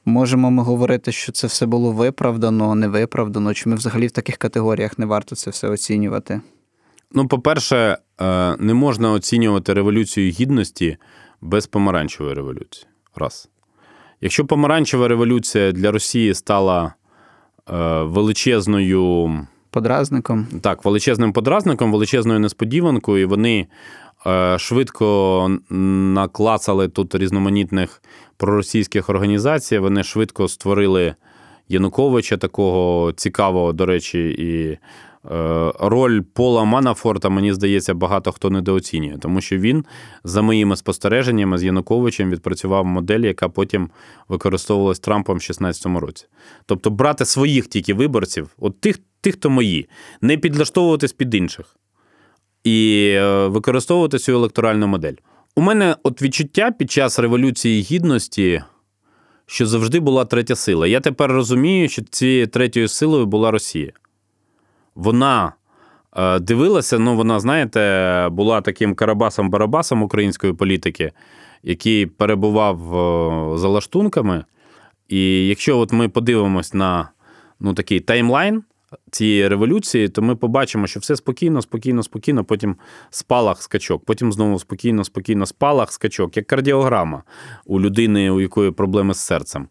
можемо 0.05 0.51
ми 0.51 0.63
говорити, 0.63 1.13
що 1.13 1.33
це 1.33 1.47
все 1.47 1.67
було 1.67 1.93
виправдано, 1.93 2.75
не 2.75 2.89
виправдано? 2.89 3.55
Чи 3.55 3.69
ми 3.69 3.77
взагалі 3.77 4.07
в 4.07 4.11
таких 4.11 4.37
категоріях 4.37 4.99
не 4.99 5.07
варто 5.07 5.37
це 5.37 5.51
все 5.51 5.69
оцінювати? 5.69 6.41
Ну, 7.13 7.29
по-перше, 7.29 7.99
е, 8.21 8.57
не 8.57 8.75
можна 8.75 9.13
оцінювати 9.13 9.73
революцію 9.73 10.31
гідності 10.31 10.97
без 11.41 11.67
помаранчевої 11.67 12.35
революції. 12.35 12.87
Раз. 13.17 13.49
Якщо 14.21 14.47
помаранчева 14.47 15.09
революція 15.09 15.73
для 15.73 15.91
Росії 15.91 16.35
стала 16.35 16.95
е, 17.71 18.03
величезною 18.03 19.31
подразником, 19.71 20.47
так, 20.63 20.85
величезним 20.85 21.33
подразником, 21.33 21.93
величезною 21.93 22.41
несподіванкою, 22.41 23.23
і 23.23 23.25
вони 23.25 23.67
е, 24.27 24.59
швидко 24.59 25.59
наклацали 25.71 26.89
тут 26.89 27.15
різноманітних 27.15 28.03
проросійських 28.37 29.09
організацій, 29.09 29.79
вони 29.79 30.03
швидко 30.03 30.49
створили 30.49 31.15
Януковича 31.69 32.37
такого 32.37 33.13
цікавого, 33.13 33.73
до 33.73 33.87
речі, 33.87 34.29
і 34.39 34.79
роль 35.81 36.21
Пола 36.21 36.65
Манафорта, 36.65 37.29
мені 37.29 37.53
здається, 37.53 37.95
багато 37.95 38.33
хто 38.33 38.51
недооцінює, 38.51 39.19
тому 39.19 39.41
що 39.41 39.59
він, 39.59 39.85
за 40.25 40.43
моїми 40.43 40.77
спостереженнями, 40.77 41.59
з 41.59 41.65
Януковичем 41.65 42.31
відпрацював 42.31 42.85
модель, 42.85 43.21
яка 43.21 43.49
потім 43.49 43.91
використовувалась 44.29 44.99
Трампом 44.99 45.37
в 45.37 45.41
2016 45.41 45.87
році. 45.87 46.27
Тобто 46.67 46.91
брати 46.91 47.25
своїх 47.25 47.67
тільки 47.67 47.95
виборців, 47.95 48.51
от 48.59 48.81
тих, 48.81 48.99
тих, 49.21 49.35
хто 49.35 49.51
мої, 49.51 49.89
не 50.21 50.37
підлаштовуватись 50.37 51.13
під 51.13 51.35
інших 51.35 51.77
і 52.65 53.09
е, 53.17 53.47
використовувати 53.47 54.19
цю 54.19 54.33
електоральну 54.33 54.87
модель. 54.87 55.15
У 55.57 55.61
мене 55.61 55.97
от 56.03 56.23
відчуття 56.23 56.71
під 56.71 56.91
час 56.91 57.19
Революції 57.19 57.83
Гідності. 57.83 58.63
Що 59.51 59.67
завжди 59.67 60.01
була 60.01 60.25
третя 60.25 60.57
сила. 60.57 60.87
Я 60.87 61.01
тепер 61.01 61.33
розумію, 61.33 61.89
що 61.89 62.03
цією 62.03 62.47
третьою 62.47 62.89
силою 62.89 63.27
була 63.27 63.51
Росія 63.51 63.93
вона 64.99 65.53
е, 66.17 66.39
дивилася, 66.39 66.99
ну 66.99 67.17
вона, 67.17 67.41
знаєте, 67.41 68.29
була 68.33 68.61
таким 68.61 68.95
карабасом-барабасом 68.95 70.03
української 70.03 70.53
політики, 70.53 71.13
який 71.63 72.07
перебував 72.07 72.97
е, 72.97 73.59
за 73.59 73.69
лаштунками. 73.69 74.45
І 75.09 75.47
якщо 75.49 75.79
от 75.79 75.93
ми 75.93 76.09
подивимось 76.09 76.75
на 76.75 77.09
ну, 77.61 77.75
такий 77.75 78.01
таймлайн 78.01 78.63
цієї 79.11 79.49
революції, 79.49 80.09
то 80.09 80.23
ми 80.23 80.37
побачимо, 80.37 80.87
що 80.87 81.01
все 81.01 81.17
спокійно, 81.17 81.63
спокійно, 81.63 82.03
спокійно, 82.03 82.45
потім 82.45 82.77
спалах 83.11 83.63
скачок, 83.63 84.05
потім 84.05 84.33
знову 84.33 84.59
спокійно, 84.59 85.05
спокійно, 85.05 85.47
спалах 85.47 85.93
скачок, 85.93 86.37
як 86.37 86.47
кардіограма 86.47 87.23
у 87.67 87.81
людини, 87.81 88.31
у 88.31 88.41
якої 88.41 88.71
проблеми 88.71 89.15
з 89.15 89.19
серцем. 89.19 89.69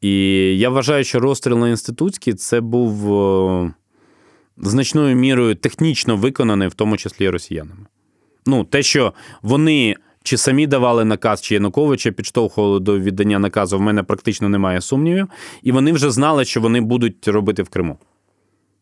І 0.00 0.12
я 0.58 0.70
вважаю, 0.70 1.04
що 1.04 1.20
розстріл 1.20 1.58
на 1.58 1.68
інститутський 1.68 2.34
це 2.34 2.60
був 2.60 3.14
значною 4.56 5.16
мірою 5.16 5.54
технічно 5.54 6.16
виконаний, 6.16 6.68
в 6.68 6.74
тому 6.74 6.96
числі 6.96 7.28
росіянами. 7.28 7.86
Ну, 8.46 8.64
те, 8.64 8.82
що 8.82 9.14
вони 9.42 9.96
чи 10.22 10.36
самі 10.36 10.66
давали 10.66 11.04
наказ, 11.04 11.42
чи 11.42 11.54
Януковича 11.54 12.10
підштовхували 12.10 12.80
до 12.80 12.98
віддання 12.98 13.38
наказу, 13.38 13.78
в 13.78 13.80
мене 13.80 14.02
практично 14.02 14.48
немає 14.48 14.80
сумнівів. 14.80 15.28
І 15.62 15.72
вони 15.72 15.92
вже 15.92 16.10
знали, 16.10 16.44
що 16.44 16.60
вони 16.60 16.80
будуть 16.80 17.28
робити 17.28 17.62
в 17.62 17.68
Криму. 17.68 17.98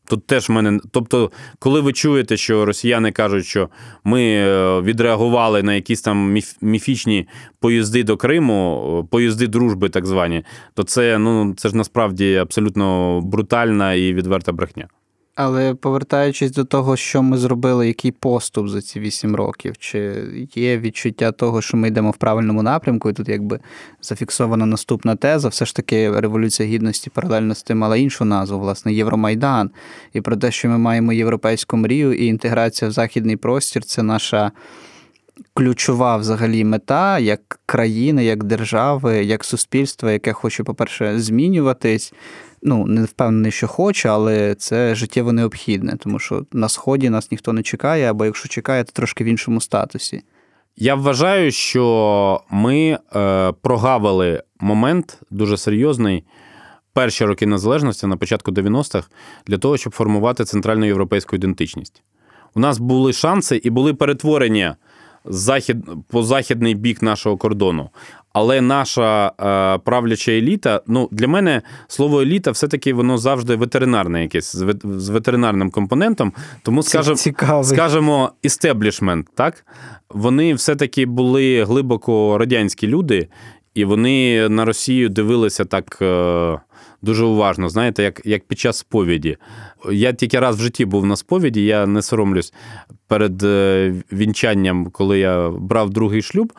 Тут 0.08 0.26
теж 0.26 0.48
в 0.48 0.52
мене. 0.52 0.80
Тобто, 0.90 1.30
коли 1.58 1.80
ви 1.80 1.92
чуєте, 1.92 2.36
що 2.36 2.64
росіяни 2.64 3.12
кажуть, 3.12 3.46
що 3.46 3.68
ми 4.04 4.22
е, 4.22 4.80
відреагували 4.80 5.62
на 5.62 5.74
якісь 5.74 6.02
там 6.02 6.38
міфічні 6.60 7.28
поїзди 7.60 8.02
до 8.02 8.16
Криму, 8.16 9.08
поїзди 9.10 9.46
дружби, 9.46 9.88
так 9.88 10.06
звані, 10.06 10.44
то 10.74 10.82
це 10.82 11.18
ну 11.18 11.54
це 11.56 11.68
ж 11.68 11.76
насправді 11.76 12.34
абсолютно 12.34 13.20
брутальна 13.20 13.94
і 13.94 14.14
відверта 14.14 14.52
брехня. 14.52 14.88
Але 15.34 15.74
повертаючись 15.74 16.50
до 16.50 16.64
того, 16.64 16.96
що 16.96 17.22
ми 17.22 17.38
зробили, 17.38 17.86
який 17.86 18.10
поступ 18.10 18.68
за 18.68 18.82
ці 18.82 19.00
вісім 19.00 19.36
років, 19.36 19.78
чи 19.78 20.14
є 20.54 20.78
відчуття 20.78 21.32
того, 21.32 21.62
що 21.62 21.76
ми 21.76 21.88
йдемо 21.88 22.10
в 22.10 22.16
правильному 22.16 22.62
напрямку, 22.62 23.10
і 23.10 23.12
тут 23.12 23.28
якби 23.28 23.60
зафіксована 24.02 24.66
наступна 24.66 25.16
теза, 25.16 25.48
все 25.48 25.66
ж 25.66 25.76
таки 25.76 26.20
Революція 26.20 26.68
Гідності 26.68 27.10
паралельно 27.10 27.54
з 27.54 27.62
тим 27.62 27.78
мала 27.78 27.96
іншу 27.96 28.24
назву, 28.24 28.58
власне, 28.58 28.92
Євромайдан. 28.92 29.70
І 30.12 30.20
про 30.20 30.36
те, 30.36 30.50
що 30.50 30.68
ми 30.68 30.78
маємо 30.78 31.12
європейську 31.12 31.76
мрію 31.76 32.14
і 32.14 32.26
інтеграція 32.26 32.88
в 32.88 32.92
західний 32.92 33.36
простір 33.36 33.84
це 33.84 34.02
наша. 34.02 34.52
Ключова 35.54 36.16
взагалі 36.16 36.64
мета 36.64 37.18
як 37.18 37.60
країни, 37.66 38.24
як 38.24 38.44
держави, 38.44 39.24
як 39.24 39.44
суспільства, 39.44 40.12
яке 40.12 40.32
хоче, 40.32 40.64
по-перше, 40.64 41.20
змінюватись, 41.20 42.12
ну 42.62 42.86
не 42.86 43.04
впевнений, 43.04 43.52
що 43.52 43.68
хоче, 43.68 44.08
але 44.08 44.54
це 44.54 44.94
життєво 44.94 45.32
необхідне, 45.32 45.96
тому 45.96 46.18
що 46.18 46.46
на 46.52 46.68
сході 46.68 47.10
нас 47.10 47.30
ніхто 47.30 47.52
не 47.52 47.62
чекає, 47.62 48.10
або 48.10 48.24
якщо 48.24 48.48
чекає, 48.48 48.84
то 48.84 48.92
трошки 48.92 49.24
в 49.24 49.26
іншому 49.26 49.60
статусі. 49.60 50.22
Я 50.76 50.94
вважаю, 50.94 51.50
що 51.50 52.40
ми 52.50 52.98
е, 53.16 53.52
прогавили 53.52 54.42
момент 54.60 55.20
дуже 55.30 55.56
серйозний. 55.56 56.24
Перші 56.94 57.24
роки 57.24 57.46
незалежності 57.46 58.06
на 58.06 58.16
початку 58.16 58.50
90-х 58.50 59.08
для 59.46 59.58
того, 59.58 59.76
щоб 59.76 59.92
формувати 59.94 60.44
центральну 60.44 60.86
європейську 60.86 61.36
ідентичність. 61.36 62.02
У 62.54 62.60
нас 62.60 62.78
були 62.78 63.12
шанси 63.12 63.60
і 63.64 63.70
були 63.70 63.94
перетворення 63.94 64.76
захід, 65.24 65.76
по 66.08 66.22
західний 66.22 66.74
бік 66.74 67.02
нашого 67.02 67.36
кордону. 67.36 67.90
Але 68.32 68.60
наша 68.60 69.26
е, 69.26 69.78
правляча 69.78 70.32
еліта, 70.32 70.80
ну 70.86 71.08
для 71.12 71.28
мене 71.28 71.62
слово 71.88 72.20
еліта 72.20 72.50
все-таки 72.50 72.92
воно 72.94 73.18
завжди 73.18 73.56
ветеринарне, 73.56 74.22
якесь 74.22 74.56
з 74.84 75.08
ветеринарним 75.08 75.70
компонентом. 75.70 76.32
Тому 76.62 76.82
скажем, 76.82 77.16
скажемо, 77.64 78.32
істеблішмент, 78.42 79.26
так 79.34 79.66
вони 80.10 80.54
все-таки 80.54 81.06
були 81.06 81.64
глибоко 81.64 82.38
радянські 82.38 82.86
люди, 82.86 83.28
і 83.74 83.84
вони 83.84 84.48
на 84.48 84.64
Росію 84.64 85.08
дивилися 85.08 85.64
так. 85.64 85.98
Е, 86.02 86.58
Дуже 87.04 87.24
уважно, 87.24 87.68
знаєте, 87.68 88.02
як 88.02 88.20
як 88.24 88.44
під 88.44 88.58
час 88.58 88.78
сповіді. 88.78 89.36
Я 89.92 90.12
тільки 90.12 90.40
раз 90.40 90.56
в 90.56 90.62
житті 90.62 90.84
був 90.84 91.06
на 91.06 91.16
сповіді, 91.16 91.64
я 91.64 91.86
не 91.86 92.02
соромлюсь 92.02 92.52
перед 93.06 93.42
е, 93.42 93.94
вінчанням, 94.12 94.90
коли 94.92 95.18
я 95.18 95.48
брав 95.48 95.90
другий 95.90 96.22
шлюб. 96.22 96.52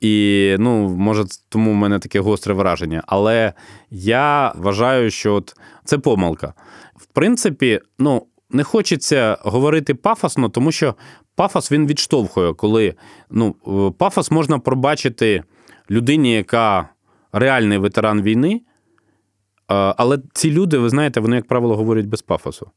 І 0.00 0.56
ну, 0.58 0.88
може, 0.88 1.24
тому 1.48 1.72
в 1.72 1.74
мене 1.74 1.98
таке 1.98 2.20
гостре 2.20 2.54
враження. 2.54 3.02
Але 3.06 3.52
я 3.90 4.52
вважаю, 4.56 5.10
що 5.10 5.34
от 5.34 5.54
це 5.84 5.98
помилка. 5.98 6.54
В 6.96 7.06
принципі, 7.06 7.80
ну, 7.98 8.26
не 8.50 8.64
хочеться 8.64 9.38
говорити 9.40 9.94
пафосно, 9.94 10.48
тому 10.48 10.72
що 10.72 10.94
пафос 11.34 11.72
він 11.72 11.86
відштовхує, 11.86 12.54
коли 12.54 12.94
ну, 13.30 13.54
пафос 13.98 14.30
можна 14.30 14.58
пробачити 14.58 15.42
людині, 15.90 16.34
яка 16.34 16.88
реальний 17.32 17.78
ветеран 17.78 18.22
війни. 18.22 18.60
Але 19.66 20.18
ці 20.32 20.50
люди, 20.50 20.78
ви 20.78 20.88
знаєте, 20.88 21.20
вони, 21.20 21.36
як 21.36 21.48
правило, 21.48 21.76
говорять 21.76 22.06
без 22.06 22.22
пафосу. 22.22 22.70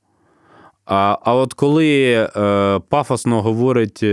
А 0.85 1.17
а 1.21 1.35
от 1.35 1.53
коли 1.53 2.11
е, 2.35 2.79
пафосно 2.89 3.41
говорить 3.41 4.03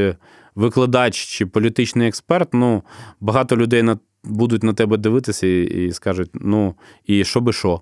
викладач 0.61 1.16
чи 1.16 1.46
політичний 1.46 2.09
експерт, 2.09 2.55
ну 2.55 2.83
багато 3.20 3.57
людей 3.57 3.83
на, 3.83 3.99
будуть 4.25 4.62
на 4.62 4.73
тебе 4.73 4.96
дивитися 4.96 5.46
і, 5.46 5.62
і 5.62 5.92
скажуть: 5.92 6.31
ну, 6.35 6.75
і 7.07 7.25
що 7.25 7.40
би 7.40 7.53
що. 7.53 7.81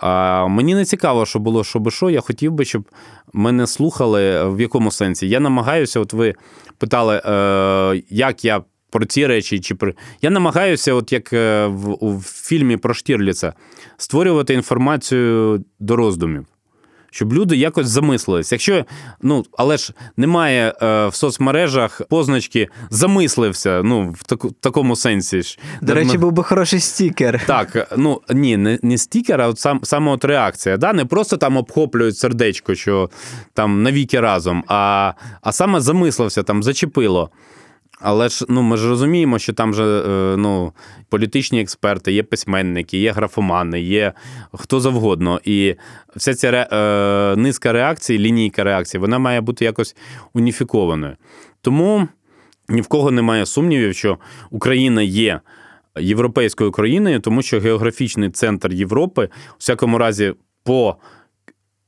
А 0.00 0.46
Мені 0.46 0.74
не 0.74 0.84
цікаво, 0.84 1.26
що 1.26 1.38
було 1.38 1.64
що 1.64 1.78
би 1.78 1.90
що. 1.90 2.10
Я 2.10 2.20
хотів 2.20 2.52
би, 2.52 2.64
щоб 2.64 2.88
мене 3.32 3.66
слухали 3.66 4.48
в 4.48 4.60
якому 4.60 4.90
сенсі. 4.90 5.28
Я 5.28 5.40
намагаюся, 5.40 6.00
от 6.00 6.12
ви 6.12 6.34
питали, 6.78 7.22
е, 7.24 8.02
як 8.10 8.44
я 8.44 8.62
про 8.90 9.04
ці 9.04 9.26
речі, 9.26 9.60
чи 9.60 9.74
про. 9.74 9.92
Я 10.22 10.30
намагаюся, 10.30 10.94
от 10.94 11.12
як 11.12 11.32
е, 11.32 11.66
в, 11.66 11.98
в 12.00 12.22
фільмі 12.22 12.76
про 12.76 12.94
Штірліца, 12.94 13.52
створювати 13.96 14.54
інформацію 14.54 15.64
до 15.80 15.96
роздумів 15.96 16.46
щоб 17.14 17.32
люди 17.32 17.56
якось 17.56 17.86
замислились. 17.86 18.52
Якщо 18.52 18.84
ну 19.22 19.44
але 19.58 19.76
ж 19.76 19.92
немає 20.16 20.74
е, 20.82 21.06
в 21.06 21.14
соцмережах 21.14 22.02
позначки 22.10 22.68
замислився. 22.90 23.82
Ну 23.84 24.14
в 24.18 24.22
таку 24.22 24.50
такому 24.50 24.96
сенсі 24.96 25.42
ж 25.42 25.58
до 25.82 25.94
речі, 25.94 26.18
був 26.18 26.32
би 26.32 26.42
хороший 26.42 26.80
стікер. 26.80 27.44
Так, 27.46 27.94
ну 27.96 28.20
ні, 28.30 28.56
не 28.56 28.78
не 28.82 28.98
стікер, 28.98 29.40
а 29.40 29.48
от 29.48 29.58
сам 29.58 29.80
саме 29.82 30.12
от 30.12 30.24
реакція. 30.24 30.76
Да? 30.76 30.92
Не 30.92 31.04
просто 31.04 31.36
там 31.36 31.56
обхоплюють 31.56 32.18
сердечко, 32.18 32.74
що 32.74 33.10
там 33.52 33.82
навіки 33.82 34.20
разом, 34.20 34.64
а, 34.66 35.12
а 35.42 35.52
саме 35.52 35.80
замислився, 35.80 36.42
там 36.42 36.62
зачепило. 36.62 37.30
Але 38.06 38.28
ж 38.28 38.46
ну 38.48 38.62
ми 38.62 38.76
ж 38.76 38.88
розуміємо, 38.88 39.38
що 39.38 39.52
там 39.52 39.74
же 39.74 39.84
е, 39.84 40.36
ну, 40.36 40.72
політичні 41.08 41.60
експерти, 41.60 42.12
є 42.12 42.22
письменники, 42.22 42.98
є 42.98 43.12
графомани, 43.12 43.80
є 43.80 44.12
хто 44.52 44.80
завгодно. 44.80 45.40
І 45.44 45.74
вся 46.16 46.34
ця 46.34 46.48
е, 46.50 47.36
низка 47.36 47.72
реакцій, 47.72 48.18
лінійка 48.18 48.64
реакцій, 48.64 48.98
вона 48.98 49.18
має 49.18 49.40
бути 49.40 49.64
якось 49.64 49.96
уніфікованою. 50.32 51.16
Тому 51.60 52.08
ні 52.68 52.80
в 52.80 52.86
кого 52.86 53.10
немає 53.10 53.46
сумнівів, 53.46 53.94
що 53.94 54.18
Україна 54.50 55.02
є 55.02 55.40
європейською 56.00 56.72
країною, 56.72 57.20
тому 57.20 57.42
що 57.42 57.60
географічний 57.60 58.30
центр 58.30 58.72
Європи, 58.72 59.28
у 59.50 59.58
всякому 59.58 59.98
разі, 59.98 60.34
по 60.64 60.96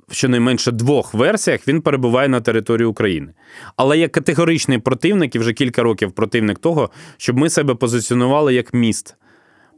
в 0.09 0.15
щонайменше 0.15 0.73
двох 0.73 1.15
версіях 1.15 1.69
він 1.69 1.81
перебуває 1.81 2.29
на 2.29 2.41
території 2.41 2.87
України. 2.87 3.33
Але 3.77 3.99
як 3.99 4.13
категоричний 4.13 4.79
противник 4.79 5.35
і 5.35 5.39
вже 5.39 5.53
кілька 5.53 5.83
років 5.83 6.13
противник 6.13 6.59
того, 6.59 6.91
щоб 7.17 7.37
ми 7.37 7.51
себе 7.51 7.75
позиціонували 7.75 8.55
як 8.55 8.75
міст. 8.75 9.17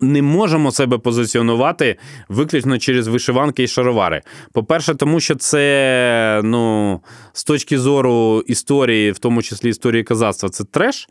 Не 0.01 0.23
можемо 0.23 0.71
себе 0.71 0.99
позиціонувати 0.99 1.97
виключно 2.29 2.79
через 2.79 3.09
вишиванки 3.09 3.63
і 3.63 3.69
шаровари. 3.69 4.23
По-перше, 4.53 4.95
тому 4.95 5.21
що 5.21 5.35
це 5.35 6.41
ну, 6.45 7.01
з 7.33 7.45
точки 7.45 7.79
зору 7.79 8.45
історії, 8.47 9.13
в 9.13 9.19
тому 9.19 9.43
числі 9.43 9.69
історії 9.69 10.03
казацтва, 10.03 10.49
це 10.49 10.65
треш. 10.65 11.09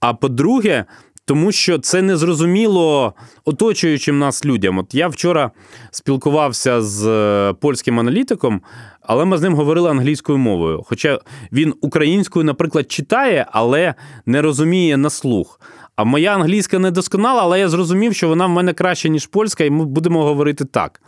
А 0.00 0.14
по-друге, 0.14 0.84
тому 1.28 1.52
що 1.52 1.78
це 1.78 2.02
незрозуміло 2.02 3.14
оточуючим 3.44 4.18
нас 4.18 4.44
людям. 4.44 4.78
От 4.78 4.94
я 4.94 5.08
вчора 5.08 5.50
спілкувався 5.90 6.82
з 6.82 7.06
е, 7.06 7.52
польським 7.52 8.00
аналітиком, 8.00 8.60
але 9.02 9.24
ми 9.24 9.38
з 9.38 9.42
ним 9.42 9.54
говорили 9.54 9.90
англійською 9.90 10.38
мовою. 10.38 10.82
Хоча 10.86 11.20
він 11.52 11.74
українською, 11.80 12.44
наприклад, 12.44 12.92
читає, 12.92 13.46
але 13.52 13.94
не 14.26 14.42
розуміє 14.42 14.96
на 14.96 15.10
слух. 15.10 15.60
А 15.98 16.04
моя 16.04 16.34
англійська 16.34 16.78
не 16.78 16.90
досконала, 16.90 17.42
але 17.42 17.58
я 17.60 17.68
зрозумів, 17.68 18.14
що 18.14 18.28
вона 18.28 18.46
в 18.46 18.50
мене 18.50 18.72
краще, 18.72 19.08
ніж 19.08 19.26
польська, 19.26 19.64
і 19.64 19.70
ми 19.70 19.84
будемо 19.84 20.24
говорити 20.24 20.64
так. 20.64 21.00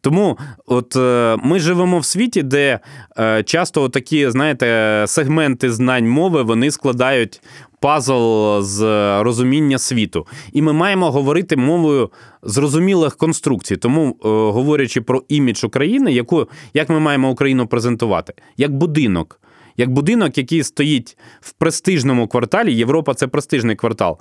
Тому 0.00 0.38
от 0.66 0.96
е, 0.96 1.36
ми 1.42 1.58
живемо 1.58 1.98
в 1.98 2.04
світі, 2.04 2.42
де 2.42 2.80
е, 3.18 3.42
часто 3.42 3.88
такі, 3.88 4.30
знаєте, 4.30 5.04
сегменти 5.06 5.72
знань 5.72 6.08
мови 6.08 6.42
вони 6.42 6.70
складають 6.70 7.40
пазл 7.80 8.60
з 8.60 8.82
розуміння 9.22 9.78
світу. 9.78 10.26
І 10.52 10.62
ми 10.62 10.72
маємо 10.72 11.10
говорити 11.10 11.56
мовою 11.56 12.10
зрозумілих 12.42 13.16
конструкцій. 13.16 13.76
Тому, 13.76 14.08
е, 14.08 14.28
говорячи 14.28 15.00
про 15.00 15.22
імідж 15.28 15.64
України, 15.64 16.12
яку 16.12 16.48
як 16.74 16.88
ми 16.88 17.00
маємо 17.00 17.30
Україну 17.30 17.66
презентувати, 17.66 18.32
як 18.56 18.76
будинок. 18.76 19.40
Як 19.80 19.90
будинок, 19.90 20.38
який 20.38 20.62
стоїть 20.62 21.16
в 21.40 21.52
престижному 21.52 22.28
кварталі, 22.28 22.74
Європа 22.74 23.14
це 23.14 23.26
престижний 23.26 23.76
квартал. 23.76 24.18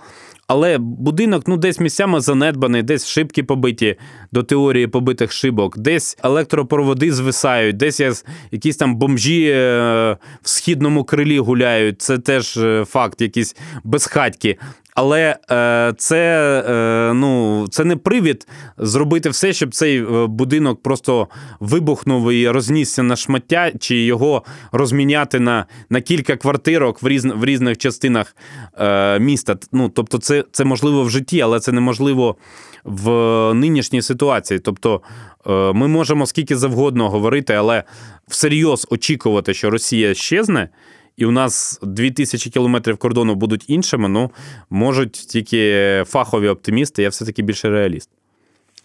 Але 0.48 0.78
будинок 0.78 1.44
ну, 1.48 1.58
десь 1.58 1.80
місцями 1.80 2.22
занедбаний, 2.22 2.84
десь 2.84 3.08
шибки 3.08 3.44
побиті 3.44 3.96
до 4.32 4.44
теорії 4.44 4.88
побитих 4.88 5.32
шибок, 5.32 5.78
десь 5.78 6.18
електропроводи 6.24 7.12
звисають, 7.12 7.78
десь 7.78 8.24
якісь 8.52 8.78
там 8.78 8.96
бомжі 8.96 9.50
е, 9.50 10.18
в 10.42 10.50
східному 10.50 11.04
крилі 11.04 11.40
гуляють. 11.40 12.02
Це 12.02 12.18
теж 12.18 12.58
е, 12.58 12.86
факт, 12.86 13.22
якісь 13.22 13.56
безхатьки. 13.84 14.58
Але 14.98 15.36
е, 15.52 15.94
це 15.98 16.20
е, 16.68 17.14
ну, 17.14 17.66
це 17.70 17.84
не 17.84 17.96
привід 17.96 18.48
зробити 18.78 19.30
все, 19.30 19.54
щоб 19.54 19.76
цей 19.76 20.02
е, 20.02 20.28
будинок 20.28 20.84
просто 20.84 21.28
вибухнув 21.60 22.32
і 22.32 22.50
рознісся 22.50 23.04
на 23.04 23.16
шмаття, 23.16 23.72
чи 23.80 23.96
його 23.96 24.44
розміняти 24.72 25.40
на 25.40 25.66
на 25.90 26.02
кілька 26.02 26.38
квартирок 26.38 27.04
в 27.04 27.08
різ, 27.08 27.26
в 27.26 27.46
різних 27.46 27.78
частинах 27.78 28.36
е, 28.80 29.20
міста. 29.20 29.58
Ну, 29.72 29.90
Тобто, 29.90 30.18
це, 30.18 30.44
це 30.52 30.66
можливо 30.66 31.04
в 31.04 31.10
житті, 31.10 31.42
але 31.42 31.60
це 31.60 31.72
неможливо 31.72 32.36
в 32.84 33.10
нинішній 33.54 34.02
ситуації. 34.02 34.60
Тобто, 34.60 35.02
е, 35.48 35.52
ми 35.74 35.88
можемо 35.88 36.26
скільки 36.26 36.58
завгодно 36.58 37.10
говорити, 37.10 37.54
але 37.54 37.84
всерйоз 38.28 38.88
очікувати, 38.90 39.54
що 39.54 39.70
Росія 39.70 40.14
щезне 40.14 40.70
і 41.18 41.26
у 41.26 41.32
нас 41.32 41.80
2000 41.84 42.50
кілометрів 42.50 42.98
кордону 42.98 43.36
будуть 43.36 43.64
іншими, 43.68 44.10
ну 44.10 44.32
можуть 44.70 45.12
тільки 45.12 46.04
фахові 46.08 46.48
оптимісти, 46.48 47.04
я 47.04 47.10
все-таки 47.10 47.42
більше 47.42 47.70
реаліст. 47.70 48.10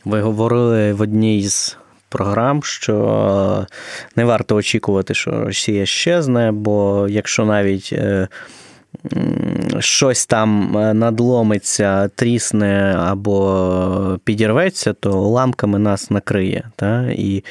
Ви 0.04 0.20
говорили 0.20 0.92
в 0.92 1.00
одній 1.00 1.48
з 1.48 1.76
програм, 2.08 2.62
що 2.62 3.66
не 4.16 4.24
варто 4.24 4.56
очікувати, 4.56 5.14
що 5.14 5.30
Росія 5.30 5.86
щезне, 5.86 6.52
бо 6.52 7.06
якщо 7.10 7.44
навіть 7.44 7.90
е, 7.92 8.28
щось 9.78 10.26
там 10.26 10.78
е, 10.78 10.94
надломиться, 10.94 12.08
трісне 12.08 12.96
або 12.98 14.18
підірветься, 14.24 14.92
то 14.92 15.22
уламками 15.22 15.78
нас 15.78 16.10
накриє. 16.10 16.64
Та? 16.76 17.10
І 17.10 17.44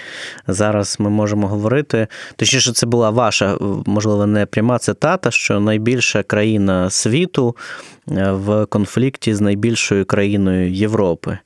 зараз 0.48 0.96
ми 1.00 1.10
можемо 1.10 1.48
говорити, 1.48 2.08
точніше, 2.36 2.74
це 2.74 2.86
була 2.86 3.10
ваша, 3.10 3.58
можливо, 3.86 4.26
не 4.26 4.46
пряма 4.46 4.80
цитата, 4.80 5.32
що 5.32 5.60
найбільша 5.60 6.24
країна 6.24 6.90
світу 6.90 7.56
е, 8.12 8.32
в 8.32 8.66
конфлікті 8.66 9.34
з 9.34 9.42
найбільшою 9.42 10.06
країною 10.06 10.72
Європи. 10.72 11.38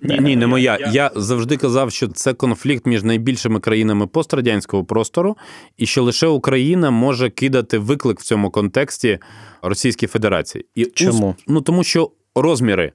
Ні, 0.00 0.18
ні, 0.18 0.36
не 0.36 0.46
моя. 0.46 0.78
Я 0.92 1.10
завжди 1.14 1.56
казав, 1.56 1.92
що 1.92 2.08
це 2.08 2.34
конфлікт 2.34 2.86
між 2.86 3.02
найбільшими 3.02 3.60
країнами 3.60 4.06
пострадянського 4.06 4.84
простору, 4.84 5.36
і 5.76 5.86
що 5.86 6.02
лише 6.02 6.26
Україна 6.26 6.90
може 6.90 7.30
кидати 7.30 7.78
виклик 7.78 8.20
в 8.20 8.22
цьому 8.22 8.50
контексті 8.50 9.18
Російській 9.62 10.06
Федерації. 10.06 10.66
І 10.74 10.84
Чому? 10.84 11.34
Ну 11.48 11.60
тому 11.60 11.84
що 11.84 12.10
розміри. 12.34 12.92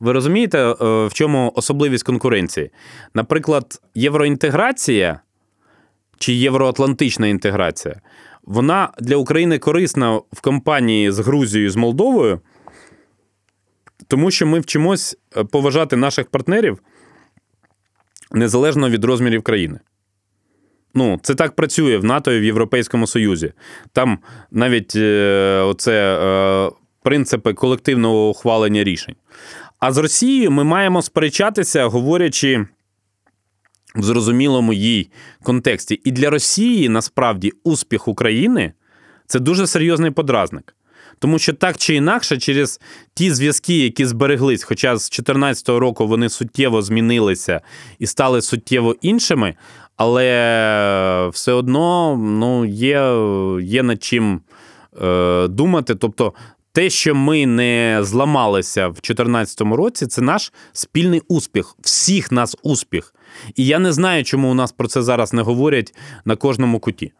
Ви 0.00 0.12
розумієте, 0.12 0.58
е, 0.58 0.74
в 1.06 1.10
чому 1.12 1.52
особливість 1.54 2.04
конкуренції? 2.04 2.70
Наприклад, 3.14 3.80
євроінтеграція 3.94 5.20
чи 6.18 6.32
євроатлантична 6.32 7.26
інтеграція, 7.26 8.00
вона 8.42 8.92
для 9.00 9.16
України 9.16 9.58
корисна 9.58 10.20
в 10.32 10.40
компанії 10.40 11.10
з 11.10 11.18
Грузією 11.18 11.70
з 11.70 11.76
Молдовою. 11.76 12.40
Тому 14.08 14.30
що 14.30 14.46
ми 14.46 14.60
вчимось 14.60 15.16
е, 15.36 15.44
поважати 15.44 15.96
наших 15.96 16.26
партнерів 16.26 16.78
незалежно 18.32 18.90
від 18.90 19.04
розмірів 19.04 19.42
країни. 19.42 19.80
Ну, 20.94 21.20
це 21.22 21.34
так 21.34 21.56
працює 21.56 21.96
в 21.96 22.04
НАТО 22.04 22.32
і 22.32 22.40
в 22.40 22.44
Європейському 22.44 23.06
Союзі. 23.06 23.52
Там 23.92 24.18
навіть 24.50 24.96
е, 24.96 25.60
оце 25.66 26.18
е, 26.18 26.70
принципи 27.02 27.54
колективного 27.54 28.28
ухвалення 28.28 28.84
рішень. 28.84 29.14
А 29.78 29.92
з 29.92 29.98
Росією 29.98 30.50
ми 30.50 30.64
маємо 30.64 31.02
сперечатися, 31.02 31.86
говорячи 31.86 32.66
в 33.94 34.02
зрозумілому 34.02 34.72
їй 34.72 35.10
контексті. 35.42 36.00
І 36.04 36.12
для 36.12 36.30
Росії 36.30 36.88
насправді 36.88 37.52
успіх 37.64 38.08
України 38.08 38.72
це 39.26 39.38
дуже 39.38 39.66
серйозний 39.66 40.10
подразник. 40.10 40.76
Тому 41.18 41.38
що 41.38 41.52
так 41.52 41.76
чи 41.76 41.94
інакше, 41.94 42.38
через 42.38 42.80
ті 43.14 43.30
зв'язки, 43.30 43.78
які 43.78 44.06
збереглись, 44.06 44.64
хоча 44.64 44.96
з 44.96 45.10
2014 45.10 45.68
року 45.68 46.06
вони 46.06 46.28
суттєво 46.28 46.82
змінилися 46.82 47.60
і 47.98 48.06
стали 48.06 48.42
суттєво 48.42 48.96
іншими, 49.00 49.54
але 49.96 51.30
все 51.32 51.52
одно 51.52 52.16
ну, 52.16 52.64
є 52.64 52.98
є 53.62 53.82
над 53.82 54.02
чим 54.02 54.40
е, 55.02 55.48
думати. 55.48 55.94
Тобто, 55.94 56.32
те, 56.72 56.90
що 56.90 57.14
ми 57.14 57.46
не 57.46 57.98
зламалися 58.02 58.88
в 58.88 58.92
2014 58.92 59.60
році, 59.60 60.06
це 60.06 60.22
наш 60.22 60.52
спільний 60.72 61.22
успіх, 61.28 61.76
всіх 61.80 62.32
нас 62.32 62.56
успіх. 62.62 63.14
І 63.54 63.66
я 63.66 63.78
не 63.78 63.92
знаю, 63.92 64.24
чому 64.24 64.50
у 64.50 64.54
нас 64.54 64.72
про 64.72 64.88
це 64.88 65.02
зараз 65.02 65.32
не 65.32 65.42
говорять 65.42 65.94
на 66.24 66.36
кожному 66.36 66.80
куті 66.80 67.12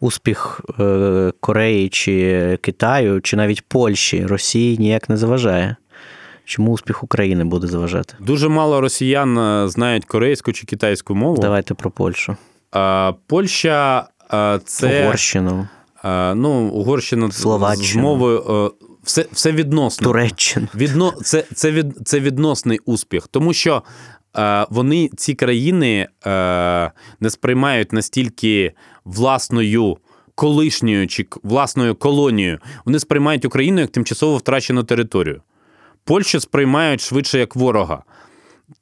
успіх 0.00 0.60
е, 0.80 1.32
Кореї 1.40 1.88
чи 1.88 2.58
Китаю, 2.62 3.20
чи 3.20 3.36
навіть 3.36 3.62
Польщі 3.68 4.26
Росії 4.26 4.78
ніяк 4.78 5.08
не 5.08 5.16
заважає. 5.16 5.76
Чому 6.44 6.72
успіх 6.72 7.04
України 7.04 7.44
буде 7.44 7.66
заважати? 7.66 8.14
Дуже 8.20 8.48
мало 8.48 8.80
росіян 8.80 9.38
е, 9.38 9.68
знають 9.68 10.04
корейську 10.04 10.52
чи 10.52 10.66
китайську 10.66 11.14
мову. 11.14 11.42
Давайте 11.42 11.74
про 11.74 11.90
Польщу. 11.90 12.36
А, 12.72 13.12
Польща 13.26 14.08
це 14.64 15.02
Угорщину. 15.02 15.68
А, 16.02 16.34
ну, 16.36 16.68
Угорщина 16.68 17.30
з 17.30 17.96
мовою. 17.96 18.72
Все 19.08 19.26
все 19.32 19.52
відносно. 19.52 20.04
Туреччина. 20.04 20.68
Відно, 20.74 21.12
Це 21.22 21.44
це, 21.54 21.70
від, 21.70 22.08
це 22.08 22.20
відносний 22.20 22.78
успіх, 22.78 23.28
тому 23.30 23.52
що 23.52 23.82
е, 24.38 24.66
вони 24.70 25.10
ці 25.16 25.34
країни 25.34 26.08
е, 26.26 26.92
не 27.20 27.30
сприймають 27.30 27.92
настільки 27.92 28.72
власною 29.08 29.96
колишньою 30.34 31.06
чи 31.06 31.26
власною 31.42 31.94
колонією. 31.94 32.58
Вони 32.84 32.98
сприймають 32.98 33.44
Україну 33.44 33.80
як 33.80 33.90
тимчасово 33.90 34.36
втрачену 34.36 34.84
територію. 34.84 35.42
Польщу 36.04 36.40
сприймають 36.40 37.00
швидше 37.00 37.38
як 37.38 37.56
ворога. 37.56 38.02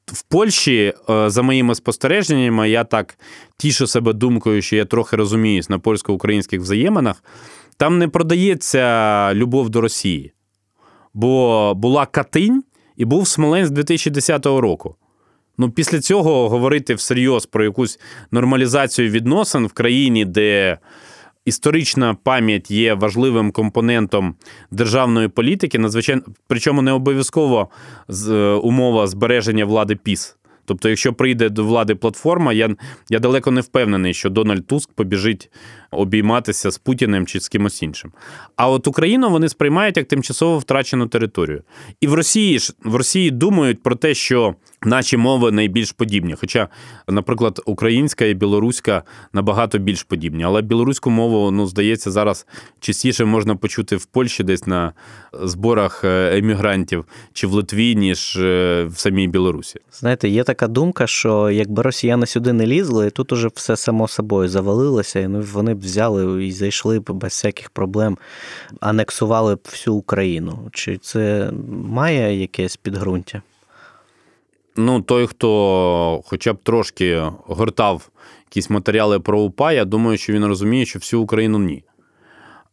В 0.07 0.23
Польщі, 0.23 0.95
е, 1.11 1.31
за 1.31 1.43
моїми 1.43 1.75
спостереженнями, 1.75 2.71
я 2.71 2.85
так 2.85 3.19
тішу 3.57 3.87
себе 3.87 4.13
думкою, 4.13 4.63
що 4.63 4.77
я 4.77 4.85
трохи 4.85 5.17
розуміюсь 5.17 5.71
на 5.71 5.79
польсько-українських 5.79 6.61
взаєминах. 6.61 7.25
Там 7.77 7.99
не 7.99 8.09
продається 8.09 9.35
любов 9.35 9.71
до 9.71 9.81
Росії. 9.81 10.33
Бо 11.15 11.73
була 11.75 12.07
Катинь 12.07 12.65
і 12.97 13.05
був 13.05 13.29
Смоленськ 13.29 13.73
2010 13.73 14.47
року. 14.47 14.97
Ну, 15.59 15.71
після 15.71 16.01
цього 16.01 16.49
говорити 16.49 16.95
всерйоз 16.95 17.47
про 17.47 17.65
якусь 17.65 18.01
нормалізацію 18.31 19.11
відносин 19.11 19.67
в 19.67 19.73
країні, 19.73 20.25
де 20.25 20.79
історична 21.45 22.15
пам'ять 22.15 22.71
є 22.71 22.95
важливим 22.95 23.51
компонентом 23.51 24.35
державної 24.71 25.29
політики, 25.29 25.79
надзвичайно 25.79 26.23
причому 26.47 26.83
не 26.83 26.93
обов'язково 26.93 27.69
е, 28.29 28.35
умова 28.53 29.07
збереження 29.07 29.65
влади 29.65 29.97
піс. 29.97 30.37
Тобто, 30.65 30.89
якщо 30.89 31.13
прийде 31.13 31.49
до 31.49 31.65
влади 31.65 31.95
платформа, 31.95 32.53
я 32.53 32.77
я 33.11 33.19
далеко 33.19 33.51
не 33.51 33.61
впевнений, 33.61 34.15
що 34.15 34.31
Дональд 34.31 34.67
Туск 34.67 34.93
побіжить 34.93 35.51
обійматися 35.97 36.71
з 36.71 36.79
Путіним 36.79 37.27
чи 37.27 37.41
з 37.41 37.49
кимось 37.49 37.83
іншим. 37.83 38.13
А 38.57 38.69
от 38.69 38.87
Україну 38.87 39.31
вони 39.31 39.49
сприймають 39.49 39.97
як 39.97 40.09
тимчасово 40.09 40.59
втрачену 40.59 41.07
територію. 41.07 41.63
І 42.01 42.07
в 42.07 42.15
Росії 42.15 42.59
ж 42.59 42.73
в 42.85 42.95
Росії 42.95 43.31
думають 43.31 43.83
про 43.83 43.95
те, 43.95 44.15
що 44.15 44.55
наші 44.83 45.17
мови 45.17 45.53
найбільш 45.53 45.93
подібні. 45.93 46.35
Хоча, 46.41 46.69
наприклад, 47.09 47.61
українська 47.67 48.25
і 48.25 48.35
білоруська 48.35 49.03
набагато 49.33 49.79
більш 49.79 50.03
подібні. 50.03 50.45
Але 50.45 50.63
білоруську 50.63 51.11
мову, 51.11 51.51
ну, 51.51 51.67
здається, 51.67 52.11
зараз 52.11 52.47
частіше 52.81 53.25
можна 53.25 53.57
почути 53.57 53.97
в 53.97 54.05
Польщі 54.05 54.45
десь 54.45 54.67
на 54.67 54.93
зборах 55.33 56.05
е, 56.05 56.39
емігрантів 56.39 57.05
чи 57.33 57.47
в 57.47 57.53
Литві, 57.53 57.95
ніж 57.95 58.37
е, 58.37 58.85
в 58.85 58.99
самій 58.99 59.29
Білорусі. 59.29 59.81
Знаєте, 59.93 60.29
є 60.29 60.45
така 60.45 60.69
думка, 60.69 61.07
що 61.07 61.51
якби 61.51 61.83
росіяни 61.83 62.27
сюди 62.27 62.53
не 62.53 62.67
лізли, 62.67 63.11
тут 63.11 63.33
уже 63.33 63.49
все 63.55 63.77
само 63.77 64.09
собою 64.09 64.49
завалилося, 64.49 65.21
і 65.21 65.29
ну, 65.29 65.45
вони 65.53 65.75
б 65.75 65.85
взяли 65.87 66.47
і 66.47 66.53
зайшли 66.53 67.01
без 67.01 67.33
всяких 67.33 67.71
проблем, 67.71 68.19
анексували 68.81 69.55
б 69.55 69.61
всю 69.65 69.95
Україну. 69.97 70.69
Чи 70.73 70.99
це 70.99 71.51
має 71.85 72.41
якесь 72.41 72.77
підґрунтя? 72.77 73.43
Ну, 74.77 75.03
той, 75.03 75.27
хто 75.27 76.23
хоча 76.27 76.53
б 76.53 76.59
трошки 76.63 77.23
гортав 77.47 78.09
якісь 78.51 78.71
матеріали 78.71 79.21
про 79.21 79.41
УПА, 79.41 79.73
я 79.73 79.85
думаю, 79.85 80.19
що 80.19 80.33
він 80.33 80.45
розуміє, 80.45 80.87
що 80.87 80.99
всю 80.99 81.23
Україну 81.23 81.59
ні. 81.59 81.85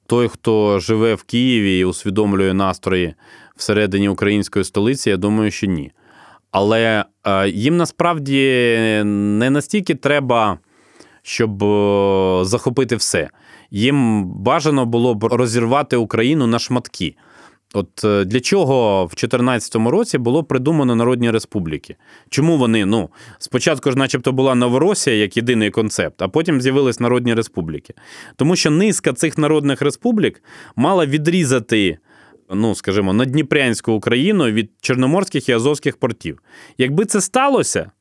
Той, 0.05 0.27
хто 0.27 0.79
живе 0.79 1.15
в 1.15 1.23
Києві 1.23 1.79
і 1.79 1.85
усвідомлює 1.85 2.53
настрої 2.53 3.13
всередині 3.55 4.09
української 4.09 4.65
столиці, 4.65 5.09
я 5.09 5.17
думаю, 5.17 5.51
що 5.51 5.67
ні. 5.67 5.91
Але 6.51 7.05
е, 7.23 7.49
їм 7.49 7.77
насправді 7.77 8.41
не 9.05 9.49
настільки 9.49 9.95
треба, 9.95 10.57
щоб 11.23 11.63
е, 11.63 12.45
захопити 12.45 12.95
все. 12.95 13.29
Їм 13.71 14.25
бажано 14.25 14.85
було 14.85 15.15
б 15.15 15.23
розірвати 15.23 15.97
Україну 15.97 16.47
на 16.47 16.59
шматки. 16.59 17.15
От 17.73 18.03
е, 18.03 18.25
для 18.25 18.39
чого 18.39 19.05
в 19.05 19.09
2014 19.09 19.75
році 19.75 20.17
було 20.17 20.43
придумано 20.43 20.95
народні 20.95 21.31
республіки? 21.31 21.95
Чому 22.29 22.57
вони? 22.57 22.85
Ну, 22.85 23.09
спочатку 23.39 23.91
ж, 23.91 23.97
начебто, 23.97 24.31
була 24.31 24.55
Новоросія 24.55 25.15
як 25.15 25.37
єдиний 25.37 25.69
концепт, 25.69 26.21
а 26.21 26.27
потім 26.27 26.61
з'явились 26.61 26.99
народні 26.99 27.33
республіки. 27.33 27.93
Тому 28.35 28.55
що 28.55 28.71
низка 28.71 29.13
цих 29.13 29.37
народних 29.37 29.81
республік 29.81 30.43
мала 30.75 31.05
відрізати. 31.05 31.97
Ну, 32.49 32.75
скажімо, 32.75 33.13
Надніпрянську 33.13 33.91
Україну 33.91 34.51
від 34.51 34.71
Чорноморських 34.81 35.49
і 35.49 35.51
Азовських 35.51 35.97
портів. 35.97 36.39
Якби 36.77 37.05
це 37.05 37.21
сталося, 37.21 37.91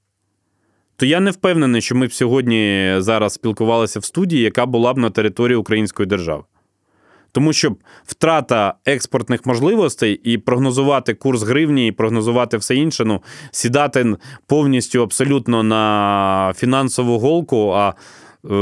то 0.96 1.06
я 1.06 1.20
не 1.20 1.30
впевнений, 1.30 1.80
що 1.80 1.94
ми 1.94 2.06
б 2.06 2.12
сьогодні 2.12 2.94
зараз 2.98 3.32
спілкувалися 3.32 4.00
в 4.00 4.04
студії, 4.04 4.42
яка 4.42 4.66
була 4.66 4.94
б 4.94 4.98
на 4.98 5.10
території 5.10 5.56
Української 5.56 6.06
держави. 6.06 6.42
Тому 7.32 7.52
що 7.52 7.76
втрата 8.04 8.74
експортних 8.86 9.46
можливостей 9.46 10.20
і 10.24 10.38
прогнозувати 10.38 11.14
курс 11.14 11.42
гривні, 11.42 11.88
і 11.88 11.92
прогнозувати 11.92 12.56
все 12.56 12.76
інше, 12.76 13.04
ну, 13.04 13.22
сідати 13.50 14.16
повністю 14.46 15.02
абсолютно 15.02 15.62
на 15.62 16.52
фінансову 16.56 17.18
голку, 17.18 17.72
а 17.74 17.88
е, 17.88 18.54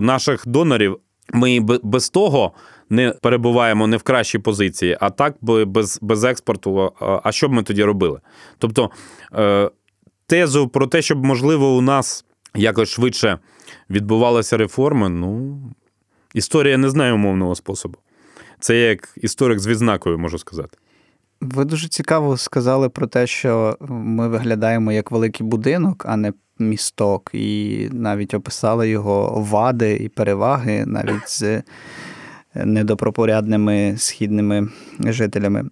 наших 0.00 0.42
донорів 0.46 0.98
ми 1.32 1.60
без 1.82 2.08
того 2.08 2.52
не 2.90 3.10
перебуваємо 3.10 3.86
не 3.86 3.96
в 3.96 4.02
кращій 4.02 4.38
позиції, 4.38 4.96
а 5.00 5.10
так 5.10 5.36
без 5.42 5.98
без 6.02 6.24
експорту. 6.24 6.92
А 7.00 7.32
що 7.32 7.48
б 7.48 7.52
ми 7.52 7.62
тоді 7.62 7.84
робили? 7.84 8.20
Тобто 8.58 8.90
е, 9.34 9.70
тезу 10.26 10.68
про 10.68 10.86
те, 10.86 11.02
щоб, 11.02 11.24
можливо, 11.24 11.76
у 11.76 11.80
нас 11.80 12.24
якось 12.54 12.88
швидше 12.88 13.38
відбувалися 13.90 14.56
реформи, 14.56 15.08
ну, 15.08 15.58
історія 16.34 16.76
не 16.76 16.90
знає 16.90 17.12
умовного 17.12 17.54
способу. 17.54 17.98
Це 18.60 18.76
як 18.76 19.08
історик 19.16 19.58
з 19.58 19.66
відзнакою, 19.66 20.18
можу 20.18 20.38
сказати. 20.38 20.78
Ви 21.40 21.64
дуже 21.64 21.88
цікаво 21.88 22.36
сказали 22.36 22.88
про 22.88 23.06
те, 23.06 23.26
що 23.26 23.76
ми 23.88 24.28
виглядаємо 24.28 24.92
як 24.92 25.10
великий 25.10 25.46
будинок, 25.46 26.04
а 26.08 26.16
не 26.16 26.32
місток, 26.58 27.30
і 27.32 27.88
навіть 27.92 28.34
описали 28.34 28.88
його 28.88 29.46
вади 29.50 29.96
і 29.96 30.08
переваги 30.08 30.84
навіть 30.86 31.28
з 31.28 31.62
недопропорядними 32.54 33.94
східними 33.98 34.68
жителями. 35.00 35.64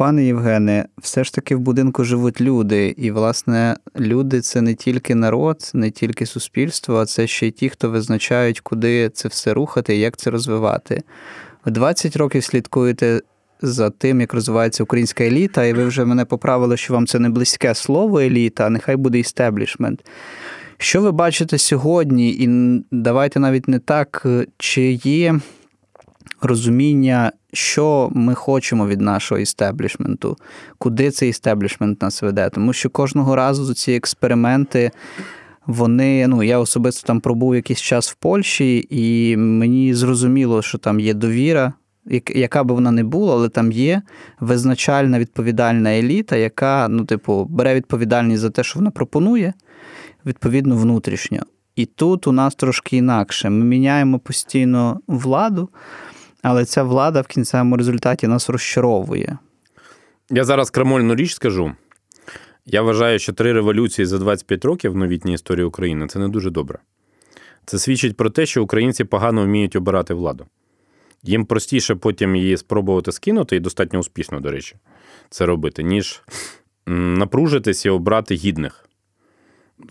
Пане 0.00 0.24
Євгене, 0.24 0.84
все 0.98 1.24
ж 1.24 1.34
таки 1.34 1.56
в 1.56 1.60
будинку 1.60 2.04
живуть 2.04 2.40
люди, 2.40 2.94
і, 2.98 3.10
власне, 3.10 3.76
люди 3.96 4.40
це 4.40 4.60
не 4.60 4.74
тільки 4.74 5.14
народ, 5.14 5.70
не 5.74 5.90
тільки 5.90 6.26
суспільство, 6.26 7.00
а 7.00 7.06
це 7.06 7.26
ще 7.26 7.46
й 7.46 7.50
ті, 7.50 7.68
хто 7.68 7.90
визначають, 7.90 8.60
куди 8.60 9.08
це 9.08 9.28
все 9.28 9.54
рухати 9.54 9.96
і 9.96 10.00
як 10.00 10.16
це 10.16 10.30
розвивати. 10.30 11.02
Ви 11.64 11.72
20 11.72 12.16
років 12.16 12.44
слідкуєте 12.44 13.20
за 13.62 13.90
тим, 13.90 14.20
як 14.20 14.34
розвивається 14.34 14.82
українська 14.82 15.24
еліта, 15.24 15.64
і 15.64 15.72
ви 15.72 15.84
вже 15.84 16.04
мене 16.04 16.24
поправили, 16.24 16.76
що 16.76 16.94
вам 16.94 17.06
це 17.06 17.18
не 17.18 17.28
близьке 17.28 17.74
слово 17.74 18.20
еліта, 18.20 18.66
а 18.66 18.70
нехай 18.70 18.96
буде 18.96 19.18
істеблішмент. 19.18 20.04
Що 20.78 21.00
ви 21.00 21.12
бачите 21.12 21.58
сьогодні? 21.58 22.30
І 22.30 22.48
давайте 22.90 23.40
навіть 23.40 23.68
не 23.68 23.78
так, 23.78 24.26
чи 24.58 24.82
є 24.92 25.40
розуміння, 26.40 27.32
що 27.52 28.10
ми 28.14 28.34
хочемо 28.34 28.86
від 28.86 29.00
нашого 29.00 29.38
істеблішменту, 29.38 30.36
куди 30.78 31.10
цей 31.10 31.28
істеблішмент 31.28 32.02
нас 32.02 32.22
веде. 32.22 32.50
Тому 32.50 32.72
що 32.72 32.90
кожного 32.90 33.36
разу 33.36 33.74
ці 33.74 33.92
експерименти. 33.92 34.90
Вони, 35.66 36.26
ну 36.26 36.42
я 36.42 36.58
особисто 36.58 37.06
там 37.06 37.20
пробув 37.20 37.54
якийсь 37.54 37.80
час 37.80 38.10
в 38.10 38.14
Польщі, 38.14 38.86
і 38.90 39.36
мені 39.36 39.94
зрозуміло, 39.94 40.62
що 40.62 40.78
там 40.78 41.00
є 41.00 41.14
довіра, 41.14 41.72
яка 42.34 42.64
би 42.64 42.74
вона 42.74 42.90
не 42.90 43.04
була, 43.04 43.34
але 43.34 43.48
там 43.48 43.72
є 43.72 44.02
визначальна 44.40 45.18
відповідальна 45.18 45.98
еліта, 45.98 46.36
яка, 46.36 46.88
ну, 46.90 47.04
типу, 47.04 47.44
бере 47.44 47.74
відповідальність 47.74 48.40
за 48.40 48.50
те, 48.50 48.62
що 48.62 48.78
вона 48.78 48.90
пропонує, 48.90 49.54
відповідно, 50.26 50.76
внутрішньо. 50.76 51.40
І 51.76 51.86
тут 51.86 52.26
у 52.26 52.32
нас 52.32 52.54
трошки 52.54 52.96
інакше. 52.96 53.50
Ми 53.50 53.64
міняємо 53.64 54.18
постійно 54.18 55.00
владу, 55.06 55.68
але 56.42 56.64
ця 56.64 56.82
влада 56.82 57.20
в 57.20 57.26
кінцевому 57.26 57.76
результаті 57.76 58.26
нас 58.26 58.50
розчаровує. 58.50 59.38
Я 60.30 60.44
зараз 60.44 60.70
крамольну 60.70 61.14
річ 61.14 61.34
скажу. 61.34 61.72
Я 62.66 62.82
вважаю, 62.82 63.18
що 63.18 63.32
три 63.32 63.52
революції 63.52 64.06
за 64.06 64.18
25 64.18 64.64
років 64.64 64.92
в 64.92 64.96
новітній 64.96 65.34
історії 65.34 65.64
України 65.64 66.06
це 66.06 66.18
не 66.18 66.28
дуже 66.28 66.50
добре. 66.50 66.78
Це 67.66 67.78
свідчить 67.78 68.16
про 68.16 68.30
те, 68.30 68.46
що 68.46 68.62
українці 68.62 69.04
погано 69.04 69.44
вміють 69.44 69.76
обирати 69.76 70.14
владу. 70.14 70.46
Їм 71.22 71.46
простіше 71.46 71.94
потім 71.94 72.36
її 72.36 72.56
спробувати 72.56 73.12
скинути, 73.12 73.56
і 73.56 73.60
достатньо 73.60 73.98
успішно, 73.98 74.40
до 74.40 74.50
речі, 74.50 74.76
це 75.30 75.46
робити, 75.46 75.82
ніж 75.82 76.22
напружитись 76.86 77.86
і 77.86 77.90
обрати 77.90 78.34
гідних. 78.34 78.89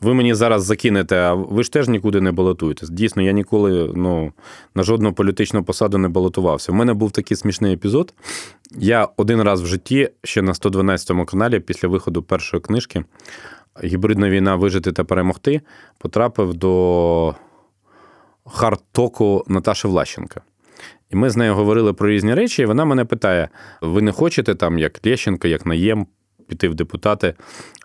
Ви 0.02 0.14
мені 0.14 0.34
зараз 0.34 0.64
закинете, 0.64 1.16
а 1.16 1.34
ви 1.34 1.64
ж 1.64 1.72
теж 1.72 1.88
нікуди 1.88 2.22
не 2.22 2.32
балотуєтесь. 2.32 2.90
Дійсно, 2.90 3.22
я 3.22 3.32
ніколи 3.32 3.92
ну, 3.96 4.34
на 4.76 4.84
жодну 4.84 5.14
політичну 5.14 5.64
посаду 5.64 5.98
не 5.98 6.10
балотувався. 6.10 6.72
У 6.72 6.76
мене 6.76 6.94
був 6.94 7.12
такий 7.12 7.38
смішний 7.38 7.74
епізод. 7.74 8.14
Я 8.72 9.08
один 9.18 9.42
раз 9.42 9.62
в 9.62 9.66
житті, 9.66 10.10
ще 10.24 10.42
на 10.42 10.54
112 10.54 11.26
каналі, 11.28 11.60
після 11.60 11.88
виходу 11.88 12.24
першої 12.24 12.62
книжки 12.62 13.04
Гібридна 13.84 14.30
війна 14.30 14.56
вижити 14.56 14.92
та 14.92 15.04
перемогти, 15.04 15.62
потрапив 15.98 16.54
до 16.54 17.36
хард-току 18.46 19.44
Наташі 19.48 19.88
Влащенка. 19.88 20.42
І 21.10 21.16
ми 21.16 21.30
з 21.30 21.38
нею 21.38 21.54
говорили 21.54 21.94
про 21.94 22.10
різні 22.10 22.34
речі, 22.34 22.62
і 22.62 22.66
вона 22.66 22.86
мене 22.86 23.06
питає: 23.06 23.50
ви 23.82 24.02
не 24.02 24.12
хочете 24.12 24.56
там, 24.56 24.80
як 24.80 25.06
Лещенко, 25.06 25.48
як 25.48 25.66
Наєм, 25.66 26.08
піти 26.50 26.70
в 26.70 26.76
депутати. 26.76 27.34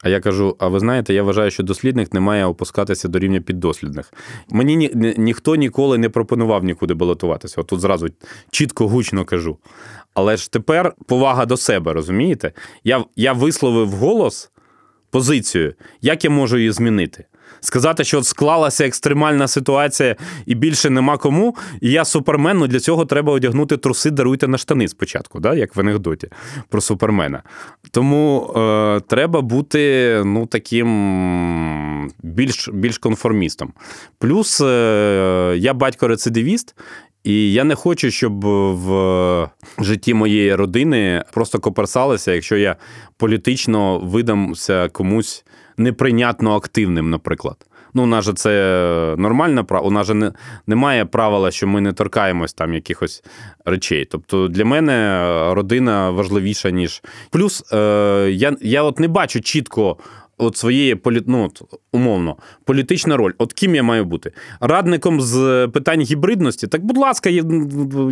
А 0.03 0.09
я 0.09 0.21
кажу: 0.21 0.57
а 0.59 0.69
ви 0.69 0.81
знаєте, 0.81 1.15
я 1.15 1.23
вважаю, 1.23 1.51
що 1.51 1.63
дослідник 1.63 2.15
не 2.15 2.21
має 2.21 2.45
опускатися 2.45 3.09
до 3.09 3.19
рівня 3.19 3.41
піддослідних. 3.41 4.13
Мені 4.51 4.77
ні, 4.77 4.91
ні, 4.95 5.15
ніхто 5.19 5.57
ніколи 5.57 5.99
не 5.99 6.09
пропонував 6.09 6.65
нікуди 6.65 6.95
балотуватися. 6.95 7.61
От 7.61 7.67
тут 7.67 7.81
зразу 7.81 8.09
чітко 8.51 8.89
гучно 8.89 9.25
кажу. 9.25 9.59
Але 10.15 10.37
ж 10.37 10.53
тепер 10.53 10.95
повага 11.07 11.47
до 11.47 11.57
себе, 11.57 11.93
розумієте? 11.93 12.53
Я, 12.85 13.05
Я 13.17 13.33
висловив 13.33 13.89
голос 13.89 14.51
позицію, 15.11 15.75
як 16.03 16.25
я 16.25 16.31
можу 16.31 16.59
її 16.59 16.71
змінити 16.71 17.25
сказати, 17.65 18.05
що 18.05 18.19
от 18.19 18.27
склалася 18.27 18.87
екстремальна 18.87 19.49
ситуація 19.49 20.17
і 20.47 20.55
більше 20.55 20.91
нема 20.91 21.17
кому. 21.17 21.57
І 21.81 21.91
я 21.91 22.05
супермен, 22.05 22.59
ну 22.59 22.67
для 22.67 22.81
цього 22.81 23.05
треба 23.05 23.33
одягнути 23.33 23.77
труси, 23.77 24.11
даруйте 24.11 24.49
на 24.49 24.59
штани 24.59 24.89
спочатку, 24.89 25.41
да? 25.41 25.55
як 25.55 25.77
в 25.77 25.81
анекдоті 25.81 26.29
про 26.69 26.81
супермена. 26.81 27.43
Тому 27.91 28.53
е, 28.57 29.01
треба 29.01 29.41
бути 29.41 30.23
ну, 30.25 30.47
таким 30.47 32.11
більш 32.23 32.69
більш 32.73 32.99
конформістом. 32.99 33.73
Плюс 34.19 34.61
е, 34.61 35.55
я 35.59 35.75
батько-рецидивіст. 35.75 36.75
І 37.25 37.53
я 37.53 37.65
не 37.65 37.75
хочу, 37.75 38.11
щоб 38.11 38.45
в 38.75 39.49
житті 39.79 40.15
моєї 40.15 40.55
родини 40.55 41.25
просто 41.33 41.59
коперсалися, 41.59 42.33
якщо 42.33 42.57
я 42.57 42.77
політично 43.17 43.99
видамся 43.99 44.89
комусь 44.89 45.45
неприйнятно 45.77 46.55
активним, 46.55 47.11
наприклад. 47.11 47.57
Ну, 47.95 48.03
у 48.03 48.07
нас 48.07 48.25
же 48.25 48.33
це 48.33 49.15
нормальна 49.19 49.65
право. 49.65 49.87
У 49.87 49.91
нас 49.91 50.07
же 50.07 50.15
не, 50.15 50.33
немає 50.67 51.05
правила, 51.05 51.51
що 51.51 51.67
ми 51.67 51.81
не 51.81 51.93
торкаємось 51.93 52.53
там 52.53 52.75
якихось 52.75 53.25
речей. 53.65 54.05
Тобто 54.11 54.49
для 54.49 54.65
мене 54.65 55.21
родина 55.55 56.11
важливіша, 56.11 56.71
ніж. 56.71 57.03
Плюс 57.31 57.73
е, 57.73 58.29
я 58.33 58.57
я 58.61 58.83
от 58.83 59.01
не 59.01 59.09
бачу 59.09 59.41
чітко 59.41 59.97
от 60.39 60.57
своєї 60.57 61.01
ну, 61.27 61.45
от, 61.45 61.63
умовно, 61.93 62.37
політична 62.65 63.17
роль. 63.17 63.33
От 63.39 63.53
ким 63.53 63.75
я 63.75 63.83
маю 63.83 64.05
бути? 64.05 64.33
Радником 64.61 65.21
з 65.21 65.69
питань 65.73 66.01
гібридності? 66.01 66.67
Так, 66.67 66.85
будь 66.85 66.99
ласка, 66.99 67.31
я 67.31 67.45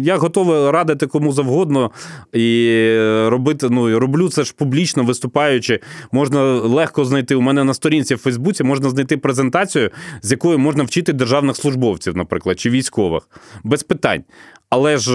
я 0.00 0.16
готовий 0.16 0.70
радити 0.70 1.06
кому 1.06 1.32
завгодно 1.32 1.90
і 2.32 2.78
робити. 3.26 3.68
Ну, 3.70 3.98
роблю 3.98 4.28
це 4.28 4.44
ж 4.44 4.54
публічно 4.58 5.04
виступаючи. 5.04 5.80
Можна 6.12 6.42
легко 6.52 7.04
знайти. 7.04 7.34
У 7.34 7.40
мене 7.40 7.64
на 7.64 7.74
сторінці 7.74 8.14
в 8.14 8.18
Фейсбуці 8.18 8.64
можна 8.64 8.90
знайти 8.90 9.16
презентацію, 9.16 9.90
з 10.22 10.30
якою 10.30 10.58
можна 10.58 10.84
вчити 10.84 11.12
державних 11.12 11.56
службовців, 11.56 12.16
наприклад, 12.16 12.60
чи 12.60 12.70
військових. 12.70 13.28
Без 13.64 13.82
питань. 13.82 14.24
Але 14.72 14.96
ж 14.96 15.12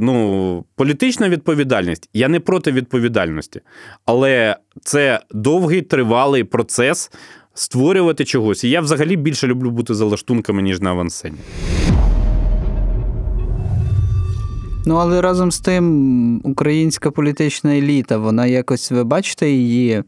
ну, 0.00 0.64
політична 0.76 1.28
відповідальність, 1.28 2.10
я 2.12 2.28
не 2.28 2.40
проти 2.40 2.72
відповідальності. 2.72 3.60
Але 4.06 4.56
це 4.82 5.20
довгий 5.30 5.82
тривалий 5.82 6.44
процес 6.50 7.10
створювати 7.54 8.24
чогось. 8.24 8.64
І 8.64 8.70
я 8.70 8.80
взагалі 8.80 9.16
більше 9.16 9.46
люблю 9.46 9.70
бути 9.70 9.94
за 9.94 10.04
лаштунками, 10.04 10.62
ніж 10.62 10.80
на 10.80 10.90
авансцені. 10.90 11.38
Ну, 14.86 14.94
але 14.94 15.20
разом 15.20 15.52
з 15.52 15.60
тим, 15.60 16.40
українська 16.44 17.10
політична 17.10 17.76
еліта, 17.76 18.18
вона 18.18 18.46
якось, 18.46 18.90
ви 18.90 19.04
бачите 19.04 19.50
її 19.50 20.02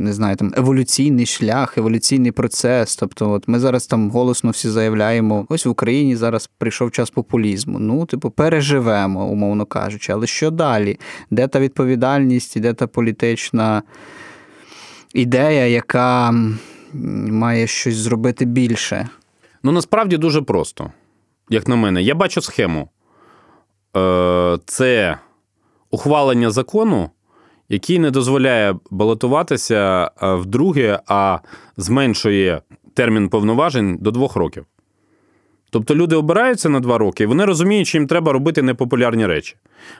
не 0.00 0.12
знаю, 0.12 0.36
там 0.36 0.52
еволюційний 0.56 1.26
шлях, 1.26 1.78
еволюційний 1.78 2.32
процес. 2.32 2.96
Тобто, 2.96 3.30
от 3.30 3.48
ми 3.48 3.58
зараз 3.58 3.86
там 3.86 4.10
голосно 4.10 4.50
всі 4.50 4.68
заявляємо, 4.68 5.46
ось 5.48 5.66
в 5.66 5.70
Україні 5.70 6.16
зараз 6.16 6.50
прийшов 6.58 6.90
час 6.90 7.10
популізму. 7.10 7.78
Ну, 7.78 8.06
типу, 8.06 8.30
переживемо, 8.30 9.26
умовно 9.26 9.66
кажучи. 9.66 10.12
Але 10.12 10.26
що 10.26 10.50
далі? 10.50 10.98
Де 11.30 11.48
та 11.48 11.60
відповідальність, 11.60 12.56
і 12.56 12.60
де 12.60 12.72
та 12.72 12.86
політична 12.86 13.82
ідея, 15.14 15.66
яка 15.66 16.34
має 16.92 17.66
щось 17.66 17.96
зробити 17.96 18.44
більше? 18.44 19.08
Ну 19.62 19.72
насправді 19.72 20.16
дуже 20.16 20.42
просто, 20.42 20.90
як 21.48 21.68
на 21.68 21.76
мене. 21.76 22.02
Я 22.02 22.14
бачу 22.14 22.40
схему. 22.40 22.88
Е, 23.96 24.58
Це 24.66 25.18
ухвалення 25.90 26.50
закону, 26.50 27.10
який 27.68 27.98
не 27.98 28.10
дозволяє 28.10 28.74
балотуватися 28.90 30.10
е, 30.22 30.34
вдруге, 30.34 31.00
а 31.06 31.38
зменшує 31.76 32.62
термін 32.94 33.28
повноважень 33.28 33.98
до 34.00 34.10
двох 34.10 34.36
років. 34.36 34.66
Тобто 35.70 35.94
люди 35.94 36.16
обираються 36.16 36.68
на 36.68 36.80
два 36.80 36.98
роки, 36.98 37.22
і 37.22 37.26
вони 37.26 37.44
розуміють, 37.44 37.86
що 37.88 37.98
їм 37.98 38.06
треба 38.06 38.32
робити 38.32 38.62
непопулярні 38.62 39.26
речі. 39.26 39.56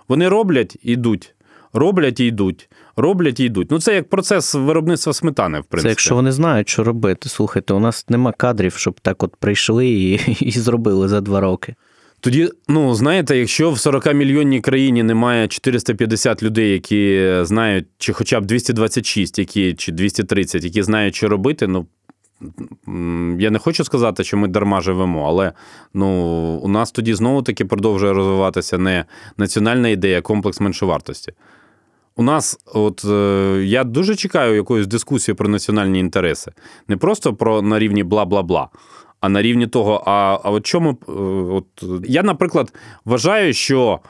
Вони 0.08 0.28
роблять 0.28 0.76
і 0.82 0.92
йдуть, 0.92 1.34
роблять 1.72 2.20
і 2.20 2.26
йдуть, 2.26 2.68
роблять 2.96 3.40
і 3.40 3.44
йдуть. 3.44 3.70
Ну, 3.70 3.80
це 3.80 3.94
як 3.94 4.08
процес 4.08 4.54
виробництва 4.54 5.12
сметани, 5.12 5.60
в 5.60 5.64
принципі. 5.64 5.82
Це 5.82 5.88
якщо 5.88 6.14
вони 6.14 6.32
знають, 6.32 6.68
що 6.68 6.84
робити. 6.84 7.28
Слухайте, 7.28 7.74
у 7.74 7.80
нас 7.80 8.06
нема 8.08 8.32
кадрів, 8.32 8.74
щоб 8.74 9.00
так 9.00 9.22
от 9.22 9.36
прийшли 9.36 9.88
і, 9.88 10.12
і 10.40 10.50
зробили 10.50 11.08
за 11.08 11.20
два 11.20 11.40
роки. 11.40 11.74
Тоді, 12.22 12.50
ну 12.68 12.94
знаєте, 12.94 13.38
якщо 13.38 13.70
в 13.70 13.74
40-мільйонній 13.74 14.60
країні 14.60 15.02
немає 15.02 15.48
450 15.48 16.42
людей, 16.42 16.72
які 16.72 17.34
знають, 17.42 17.86
чи 17.98 18.12
хоча 18.12 18.40
б 18.40 18.46
226, 18.46 19.38
які 19.38 19.74
чи 19.74 19.92
230, 19.92 20.64
які 20.64 20.82
знають, 20.82 21.14
що 21.14 21.28
робити, 21.28 21.66
ну 21.66 21.86
я 23.38 23.50
не 23.50 23.58
хочу 23.58 23.84
сказати, 23.84 24.24
що 24.24 24.36
ми 24.36 24.48
дарма 24.48 24.80
живемо, 24.80 25.28
але 25.28 25.52
ну, 25.94 26.06
у 26.62 26.68
нас 26.68 26.92
тоді 26.92 27.14
знову 27.14 27.42
таки 27.42 27.64
продовжує 27.64 28.12
розвиватися 28.12 28.78
не 28.78 29.04
національна 29.36 29.88
ідея, 29.88 30.18
а 30.18 30.22
комплекс 30.22 30.60
меншовартості. 30.60 31.32
У 32.20 32.22
нас, 32.22 32.58
от 32.74 33.04
е, 33.04 33.62
я 33.64 33.84
дуже 33.84 34.16
чекаю 34.16 34.54
якоїсь 34.54 34.86
дискусії 34.86 35.34
про 35.34 35.48
національні 35.48 35.98
інтереси, 35.98 36.52
не 36.88 36.96
просто 36.96 37.34
про 37.34 37.62
на 37.62 37.78
рівні 37.78 38.04
бла 38.04 38.24
бла 38.24 38.42
бла. 38.42 38.68
А 39.20 39.28
на 39.28 39.42
рівні 39.42 39.66
того, 39.66 40.02
а 40.06 40.38
а 40.44 40.50
от 40.50 40.66
чому 40.66 40.90
е, 40.90 41.12
от 41.54 41.64
я, 42.04 42.22
наприклад, 42.22 42.72
вважаю, 43.04 43.52
що 43.52 44.00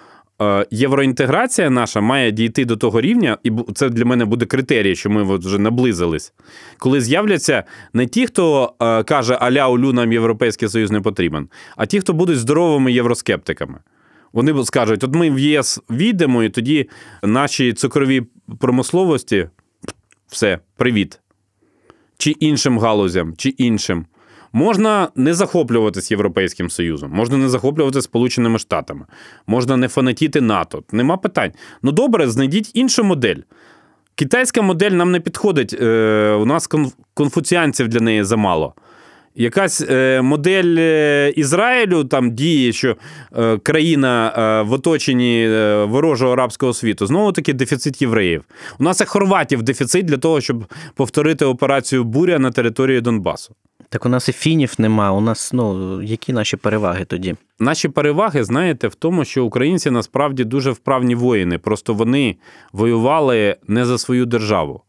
е, 0.42 0.66
євроінтеграція 0.70 1.70
наша 1.70 2.00
має 2.00 2.30
дійти 2.30 2.64
до 2.64 2.76
того 2.76 3.00
рівня, 3.00 3.38
і 3.42 3.52
це 3.74 3.88
для 3.88 4.04
мене 4.04 4.24
буде 4.24 4.46
критерій, 4.46 4.96
що 4.96 5.10
ми 5.10 5.22
от 5.22 5.44
вже 5.44 5.58
наблизились, 5.58 6.32
коли 6.78 7.00
з'являться 7.00 7.64
не 7.92 8.06
ті, 8.06 8.26
хто 8.26 8.72
каже 9.06 9.34
Аля 9.34 9.68
Улю, 9.68 9.92
нам 9.92 10.12
Європейський 10.12 10.68
Союз 10.68 10.90
не 10.90 11.00
потрібен, 11.00 11.48
а 11.76 11.86
ті, 11.86 12.00
хто 12.00 12.12
будуть 12.12 12.38
здоровими 12.38 12.92
євроскептиками. 12.92 13.78
Вони 14.32 14.64
скажуть: 14.64 15.04
от 15.04 15.14
ми 15.14 15.30
в 15.30 15.38
ЄС 15.38 15.80
війдемо, 15.90 16.42
і 16.42 16.48
тоді 16.48 16.88
наші 17.22 17.72
цукрові 17.72 18.22
промисловості 18.60 19.48
все, 20.28 20.58
привіт. 20.76 21.20
Чи 22.18 22.30
іншим 22.30 22.78
галузям, 22.78 23.34
чи 23.36 23.48
іншим. 23.48 24.06
Можна 24.52 25.08
не 25.14 25.34
захоплюватися 25.34 26.14
Європейським 26.14 26.70
Союзом, 26.70 27.10
можна 27.12 27.36
не 27.36 27.48
захоплюватися 27.48 28.02
Сполученими 28.02 28.58
Штатами, 28.58 29.06
можна 29.46 29.76
не 29.76 29.88
фанатіти 29.88 30.40
НАТО. 30.40 30.82
Нема 30.92 31.16
питань. 31.16 31.52
Ну 31.82 31.92
добре, 31.92 32.28
знайдіть 32.28 32.70
іншу 32.74 33.04
модель. 33.04 33.36
Китайська 34.14 34.62
модель 34.62 34.90
нам 34.90 35.10
не 35.10 35.20
підходить. 35.20 35.76
Е, 35.80 36.32
у 36.40 36.44
нас 36.44 36.68
конфуціанців 37.14 37.88
для 37.88 38.00
неї 38.00 38.24
замало. 38.24 38.74
Якась 39.34 39.80
е, 39.80 40.22
модель 40.22 40.74
е, 40.78 41.32
Ізраїлю 41.36 42.04
там 42.04 42.30
діє, 42.30 42.72
що 42.72 42.96
країна 43.62 44.32
в 44.68 44.72
оточенні 44.72 45.48
ворожого 45.84 46.32
арабського 46.32 46.72
світу. 46.72 47.06
Знову 47.06 47.32
таки 47.32 47.52
дефіцит 47.52 48.02
євреїв. 48.02 48.44
У 48.78 48.84
нас 48.84 49.00
і 49.00 49.04
хорватів 49.04 49.62
дефіцит 49.62 50.06
для 50.06 50.16
того, 50.16 50.40
щоб 50.40 50.64
повторити 50.94 51.44
операцію 51.44 52.04
буря 52.04 52.38
на 52.38 52.50
території 52.50 53.00
Донбасу. 53.00 53.54
Так 53.90 54.06
у 54.06 54.08
нас 54.08 54.28
і 54.28 54.32
фінів 54.32 54.74
нема. 54.78 55.12
У 55.12 55.20
нас 55.20 55.52
ну 55.52 56.02
які 56.02 56.32
наші 56.32 56.56
переваги 56.56 57.04
тоді? 57.04 57.36
Наші 57.58 57.88
переваги, 57.88 58.44
знаєте, 58.44 58.88
в 58.88 58.94
тому, 58.94 59.24
що 59.24 59.44
українці 59.44 59.90
насправді 59.90 60.44
дуже 60.44 60.70
вправні 60.70 61.14
воїни. 61.14 61.58
Просто 61.58 61.94
вони 61.94 62.36
воювали 62.72 63.56
не 63.66 63.84
за 63.84 63.98
свою 63.98 64.26
державу. 64.26 64.82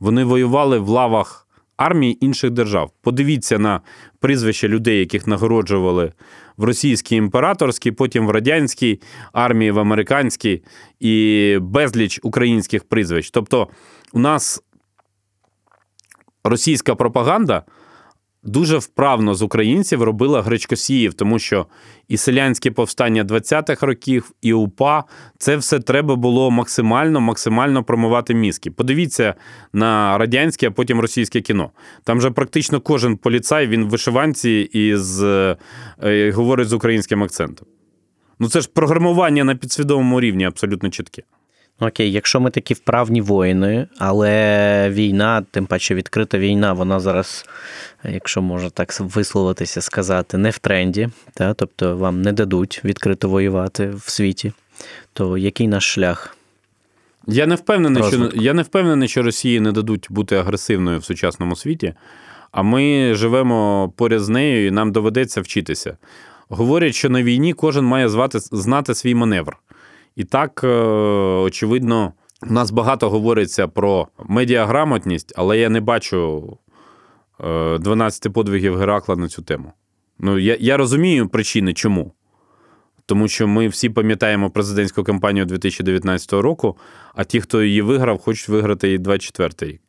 Вони 0.00 0.24
воювали 0.24 0.78
в 0.78 0.88
лавах 0.88 1.45
армії 1.76 2.24
інших 2.24 2.50
держав. 2.50 2.90
Подивіться 3.02 3.58
на 3.58 3.80
прізвища 4.20 4.68
людей, 4.68 4.98
яких 4.98 5.26
нагороджували 5.26 6.12
в 6.56 6.64
російській 6.64 7.16
імператорській, 7.16 7.92
потім 7.92 8.26
в 8.26 8.30
радянській 8.30 9.00
армії, 9.32 9.70
в 9.70 9.78
американській 9.78 10.62
і 11.00 11.58
безліч 11.60 12.20
українських 12.22 12.84
прізвищ. 12.84 13.30
Тобто, 13.30 13.68
у 14.12 14.18
нас 14.18 14.62
російська 16.44 16.94
пропаганда 16.94 17.62
дуже 18.46 18.78
вправно 18.78 19.34
з 19.34 19.42
українців 19.42 20.02
робила 20.02 20.42
гречкосіїв, 20.42 21.14
тому 21.14 21.38
що 21.38 21.66
і 22.08 22.16
селянське 22.16 22.70
повстання 22.70 23.24
20-х 23.24 23.86
років, 23.86 24.32
і 24.42 24.52
УПА 24.52 25.04
це 25.38 25.56
все 25.56 25.80
треба 25.80 26.16
було 26.16 26.50
максимально 26.50 27.20
максимально 27.20 27.84
промивати 27.84 28.34
мізки. 28.34 28.70
Подивіться 28.70 29.34
на 29.72 30.18
радянське, 30.18 30.68
а 30.68 30.70
потім 30.70 31.00
російське 31.00 31.40
кіно. 31.40 31.70
Там 32.04 32.20
же 32.20 32.30
практично 32.30 32.80
кожен 32.80 33.16
поліцай 33.16 33.66
він 33.66 33.84
в 33.84 33.88
вишиванці 33.88 34.50
і 34.72 34.96
з, 34.96 35.22
е, 36.02 36.30
говорить 36.30 36.68
з 36.68 36.72
українським 36.72 37.22
акцентом. 37.22 37.66
Ну 38.38 38.48
це 38.48 38.60
ж 38.60 38.70
програмування 38.74 39.44
на 39.44 39.54
підсвідомому 39.54 40.20
рівні 40.20 40.44
абсолютно 40.44 40.90
чітке. 40.90 41.22
Окей, 41.80 42.12
якщо 42.12 42.40
ми 42.40 42.50
такі 42.50 42.74
вправні 42.74 43.20
воїни, 43.20 43.86
але 43.98 44.90
війна, 44.90 45.44
тим 45.50 45.66
паче 45.66 45.94
відкрита 45.94 46.38
війна, 46.38 46.72
вона 46.72 47.00
зараз, 47.00 47.46
якщо 48.04 48.42
можна 48.42 48.70
так 48.70 49.00
висловитися, 49.00 49.80
сказати, 49.80 50.38
не 50.38 50.50
в 50.50 50.58
тренді, 50.58 51.08
та? 51.34 51.54
тобто 51.54 51.96
вам 51.96 52.22
не 52.22 52.32
дадуть 52.32 52.80
відкрито 52.84 53.28
воювати 53.28 53.90
в 53.90 54.10
світі, 54.10 54.52
то 55.12 55.38
який 55.38 55.68
наш 55.68 55.84
шлях? 55.92 56.36
Я 57.26 57.46
не 57.46 57.54
впевнений, 57.54 58.02
що 58.02 58.30
я 58.34 58.54
не 58.54 58.62
впевнений, 58.62 59.08
що 59.08 59.22
Росії 59.22 59.60
не 59.60 59.72
дадуть 59.72 60.06
бути 60.10 60.36
агресивною 60.36 60.98
в 60.98 61.04
сучасному 61.04 61.56
світі, 61.56 61.94
а 62.52 62.62
ми 62.62 63.14
живемо 63.14 63.92
поряд 63.96 64.20
з 64.20 64.28
нею 64.28 64.66
і 64.66 64.70
нам 64.70 64.92
доведеться 64.92 65.40
вчитися. 65.40 65.96
Говорять, 66.48 66.94
що 66.94 67.10
на 67.10 67.22
війні 67.22 67.52
кожен 67.52 67.84
має 67.84 68.08
звати, 68.08 68.38
знати 68.38 68.94
свій 68.94 69.14
маневр. 69.14 69.56
І 70.16 70.24
так, 70.24 70.60
е, 70.64 70.68
очевидно, 71.42 72.12
у 72.42 72.52
нас 72.52 72.70
багато 72.70 73.10
говориться 73.10 73.68
про 73.68 74.08
медіаграмотність, 74.28 75.32
але 75.36 75.58
я 75.58 75.68
не 75.68 75.80
бачу 75.80 76.58
12 77.40 78.26
е, 78.26 78.30
подвигів 78.30 78.76
Геракла 78.76 79.16
на 79.16 79.28
цю 79.28 79.42
тему. 79.42 79.72
Ну, 80.18 80.38
я, 80.38 80.56
я 80.60 80.76
розумію 80.76 81.28
причини, 81.28 81.72
чому. 81.72 82.12
Тому 83.06 83.28
що 83.28 83.48
ми 83.48 83.68
всі 83.68 83.90
пам'ятаємо 83.90 84.50
президентську 84.50 85.04
кампанію 85.04 85.44
2019 85.46 86.32
року, 86.32 86.76
а 87.14 87.24
ті, 87.24 87.40
хто 87.40 87.62
її 87.62 87.82
виграв, 87.82 88.18
хочуть 88.18 88.48
виграти 88.48 88.92
і 88.92 88.98
24 88.98 89.72
рік. 89.72 89.80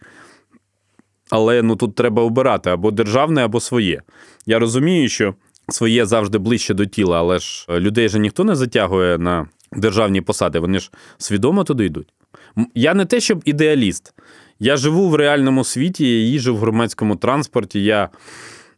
Але 1.30 1.61
ну 1.61 1.75
тут 1.75 1.95
треба 1.95 2.23
обирати 2.23 2.69
або 2.69 2.91
державне, 2.91 3.45
або 3.45 3.59
своє. 3.59 4.01
Я 4.45 4.59
розумію, 4.59 5.09
що 5.09 5.36
своє 5.69 6.05
завжди 6.05 6.38
ближче 6.38 6.73
до 6.73 6.86
тіла, 6.86 7.19
але 7.19 7.39
ж 7.39 7.65
людей 7.69 8.09
же 8.09 8.19
ніхто 8.19 8.43
не 8.43 8.55
затягує 8.55 9.17
на 9.17 9.47
державні 9.74 10.22
посади, 10.22 10.59
вони 10.59 10.80
ж 10.80 10.91
свідомо 11.18 11.63
туди 11.63 11.86
йдуть. 11.86 12.13
Я 12.76 12.93
не 12.93 13.05
те, 13.05 13.20
щоб 13.20 13.41
ідеаліст. 13.45 14.13
Я 14.59 14.78
живу 14.78 15.09
в 15.09 15.15
реальному 15.15 15.63
світі, 15.63 16.09
я 16.09 16.26
їжу 16.26 16.55
в 16.55 16.57
громадському 16.57 17.15
транспорті, 17.15 17.84
я 17.84 18.09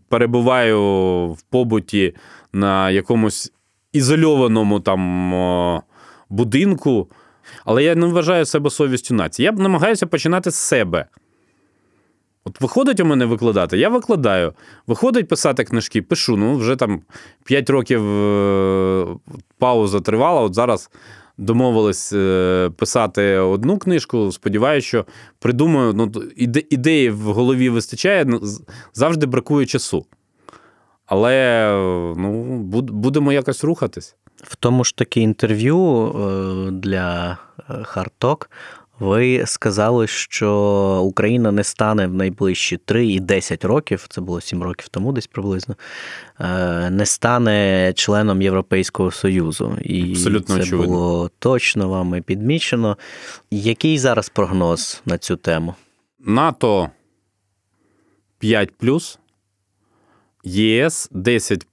перебуваю 0.09 0.81
в 1.27 1.41
побуті 1.41 2.15
на 2.53 2.91
якомусь 2.91 3.51
ізольованому 3.93 4.79
там 4.79 5.81
будинку, 6.29 7.07
але 7.65 7.83
я 7.83 7.95
не 7.95 8.05
вважаю 8.05 8.45
себе 8.45 8.69
совістю 8.69 9.15
нації. 9.15 9.45
Я 9.45 9.51
намагаюся 9.51 10.07
починати 10.07 10.51
з 10.51 10.55
себе. 10.55 11.05
От 12.45 12.61
виходить 12.61 12.99
у 12.99 13.05
мене 13.05 13.25
викладати, 13.25 13.77
я 13.77 13.89
викладаю. 13.89 14.53
Виходить 14.87 15.27
писати 15.27 15.63
книжки, 15.63 16.01
пишу. 16.01 16.37
Ну, 16.37 16.57
вже 16.57 16.75
там 16.75 17.01
5 17.43 17.69
років 17.69 18.05
е, 18.05 19.05
пауза 19.57 19.99
тривала. 19.99 20.41
От 20.41 20.55
зараз 20.55 20.89
домовились 21.37 22.13
е, 22.13 22.71
писати 22.77 23.37
одну 23.37 23.77
книжку. 23.77 24.31
Сподіваюся, 24.31 24.87
що 24.87 25.05
придумаю. 25.39 25.93
Ну, 25.93 26.11
ідеї 26.69 27.09
в 27.09 27.21
голові 27.21 27.69
вистачає, 27.69 28.25
ну, 28.25 28.41
завжди 28.93 29.25
бракує 29.25 29.65
часу. 29.65 30.05
Але 31.05 31.69
ну, 32.17 32.57
будемо 32.83 33.33
якось 33.33 33.63
рухатись. 33.63 34.15
В 34.43 34.55
тому 34.55 34.83
ж 34.83 34.95
таки 34.95 35.21
інтерв'ю 35.21 36.05
е, 36.05 36.71
для 36.71 37.37
Харток 37.83 38.49
Ви 38.99 39.43
сказали, 39.45 40.07
що 40.07 40.51
Україна 41.03 41.51
не 41.51 41.63
стане 41.63 42.07
в 42.07 42.13
найближчі 42.13 42.77
3 42.77 43.07
і 43.07 43.19
10 43.19 43.65
років, 43.65 44.05
це 44.09 44.21
було 44.21 44.41
7 44.41 44.63
років 44.63 44.87
тому, 44.87 45.11
десь 45.11 45.27
приблизно, 45.27 45.75
е, 46.39 46.89
не 46.89 47.05
стане 47.05 47.93
членом 47.95 48.41
Європейського 48.41 49.11
Союзу. 49.11 49.77
І 49.81 50.11
Абсолютно 50.11 50.55
це 50.55 50.61
очевидно. 50.61 50.87
було 50.87 51.31
точно 51.39 51.89
вами 51.89 52.21
підмічено. 52.21 52.97
Який 53.51 53.97
зараз 53.97 54.29
прогноз 54.29 55.01
на 55.05 55.17
цю 55.17 55.35
тему? 55.35 55.75
НАТО 56.19 56.89
5 58.39 58.71
ЄС 60.43 61.09
10 61.11 61.65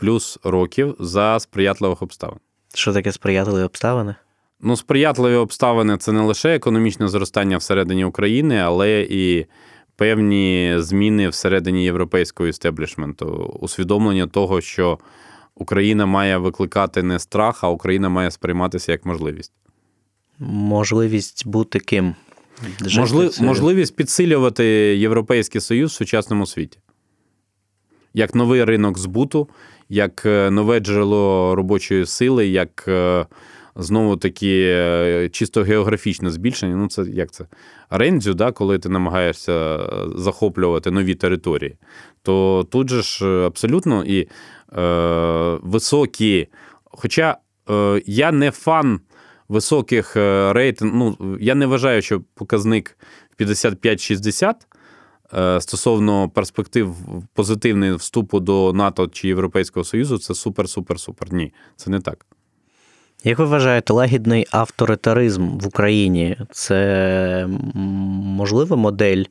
років 0.45 0.97
за 1.01 1.41
сприятливих 1.41 2.03
обставин. 2.03 2.39
Що 2.75 2.93
таке 2.93 3.13
сприятливі 3.13 3.65
обставини? 3.65 4.15
Ну, 4.61 4.77
сприятливі 4.77 5.35
обставини 5.35 5.97
це 5.97 6.13
не 6.13 6.21
лише 6.21 6.55
економічне 6.55 7.09
зростання 7.09 7.57
всередині 7.57 8.05
України, 8.05 8.57
але 8.57 9.07
і 9.11 9.47
певні 9.97 10.75
зміни 10.79 11.29
всередині 11.29 11.85
європейського 11.85 12.47
істеблішменту, 12.47 13.27
усвідомлення 13.61 14.27
того, 14.27 14.61
що 14.61 14.99
Україна 15.55 16.07
має 16.07 16.37
викликати 16.39 17.03
не 17.03 17.19
страх, 17.19 17.65
а 17.65 17.69
Україна 17.69 18.09
має 18.09 18.31
сприйматися 18.31 18.93
як 18.93 19.07
можливість. 19.07 19.53
Можливість 20.39 21.47
бути 21.47 21.79
ким? 21.79 22.15
Можли... 22.97 23.31
Можливість 23.41 23.97
підсилювати 23.97 24.65
Європейський 24.97 25.61
Союз 25.61 25.93
в 25.93 25.95
сучасному 25.95 26.47
світі. 26.47 26.79
Як 28.15 28.35
новий 28.35 28.65
ринок 28.65 28.99
збуту, 28.99 29.49
як 29.89 30.27
е, 30.27 30.51
нове 30.51 30.81
джерело 30.81 31.55
робочої 31.55 32.07
сили, 32.07 32.47
як 32.47 32.85
е, 32.89 33.27
знову 33.77 34.17
таки 34.17 34.63
е, 34.69 35.29
чисто 35.33 35.63
географічне 35.63 36.31
збільшення. 36.31 36.77
Ну, 36.77 36.89
це 36.89 37.03
як 37.03 37.31
це? 37.31 37.47
Рендзю, 37.91 38.35
да, 38.35 38.53
коли 38.53 38.79
ти 38.79 38.89
намагаєшся 38.89 39.53
е, 39.53 39.81
захоплювати 40.17 40.91
нові 40.91 41.15
території, 41.15 41.77
то 42.23 42.67
тут 42.71 42.91
же 42.91 43.03
ж 43.03 43.27
е, 43.27 43.47
абсолютно 43.47 44.05
і 44.05 44.21
е, 44.21 44.29
високі. 45.63 46.49
Хоча 46.85 47.37
е, 47.71 48.03
я 48.07 48.33
не 48.33 48.51
фан 48.51 49.01
високих 49.49 50.17
рейтингів, 50.53 50.97
ну, 50.97 51.37
я 51.41 51.55
не 51.55 51.67
вважаю, 51.67 52.03
що 52.03 52.21
показник 52.35 52.99
55-60 53.39 54.55
е, 55.35 55.61
стосовно 55.61 56.29
перспектив 56.29 56.97
позитивної 57.35 57.95
вступу 57.95 58.41
до 58.41 58.73
НАТО 58.73 59.09
чи 59.13 59.29
Європейського 59.29 59.85
Союзу, 59.85 60.19
це 60.19 60.33
супер-супер-супер. 60.33 61.35
Ні, 61.35 61.53
це 61.77 61.91
не 61.91 62.01
так. 62.01 62.27
Як 63.27 63.39
ви 63.39 63.45
вважаєте, 63.45 63.93
лагідний 63.93 64.47
авторитаризм 64.51 65.59
в 65.59 65.67
Україні 65.67 66.37
це 66.51 67.49
можлива 68.25 68.77
модель 68.77 69.25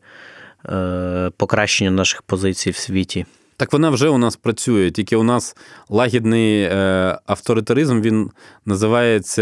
е, 0.70 1.32
покращення 1.38 1.92
наших 1.92 2.22
позицій 2.22 2.70
в 2.70 2.76
світі? 2.76 3.26
Так 3.58 3.74
вона 3.74 3.90
вже 3.90 4.10
у 4.10 4.18
нас 4.18 4.36
працює, 4.36 4.92
тільки 4.92 5.16
у 5.16 5.24
нас 5.24 5.56
лагідний 5.90 6.62
е, 6.62 7.18
авторитаризм 7.26 8.02
він 8.02 8.32
називається 8.66 9.42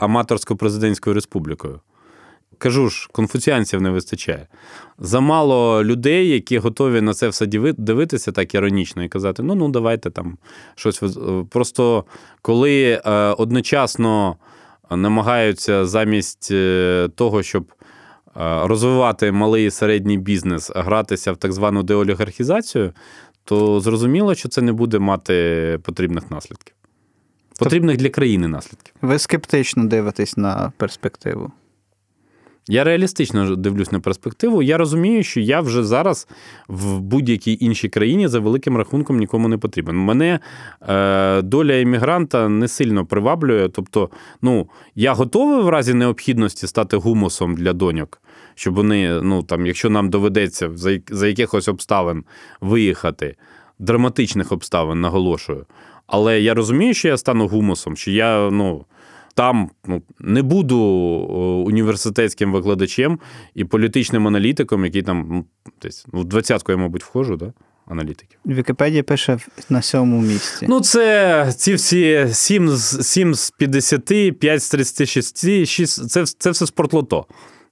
аматорсько-президентською 0.00 1.12
республікою. 1.12 1.80
Кажу 2.64 2.88
ж, 2.88 3.08
конфуціанців 3.12 3.82
не 3.82 3.90
вистачає. 3.90 4.46
Замало 4.98 5.84
людей, 5.84 6.28
які 6.28 6.58
готові 6.58 7.00
на 7.00 7.14
це 7.14 7.28
все 7.28 7.46
дивитися 7.78 8.32
так 8.32 8.54
іронічно 8.54 9.04
і 9.04 9.08
казати: 9.08 9.42
ну, 9.42 9.54
ну, 9.54 9.68
давайте 9.68 10.10
там 10.10 10.38
щось. 10.74 11.02
Просто 11.50 12.04
коли 12.42 13.02
е, 13.06 13.10
одночасно 13.38 14.36
намагаються 14.90 15.86
замість 15.86 16.48
е, 16.50 17.08
того, 17.14 17.42
щоб 17.42 17.64
е, 17.72 18.66
розвивати 18.66 19.32
малий 19.32 19.66
і 19.66 19.70
середній 19.70 20.18
бізнес, 20.18 20.70
гратися 20.74 21.32
в 21.32 21.36
так 21.36 21.52
звану 21.52 21.82
деолігархізацію, 21.82 22.92
то 23.44 23.80
зрозуміло, 23.80 24.34
що 24.34 24.48
це 24.48 24.62
не 24.62 24.72
буде 24.72 24.98
мати 24.98 25.78
потрібних 25.82 26.30
наслідків. 26.30 26.74
Потрібних 27.58 27.96
для 27.96 28.08
країни 28.08 28.48
наслідків. 28.48 28.94
Ви 29.02 29.18
скептично 29.18 29.84
дивитесь 29.84 30.36
на 30.36 30.72
перспективу. 30.76 31.52
Я 32.68 32.84
реалістично 32.84 33.56
дивлюсь 33.56 33.92
на 33.92 34.00
перспективу. 34.00 34.62
Я 34.62 34.78
розумію, 34.78 35.22
що 35.22 35.40
я 35.40 35.60
вже 35.60 35.84
зараз 35.84 36.28
в 36.68 37.00
будь-якій 37.00 37.58
іншій 37.60 37.88
країні 37.88 38.28
за 38.28 38.38
великим 38.38 38.76
рахунком 38.76 39.18
нікому 39.18 39.48
не 39.48 39.58
потрібен. 39.58 39.96
Мене 39.96 40.40
е, 40.88 41.42
доля 41.42 41.74
іммігранта 41.74 42.48
не 42.48 42.68
сильно 42.68 43.06
приваблює. 43.06 43.68
Тобто, 43.68 44.10
ну, 44.42 44.68
я 44.94 45.12
готовий 45.12 45.62
в 45.62 45.68
разі 45.68 45.94
необхідності 45.94 46.66
стати 46.66 46.96
гумусом 46.96 47.54
для 47.54 47.72
доньок, 47.72 48.22
щоб 48.54 48.74
вони, 48.74 49.20
ну 49.22 49.42
там, 49.42 49.66
якщо 49.66 49.90
нам 49.90 50.10
доведеться 50.10 50.70
за, 50.74 50.98
за 51.10 51.26
якихось 51.26 51.68
обставин 51.68 52.24
виїхати, 52.60 53.36
драматичних 53.78 54.52
обставин, 54.52 55.00
наголошую. 55.00 55.66
Але 56.06 56.40
я 56.40 56.54
розумію, 56.54 56.94
що 56.94 57.08
я 57.08 57.16
стану 57.16 57.48
гумусом, 57.48 57.96
що 57.96 58.10
я, 58.10 58.50
ну. 58.50 58.84
Там 59.34 59.70
ну, 59.86 60.02
не 60.20 60.42
буду 60.42 60.78
університетським 61.66 62.52
викладачем 62.52 63.18
і 63.54 63.64
політичним 63.64 64.26
аналітиком, 64.28 64.84
який 64.84 65.02
там 65.02 65.26
ну, 65.30 65.44
десь 65.82 66.06
ну, 66.12 66.20
в 66.20 66.24
двадцятку 66.24 66.72
я, 66.72 66.78
мабуть, 66.78 67.04
входжу, 67.04 67.36
да? 67.36 67.52
аналітиків. 67.86 68.38
Вікіпедія 68.46 69.02
пише 69.02 69.38
на 69.68 69.82
сьомому 69.82 70.22
місці. 70.22 70.66
Ну, 70.68 70.80
це 70.80 71.52
ці 71.56 71.74
всі 71.74 72.26
7 72.32 72.68
з, 72.68 73.06
7 73.06 73.34
з 73.34 73.50
50, 73.50 74.38
5 74.38 74.62
з 74.62 74.70
36, 74.70 75.66
6, 75.66 76.10
це, 76.10 76.26
це 76.26 76.50
все 76.50 76.66
спортлото. 76.66 77.26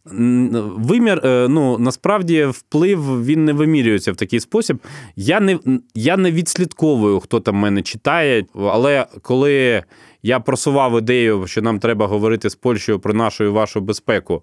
Вимір, 0.04 1.26
е, 1.26 1.48
ну 1.48 1.78
насправді 1.78 2.44
вплив 2.44 3.24
він 3.24 3.44
не 3.44 3.52
вимірюється 3.52 4.12
в 4.12 4.16
такий 4.16 4.40
спосіб. 4.40 4.78
Я 5.16 5.40
не, 5.40 5.58
я 5.94 6.16
не 6.16 6.32
відслідковую, 6.32 7.20
хто 7.20 7.40
там 7.40 7.56
мене 7.56 7.82
читає, 7.82 8.44
але 8.54 9.06
коли 9.22 9.82
я 10.22 10.40
просував 10.40 10.98
ідею, 10.98 11.46
що 11.46 11.62
нам 11.62 11.78
треба 11.78 12.06
говорити 12.06 12.50
з 12.50 12.54
Польщею 12.54 12.98
про 12.98 13.14
нашу 13.14 13.44
і 13.44 13.48
вашу 13.48 13.80
безпеку. 13.80 14.42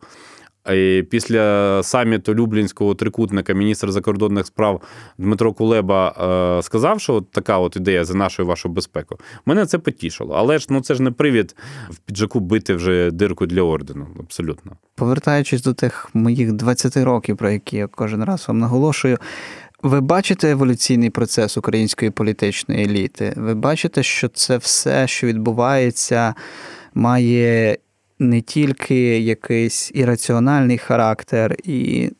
І 0.74 1.04
після 1.10 1.84
саміту 1.84 2.36
Люблінського 2.36 2.96
трикутника 2.96 3.54
міністр 3.54 3.92
закордонних 3.92 4.46
справ 4.46 4.82
Дмитро 5.18 5.54
Кулеба 5.54 6.16
е, 6.60 6.64
сказав, 6.64 7.02
що 7.02 7.14
от 7.14 7.32
така 7.32 7.58
от 7.58 7.76
ідея 7.76 8.06
за 8.06 8.14
нашу 8.14 8.44
і 8.44 8.46
вашу 8.46 8.70
безпеку. 8.70 9.18
Мене 9.46 9.66
це 9.66 9.78
потішило. 9.78 10.36
Але 10.36 10.60
ж 10.60 10.68
ну 10.70 10.82
це 10.82 10.96
ж 10.96 11.04
не 11.04 11.12
привід 11.12 11.56
в 11.90 11.98
піджаку 11.98 12.40
бити 12.40 12.74
вже 12.74 13.12
дирку 13.12 13.46
для 13.46 13.62
ордену. 13.62 14.08
Абсолютно. 14.20 14.72
Повертаючись 14.96 15.64
до 15.64 15.74
тих 15.74 16.10
моїх 16.14 16.52
20 16.54 16.98
років, 16.98 17.38
про 17.38 17.50
які 17.50 17.78
я 17.78 17.88
кожен 17.88 18.24
раз 18.24 18.48
вам 18.48 18.60
наголошую. 18.60 19.18
Ви 19.82 20.02
бачите 20.02 20.52
еволюційний 20.52 21.10
процес 21.10 21.58
української 21.58 22.12
політичної 22.12 22.84
еліти? 22.84 23.34
Ви 23.38 23.56
бачите, 23.56 24.04
що 24.04 24.28
це 24.28 24.58
все, 24.58 25.08
що 25.08 25.28
відбувається, 25.28 26.36
має 26.94 27.78
не 28.20 28.42
тільки 28.42 29.20
якийсь 29.20 29.92
ірраціональний 29.94 30.78
характер 30.78 31.56
і 31.64 32.12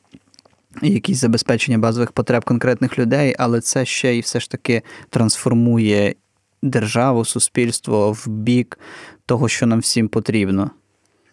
якісь 0.82 1.18
забезпечення 1.18 1.78
базових 1.78 2.12
потреб 2.12 2.45
конкретних 2.45 2.99
людей, 2.99 3.36
але 3.39 3.62
це 3.62 3.86
ще 3.86 4.16
й 4.16 4.20
все 4.20 4.39
ж 4.39 4.51
таки 4.51 4.82
трансформує 5.10 6.16
державу, 6.62 7.26
суспільство 7.26 8.12
в 8.12 8.28
бік 8.28 8.80
того, 9.26 9.47
що 9.47 9.66
нам 9.66 9.80
всім 9.80 10.07
потрібно. 10.07 10.72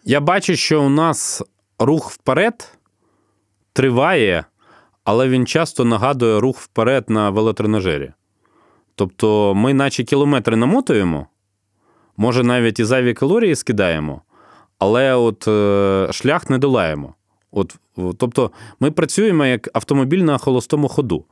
Я 0.03 0.19
бачу, 0.19 0.55
що 0.55 0.83
у 0.83 0.89
нас 0.89 1.43
рух 1.79 2.11
вперед 2.11 2.71
триває, 3.73 4.45
але 5.07 5.29
він 5.29 5.45
часто 5.45 5.85
нагадує 5.85 6.39
рух 6.39 6.59
вперед 6.59 7.05
на 7.07 7.29
велотренажері. 7.29 8.11
Тобто 8.95 9.53
ми, 9.55 9.73
наче 9.73 10.03
кілометри 10.03 10.55
намотуємо, 10.55 11.27
може, 12.17 12.43
навіть 12.43 12.79
і 12.79 12.83
зайві 12.83 13.13
калорії 13.13 13.55
скидаємо, 13.55 14.21
але 14.79 15.15
от 15.15 15.47
е, 15.47 16.07
шлях 16.11 16.49
не 16.49 16.57
долаємо. 16.57 17.13
От, 17.51 17.75
тобто 18.17 18.51
ми 18.79 18.91
працюємо 18.91 19.45
як 19.45 19.69
автомобіль 19.73 20.23
на 20.23 20.37
холостому 20.37 20.87
ходу. 20.87 21.25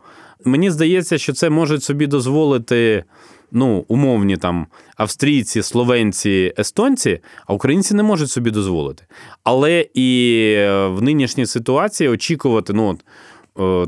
Мені 0.45 0.71
здається, 0.71 1.17
що 1.17 1.34
це 1.34 1.49
можуть 1.49 1.84
собі 1.84 2.07
дозволити 2.07 3.03
ну, 3.51 3.86
умовні 3.88 4.38
там 4.38 4.67
австрійці, 4.97 5.61
словенці, 5.61 6.53
естонці, 6.59 7.19
а 7.47 7.53
українці 7.53 7.95
не 7.95 8.03
можуть 8.03 8.32
собі 8.32 8.51
дозволити. 8.51 9.03
Але 9.43 9.86
і 9.93 10.41
е, 10.57 10.88
в 10.88 11.01
нинішній 11.01 11.45
ситуації 11.45 12.09
очікувати, 12.09 12.73
ну 12.73 12.88
от 12.88 13.05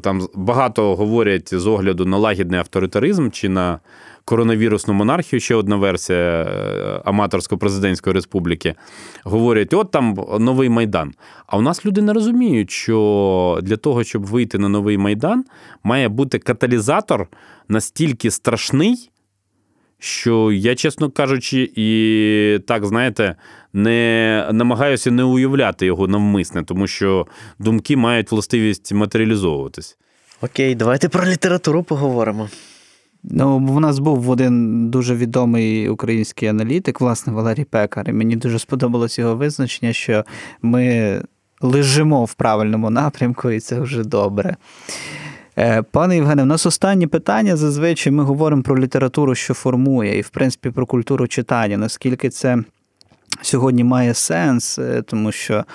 там 0.01 0.28
багато 0.34 0.95
говорять 0.95 1.53
з 1.53 1.68
огляду 1.68 2.05
на 2.05 2.18
лагідний 2.18 2.59
авторитаризм 2.59 3.30
чи 3.30 3.49
на 3.49 3.80
коронавірусну 4.28 4.93
монархію, 4.93 5.39
ще 5.39 5.55
одна 5.55 5.76
версія 5.76 6.20
е, 6.20 7.01
аматорсько-президентської 7.05 8.13
республіки. 8.13 8.76
Говорять, 9.24 9.74
от 9.74 9.91
там 9.91 10.18
новий 10.39 10.70
майдан. 10.70 11.13
А 11.47 11.57
у 11.57 11.61
нас 11.61 11.86
люди 11.86 12.01
не 12.01 12.13
розуміють, 12.13 12.72
що 12.72 13.59
для 13.61 13.78
того, 13.78 14.03
щоб 14.03 14.26
вийти 14.26 14.57
на 14.57 14.70
новий 14.70 14.97
майдан, 14.97 15.45
має 15.84 16.09
бути 16.09 16.39
каталізатор 16.39 17.28
настільки 17.68 18.32
страшний, 18.32 19.11
що 19.99 20.51
я, 20.51 20.76
чесно 20.76 21.09
кажучи, 21.09 21.72
і 21.76 22.59
так, 22.68 22.86
знаєте, 22.86 23.36
не 23.78 24.49
намагаюся 24.51 25.11
не 25.11 25.23
уявляти 25.23 25.86
його 25.86 26.07
навмисне, 26.07 26.63
тому 26.63 26.88
що 26.88 27.28
думки 27.59 27.97
мають 27.97 28.32
властивість 28.32 28.93
матеріалізовуватись. 28.93 29.97
Окей, 30.41 30.75
давайте 30.75 31.09
про 31.09 31.25
літературу 31.25 31.84
поговоримо. 31.84 32.49
Ну, 33.23 33.57
в 33.57 33.80
нас 33.80 33.99
був 33.99 34.30
один 34.30 34.88
дуже 34.89 35.15
відомий 35.15 35.89
український 35.89 36.49
аналітик, 36.49 37.01
власне, 37.01 37.34
Валерій 37.34 37.63
Пекар. 37.63 38.09
І 38.09 38.13
мені 38.13 38.36
дуже 38.36 38.59
сподобалось 38.59 39.19
його 39.19 39.36
визначення, 39.36 39.93
що 39.93 40.25
ми 40.61 41.21
лежимо 41.61 42.25
в 42.25 42.34
правильному 42.34 42.89
напрямку, 42.89 43.51
і 43.51 43.59
це 43.59 43.80
вже 43.80 44.03
добре. 44.03 44.55
Е, 45.57 45.82
пане 45.82 46.15
Євгене, 46.15 46.43
у 46.43 46.45
нас 46.45 46.65
останнє 46.65 47.07
питання. 47.07 47.55
Зазвичай 47.55 48.13
ми 48.13 48.23
говоримо 48.23 48.63
про 48.63 48.80
літературу, 48.80 49.36
що 49.36 49.53
формує, 49.53 50.17
і, 50.17 50.21
в 50.21 50.30
принципі, 50.30 50.69
про 50.69 50.86
культуру 50.86 51.28
читання. 51.28 51.78
Наскільки 51.78 52.30
це 52.30 52.57
сьогодні 53.41 53.83
має 53.83 54.13
сенс, 54.13 54.79
е, 54.79 55.01
тому 55.01 55.31
що 55.31 55.65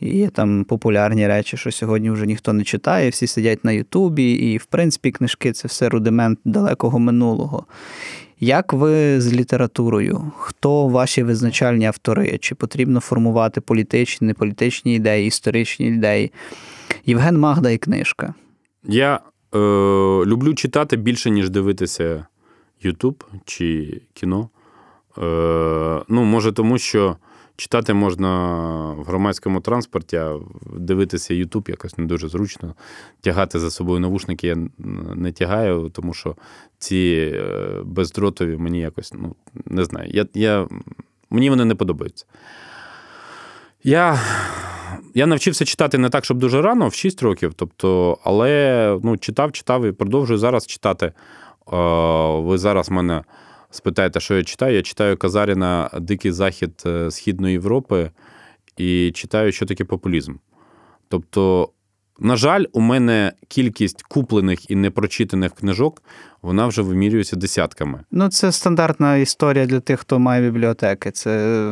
є 0.00 0.28
там 0.28 0.64
популярні 0.64 1.28
речі, 1.28 1.56
що 1.56 1.72
сьогодні 1.72 2.10
вже 2.10 2.26
ніхто 2.26 2.52
не 2.52 2.64
читає, 2.64 3.10
всі 3.10 3.26
сидять 3.26 3.64
на 3.64 3.72
Ютубі, 3.72 4.32
і, 4.32 4.56
в 4.56 4.64
принципі, 4.64 5.10
книжки 5.10 5.52
це 5.52 5.68
все 5.68 5.88
рудимент 5.88 6.38
далекого 6.44 6.98
минулого. 6.98 7.66
Як 8.40 8.72
ви 8.72 9.20
з 9.20 9.32
літературою? 9.32 10.32
Хто 10.38 10.88
ваші 10.88 11.22
визначальні 11.22 11.86
автори? 11.86 12.38
Чи 12.38 12.54
потрібно 12.54 13.00
формувати 13.00 13.60
політичні, 13.60 14.26
неполітичні 14.26 14.94
ідеї, 14.94 15.26
історичні 15.26 15.86
ідеї? 15.86 16.32
Євген 17.06 17.38
Магда 17.38 17.70
і 17.70 17.78
книжка. 17.78 18.34
Я 18.84 19.20
е, 19.54 19.58
люблю 20.26 20.54
читати 20.54 20.96
більше, 20.96 21.30
ніж 21.30 21.50
дивитися 21.50 22.26
Ютуб 22.82 23.24
чи 23.44 24.00
кіно. 24.14 24.48
Е, 25.20 26.02
Ну, 26.08 26.24
може, 26.24 26.52
тому 26.52 26.78
що 26.78 27.16
читати 27.56 27.94
можна 27.94 28.46
в 28.92 29.04
громадському 29.04 29.60
транспорті, 29.60 30.16
а 30.16 30.38
дивитися 30.76 31.34
Ютуб 31.34 31.68
якось 31.68 31.98
не 31.98 32.04
дуже 32.04 32.28
зручно. 32.28 32.74
Тягати 33.20 33.58
за 33.58 33.70
собою 33.70 34.00
навушники 34.00 34.46
я 34.46 34.56
не 35.14 35.32
тягаю, 35.32 35.90
тому 35.94 36.14
що 36.14 36.36
ці 36.78 37.32
е, 37.34 37.82
бездротові 37.84 38.56
мені 38.56 38.80
якось, 38.80 39.12
ну, 39.14 39.34
не 39.66 39.84
знаю, 39.84 40.10
я, 40.12 40.26
я, 40.34 40.68
мені 41.30 41.50
вони 41.50 41.64
не 41.64 41.74
подобаються. 41.74 42.26
Я 43.84 44.20
я 45.14 45.26
навчився 45.26 45.64
читати 45.64 45.98
не 45.98 46.08
так, 46.08 46.24
щоб 46.24 46.38
дуже 46.38 46.62
рано, 46.62 46.88
в 46.88 46.94
6 46.94 47.22
років. 47.22 47.52
тобто, 47.56 48.18
Але 48.24 48.98
ну, 49.02 49.16
читав, 49.16 49.52
читав 49.52 49.84
і 49.84 49.92
продовжую 49.92 50.38
зараз 50.38 50.66
читати. 50.66 51.12
Ви 52.42 52.58
зараз 52.58 52.90
мене 52.90 53.22
спитаєте, 53.70 54.20
що 54.20 54.36
я 54.36 54.44
читаю. 54.44 54.76
Я 54.76 54.82
читаю 54.82 55.16
Казаріна 55.16 55.90
Дикий 56.00 56.32
Захід 56.32 56.82
е, 56.86 57.10
Східної 57.10 57.52
Європи 57.52 58.10
і 58.76 59.12
читаю, 59.14 59.52
що 59.52 59.66
таке 59.66 59.84
популізм. 59.84 60.34
Тобто, 61.08 61.70
на 62.20 62.36
жаль, 62.36 62.64
у 62.72 62.80
мене 62.80 63.32
кількість 63.48 64.02
куплених 64.02 64.70
і 64.70 64.76
непрочитаних 64.76 65.52
книжок 65.54 66.02
вона 66.42 66.66
вже 66.66 66.82
вимірюється 66.82 67.36
десятками. 67.36 68.00
Ну, 68.10 68.28
це 68.28 68.52
стандартна 68.52 69.16
історія 69.16 69.66
для 69.66 69.80
тих, 69.80 70.00
хто 70.00 70.18
має 70.18 70.42
бібліотеки. 70.42 71.10
Це 71.10 71.62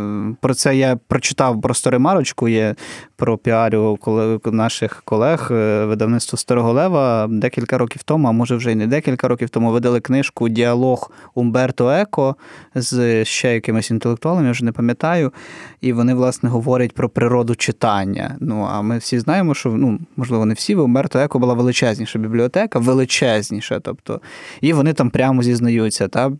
Про 0.40 0.54
це 0.54 0.76
я 0.76 0.96
прочитав 1.08 1.60
просто 1.60 1.90
ремарочку. 1.90 2.48
Є 2.48 2.74
про 3.16 3.38
піарю 3.38 3.98
наших 4.44 5.02
колег 5.04 5.48
е, 5.50 5.84
видавництво 5.84 6.38
Старого 6.38 6.72
Лева 6.72 7.26
декілька 7.30 7.78
років 7.78 8.02
тому, 8.02 8.28
а 8.28 8.32
може 8.32 8.56
вже 8.56 8.72
й 8.72 8.74
не 8.74 8.86
декілька 8.86 9.28
років 9.28 9.48
тому, 9.48 9.72
видали 9.72 10.00
книжку 10.00 10.48
Діалог 10.48 11.10
Умберто 11.34 11.90
Еко 11.90 12.36
з 12.74 13.24
ще 13.24 13.54
якимось 13.54 13.90
інтелектуалом, 13.90 14.44
я 14.44 14.50
вже 14.50 14.64
не 14.64 14.72
пам'ятаю. 14.72 15.32
І 15.80 15.92
вони, 15.92 16.14
власне, 16.14 16.48
говорять 16.48 16.92
про 16.92 17.08
природу 17.08 17.54
читання. 17.54 18.36
Ну, 18.40 18.68
а 18.70 18.82
ми 18.82 18.98
всі 18.98 19.18
знаємо, 19.18 19.54
що 19.54 19.68
ну, 19.68 19.98
можливо, 20.16 20.37
не 20.44 20.54
всі, 20.54 20.74
в 20.74 20.80
Умберто 20.80 21.18
Еко 21.18 21.38
була 21.38 21.54
величезніша 21.54 22.18
бібліотека, 22.18 22.78
величезніша. 22.78 23.80
тобто 23.80 24.20
і 24.60 24.72
вони 24.72 24.92
там 24.92 25.10
прямо 25.10 25.42
зізнаються, 25.42 26.08
та 26.08 26.32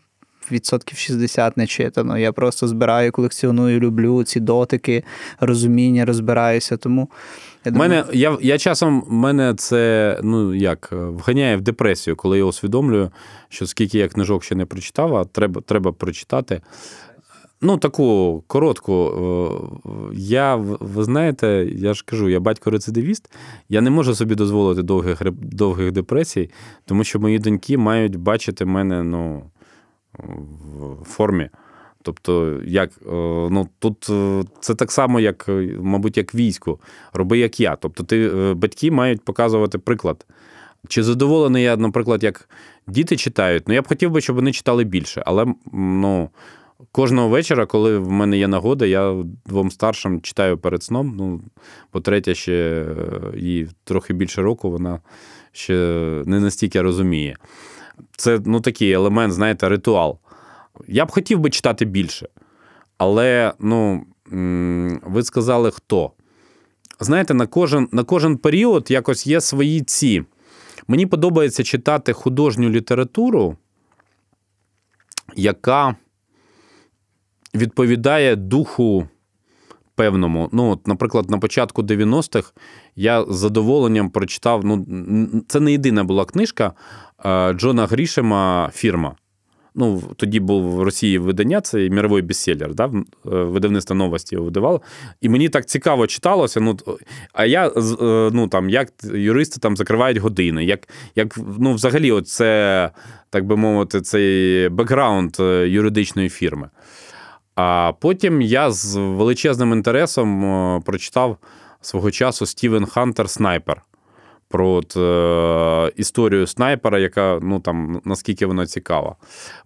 відсотків 0.53 0.99
60 0.99 1.57
не 1.57 1.67
читано. 1.67 2.19
Я 2.19 2.33
просто 2.33 2.69
збираю, 2.69 3.13
колекціоную, 3.13 3.81
люблю 3.81 4.25
ці 4.25 4.41
дотики, 4.41 5.05
розуміння, 5.41 6.05
розбираюся. 6.05 6.77
Тому 6.77 7.11
я 7.65 7.73
думаю... 7.73 7.91
мене 7.91 8.05
я 8.13 8.39
я 8.41 8.59
часом 8.59 9.05
мене 9.09 9.55
це 9.55 10.19
ну 10.23 10.55
як 10.55 10.89
вганяє 10.93 11.57
в 11.57 11.61
депресію, 11.61 12.17
коли 12.17 12.39
я 12.39 12.45
усвідомлюю, 12.45 13.11
що 13.49 13.67
скільки 13.67 13.99
я 13.99 14.09
книжок 14.09 14.45
ще 14.45 14.55
не 14.55 14.67
прочитав, 14.67 15.17
а 15.17 15.25
треба, 15.25 15.61
треба 15.61 15.93
прочитати. 15.93 16.61
Ну, 17.61 17.77
таку 17.79 18.43
коротку. 18.47 19.13
Я, 20.15 20.57
ви 20.57 21.05
знаєте, 21.05 21.69
я 21.73 21.95
ж 21.95 22.05
кажу, 22.07 22.29
я 22.29 22.41
батько-рецидивіст, 22.41 23.31
я 23.69 23.81
не 23.81 23.91
можу 23.91 24.15
собі 24.15 24.35
дозволити 24.35 24.83
довгих 24.83 25.23
довгих 25.33 25.93
депресій, 25.93 26.51
тому 26.85 27.05
що 27.05 27.21
мої 27.21 27.39
доньки 27.39 27.79
мають 27.79 28.17
бачити 28.17 28.65
мене 28.65 29.03
ну, 29.03 29.43
в 31.01 31.05
формі. 31.05 31.49
Тобто, 32.03 32.61
як, 32.65 32.91
ну, 33.51 33.69
тут 33.79 34.11
це 34.61 34.75
так 34.75 34.93
само, 34.93 35.21
як, 35.21 35.49
мабуть, 35.81 36.17
як 36.17 36.35
військо. 36.35 36.79
Роби, 37.13 37.39
як 37.39 37.61
я. 37.61 37.77
Тобто, 37.77 38.05
ти, 38.05 38.31
батьки 38.57 38.91
мають 38.91 39.25
показувати 39.25 39.79
приклад. 39.79 40.27
Чи 40.89 41.03
задоволений 41.03 41.63
я, 41.63 41.77
наприклад, 41.77 42.23
як 42.23 42.49
діти 42.87 43.17
читають? 43.17 43.69
Ну, 43.69 43.75
я 43.75 43.83
б 43.83 43.89
хотів 43.89 44.11
би, 44.11 44.21
щоб 44.21 44.37
вони 44.37 44.53
читали 44.53 44.85
більше, 44.85 45.23
але 45.27 45.47
ну. 45.73 46.31
Кожного 46.99 47.29
вечора, 47.29 47.67
коли 47.67 47.99
в 47.99 48.11
мене 48.11 48.39
є 48.39 48.49
нагода, 48.49 48.87
я 48.87 49.25
двом 49.47 49.71
старшим 49.71 50.21
читаю 50.21 50.59
перед 50.59 50.83
сном. 50.83 51.15
Ну, 51.17 51.41
по 51.91 52.01
третє, 52.01 52.35
ще 52.35 52.53
е, 52.53 53.39
їй 53.39 53.69
трохи 53.85 54.15
більше 54.15 54.43
року, 54.43 54.71
вона 54.71 55.01
ще 55.53 55.75
не 56.27 56.41
настільки 56.41 56.83
розуміє. 56.83 57.37
Це 58.17 58.41
ну, 58.45 58.61
такий 58.61 58.93
елемент, 58.93 59.33
знаєте, 59.33 59.69
ритуал. 59.69 60.19
Я 60.89 61.05
б 61.05 61.11
хотів 61.11 61.39
би 61.39 61.51
читати 61.51 61.85
більше. 61.85 62.29
Але 62.97 63.53
ну, 63.59 64.05
ви 65.03 65.23
сказали 65.23 65.71
хто? 65.71 66.13
Знаєте, 67.01 67.35
на 67.35 67.47
кожен, 67.47 67.89
на 67.93 68.05
кожен 68.05 68.37
період 68.37 68.91
якось 68.91 69.27
є 69.27 69.41
свої 69.41 69.83
ці. 69.83 70.25
Мені 70.89 71.07
подобається 71.07 71.65
читати 71.65 72.13
художню 72.13 72.71
літературу, 72.71 73.57
яка 75.37 75.97
відповідає 77.59 78.37
духу 78.37 79.09
певному. 79.95 80.49
Ну, 80.53 80.71
от, 80.71 80.87
Наприклад, 80.87 81.31
на 81.31 81.39
початку 81.39 81.83
90-х 81.83 82.53
я 82.97 83.25
з 83.25 83.37
задоволенням 83.37 84.11
прочитав. 84.11 84.65
ну, 84.65 84.87
Це 85.49 85.61
не 85.61 85.73
єдина 85.73 86.05
була 86.05 86.25
книжка 86.25 86.73
Джона 87.55 87.87
Грішема 87.87 88.71
Фірма. 88.75 89.17
Ну, 89.75 90.03
Тоді 90.17 90.41
був 90.41 90.63
в 90.63 90.83
Росії 90.83 91.19
видання, 91.19 91.61
це 91.61 91.89
міровий 91.89 92.23
бестселлер, 92.23 92.75
да? 92.75 92.85
Е, 92.85 92.91
видавництво 93.25 93.97
новості 93.97 94.35
його 94.35 94.45
видавало. 94.45 94.81
І 95.21 95.29
мені 95.29 95.49
так 95.49 95.67
цікаво 95.67 96.07
читалося. 96.07 96.61
Ну, 96.61 96.77
А 97.33 97.45
я 97.45 97.69
е, 97.69 97.73
ну, 98.33 98.49
там, 98.49 98.71
як 98.71 98.93
юристи 99.15 99.61
там 99.61 99.77
закривають 99.77 100.19
години, 100.19 100.65
як 100.65 100.89
як 101.15 101.39
ну, 101.59 101.73
взагалі, 101.73 102.23
це, 102.23 102.91
так 103.31 103.47
би 103.47 103.57
мовити, 103.57 104.01
цей 104.01 104.69
бекграунд 104.69 105.37
е, 105.41 105.69
юридичної 105.69 106.29
фірми. 106.29 106.69
А 107.61 107.93
потім 108.01 108.43
я 108.43 108.71
з 108.71 108.97
величезним 108.97 109.73
інтересом 109.73 110.45
е, 110.45 110.81
прочитав 110.85 111.37
свого 111.81 112.11
часу 112.11 112.47
Стівен 112.47 112.87
Хантер 112.87 113.31
Снайпер. 113.31 113.83
Про 114.49 114.81
е, 114.97 115.93
історію 115.97 116.47
снайпера, 116.47 116.99
яка 116.99 117.39
ну 117.43 117.61
там 117.61 118.01
наскільки 118.05 118.47
вона 118.47 118.67
цікава. 118.67 119.17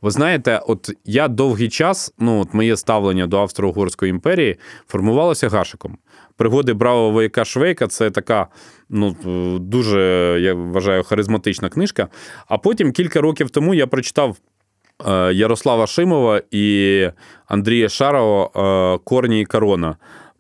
Ви 0.03 0.11
знаєте, 0.11 0.61
от 0.67 0.91
я 1.05 1.29
довгий 1.29 1.69
час, 1.69 2.15
ну 2.19 2.41
от 2.41 2.55
моє 2.55 2.77
ставлення 2.77 3.27
до 3.27 3.39
Австро-Угорської 3.39 4.11
імперії 4.11 4.57
формувалося 4.89 5.49
гашиком. 5.49 5.99
Пригоди 6.37 6.73
бравого 6.73 7.11
вояка 7.11 7.45
Швейка 7.45 7.87
це 7.87 8.11
така 8.11 8.47
ну, 8.89 9.17
дуже, 9.59 10.01
я 10.41 10.55
вважаю, 10.55 11.05
харизматична 11.05 11.69
книжка. 11.69 12.09
А 12.47 12.59
потім 12.59 12.93
кілька 12.93 13.21
років 13.21 13.51
тому 13.51 13.75
я 13.75 13.87
прочитав 13.87 14.37
Е, 14.37 14.52
Ярослава 15.33 15.87
Шимова 15.87 16.43
і 16.51 17.09
Андрія 17.47 17.89
Шарова 17.89 18.45
е, 18.45 18.99
Корні 19.05 19.41
і 19.41 19.45
Корона 19.45 19.97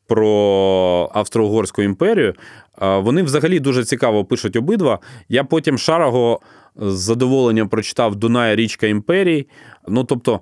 про 0.07 1.11
Австро-Угорську 1.15 1.83
імперію. 1.83 2.35
Е, 2.83 2.99
вони 2.99 3.23
взагалі 3.23 3.61
дуже 3.61 3.85
цікаво 3.85 4.25
пишуть 4.25 4.57
обидва. 4.57 4.99
Я 5.29 5.45
потім 5.45 5.79
Шарого 5.79 6.41
з 6.77 6.95
задоволенням 6.95 7.69
прочитав 7.69 8.17
Дунай 8.17 8.57
Річка 8.57 8.87
імперії. 8.87 9.49
Ну, 9.89 10.05
тобто, 10.05 10.41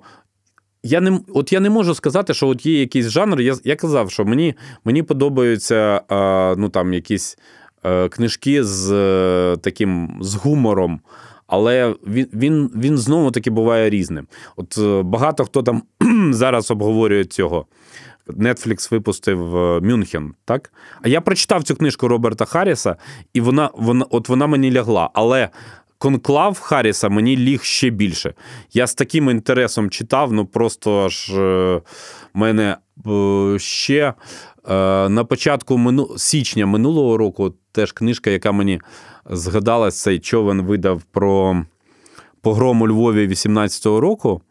я 0.83 1.01
не 1.01 1.19
от 1.33 1.53
я 1.53 1.59
не 1.59 1.69
можу 1.69 1.95
сказати, 1.95 2.33
що 2.33 2.47
от 2.47 2.65
є 2.65 2.79
якийсь 2.79 3.09
жанр. 3.09 3.41
Я 3.41 3.55
я 3.63 3.75
казав, 3.75 4.11
що 4.11 4.25
мені 4.25 4.55
мені 4.85 5.03
подобаються 5.03 6.01
ну, 6.57 6.69
там, 6.69 6.93
якісь 6.93 7.37
книжки 8.09 8.63
з 8.63 8.87
таким 9.61 10.17
з 10.21 10.35
гумором. 10.35 10.99
Але 11.51 11.95
він 12.07 12.27
він, 12.33 12.71
він 12.75 12.97
знову 12.97 13.31
таки 13.31 13.49
буває 13.49 13.89
різним. 13.89 14.27
От 14.55 14.77
е, 14.77 15.01
багато 15.01 15.45
хто 15.45 15.63
там 15.63 15.83
зараз 16.33 16.71
обговорює 16.71 17.25
цього. 17.25 17.65
Netflix 18.27 18.91
випустив 18.91 19.57
е, 19.57 19.81
Мюнхен, 19.81 20.33
так? 20.45 20.73
А 21.01 21.07
я 21.07 21.21
прочитав 21.21 21.63
цю 21.63 21.75
книжку 21.75 22.07
Роберта 22.07 22.45
Харріса, 22.45 22.95
і 23.33 23.41
вона, 23.41 23.69
вона, 23.73 24.05
от 24.09 24.29
вона 24.29 24.47
мені 24.47 24.71
лягла. 24.71 25.09
Але 25.13 25.49
конклав 25.97 26.59
Харріса 26.59 27.09
мені 27.09 27.37
ліг 27.37 27.63
ще 27.63 27.89
більше. 27.89 28.33
Я 28.73 28.87
з 28.87 28.93
таким 28.93 29.29
інтересом 29.29 29.89
читав, 29.89 30.33
ну 30.33 30.45
просто 30.45 31.05
аж 31.05 31.29
е, 31.29 31.81
мене 32.33 32.77
ще 33.57 34.13
на 35.09 35.25
початку 35.29 35.77
мину... 35.77 36.07
січня 36.17 36.65
минулого 36.65 37.17
року 37.17 37.53
теж 37.71 37.91
книжка, 37.91 38.29
яка 38.29 38.51
мені 38.51 38.81
згадалась, 39.29 40.01
цей 40.01 40.19
човен 40.19 40.61
видав 40.61 41.01
про 41.01 41.63
погром 42.41 42.81
у 42.81 42.87
Львові 42.87 43.27
18-го 43.27 43.99
року. 43.99 44.41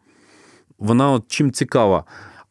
Вона 0.79 1.11
от 1.11 1.23
чим 1.27 1.51
цікава. 1.51 2.03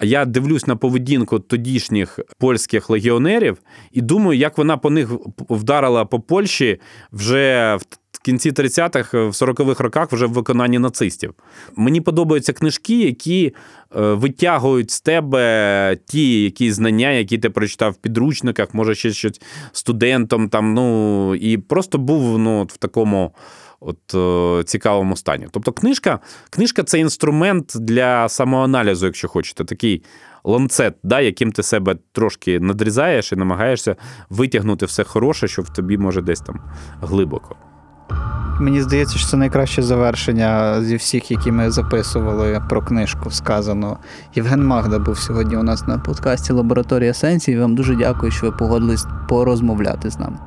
Я 0.03 0.25
дивлюсь 0.25 0.67
на 0.67 0.77
поведінку 0.77 1.39
тодішніх 1.39 2.19
польських 2.39 2.91
легіонерів 2.91 3.59
і 3.93 4.01
думаю, 4.01 4.39
як 4.39 4.59
вона 4.59 4.77
по 4.77 4.91
них 4.91 5.11
вдарила 5.49 6.05
по 6.05 6.21
Польщі 6.21 6.81
вже 7.13 7.79
в 8.13 8.23
кінці 8.23 8.51
30-х, 8.51 9.19
в 9.19 9.31
40-х 9.31 9.85
роках, 9.85 10.13
вже 10.13 10.27
в 10.27 10.33
виконанні 10.33 10.79
нацистів. 10.79 11.35
Мені 11.77 12.01
подобаються 12.01 12.53
книжки, 12.53 12.99
які 12.99 13.47
е, 13.47 14.01
витягують 14.01 14.91
з 14.91 15.01
тебе 15.01 15.99
ті 16.07 16.43
які 16.43 16.73
знання, 16.73 17.11
які 17.11 17.39
ти 17.39 17.51
прочитав 17.51 17.93
в 17.93 17.97
підручниках, 17.97 18.75
може 18.75 18.95
ще 18.95 19.13
щось 19.13 19.41
студентом 19.73 20.49
там. 20.49 20.75
Ну 20.75 21.35
і 21.35 21.59
просто 21.59 21.99
був 21.99 22.39
ну, 22.39 22.63
в 22.63 22.77
такому 22.77 23.33
от 23.81 24.15
е, 24.15 24.65
цікавому 24.65 25.17
стані. 25.17 25.49
Тобто, 25.51 25.73
книжка 25.73 26.19
книжка 26.51 26.83
це 26.83 26.99
інструмент 26.99 27.73
для 27.75 28.29
самоаналізу, 28.29 29.07
якщо 29.07 29.29
хочете, 29.29 29.65
такий 29.65 30.03
ланцет, 30.45 30.95
да, 31.03 31.21
яким 31.21 31.53
ти 31.53 31.63
себе 31.63 31.97
трошки 32.13 32.61
надрізаєш 32.61 33.33
і 33.33 33.37
намагаєшся 33.37 33.97
витягнути 34.31 34.87
все 34.87 35.05
хороше, 35.05 35.49
що 35.49 35.63
в 35.63 35.69
тобі 35.69 35.99
може 35.99 36.23
десь 36.23 36.41
там 36.41 36.61
глибоко. 37.01 37.57
Мені 38.61 38.83
здається, 38.83 39.19
що 39.19 39.29
це 39.29 39.37
найкраще 39.37 39.83
завершення 39.83 40.83
зі 40.83 40.97
всіх, 40.97 41.31
які 41.31 41.53
ми 41.53 41.71
записували 41.71 42.63
про 42.69 42.83
книжку 42.83 43.31
сказано. 43.31 43.99
Євген 44.35 44.67
Магда 44.67 44.99
був 44.99 45.19
сьогодні 45.19 45.57
у 45.57 45.63
нас 45.63 45.87
на 45.87 45.99
подкасті 45.99 46.53
Лабораторія 46.53 47.15
Сенсії. 47.15 47.59
Вам 47.59 47.75
дуже 47.75 47.95
дякую, 47.95 48.33
що 48.33 48.47
ви 48.47 48.53
погодились 48.53 49.07
порозмовляти 49.29 50.11
з 50.11 50.19
нами. 50.19 50.39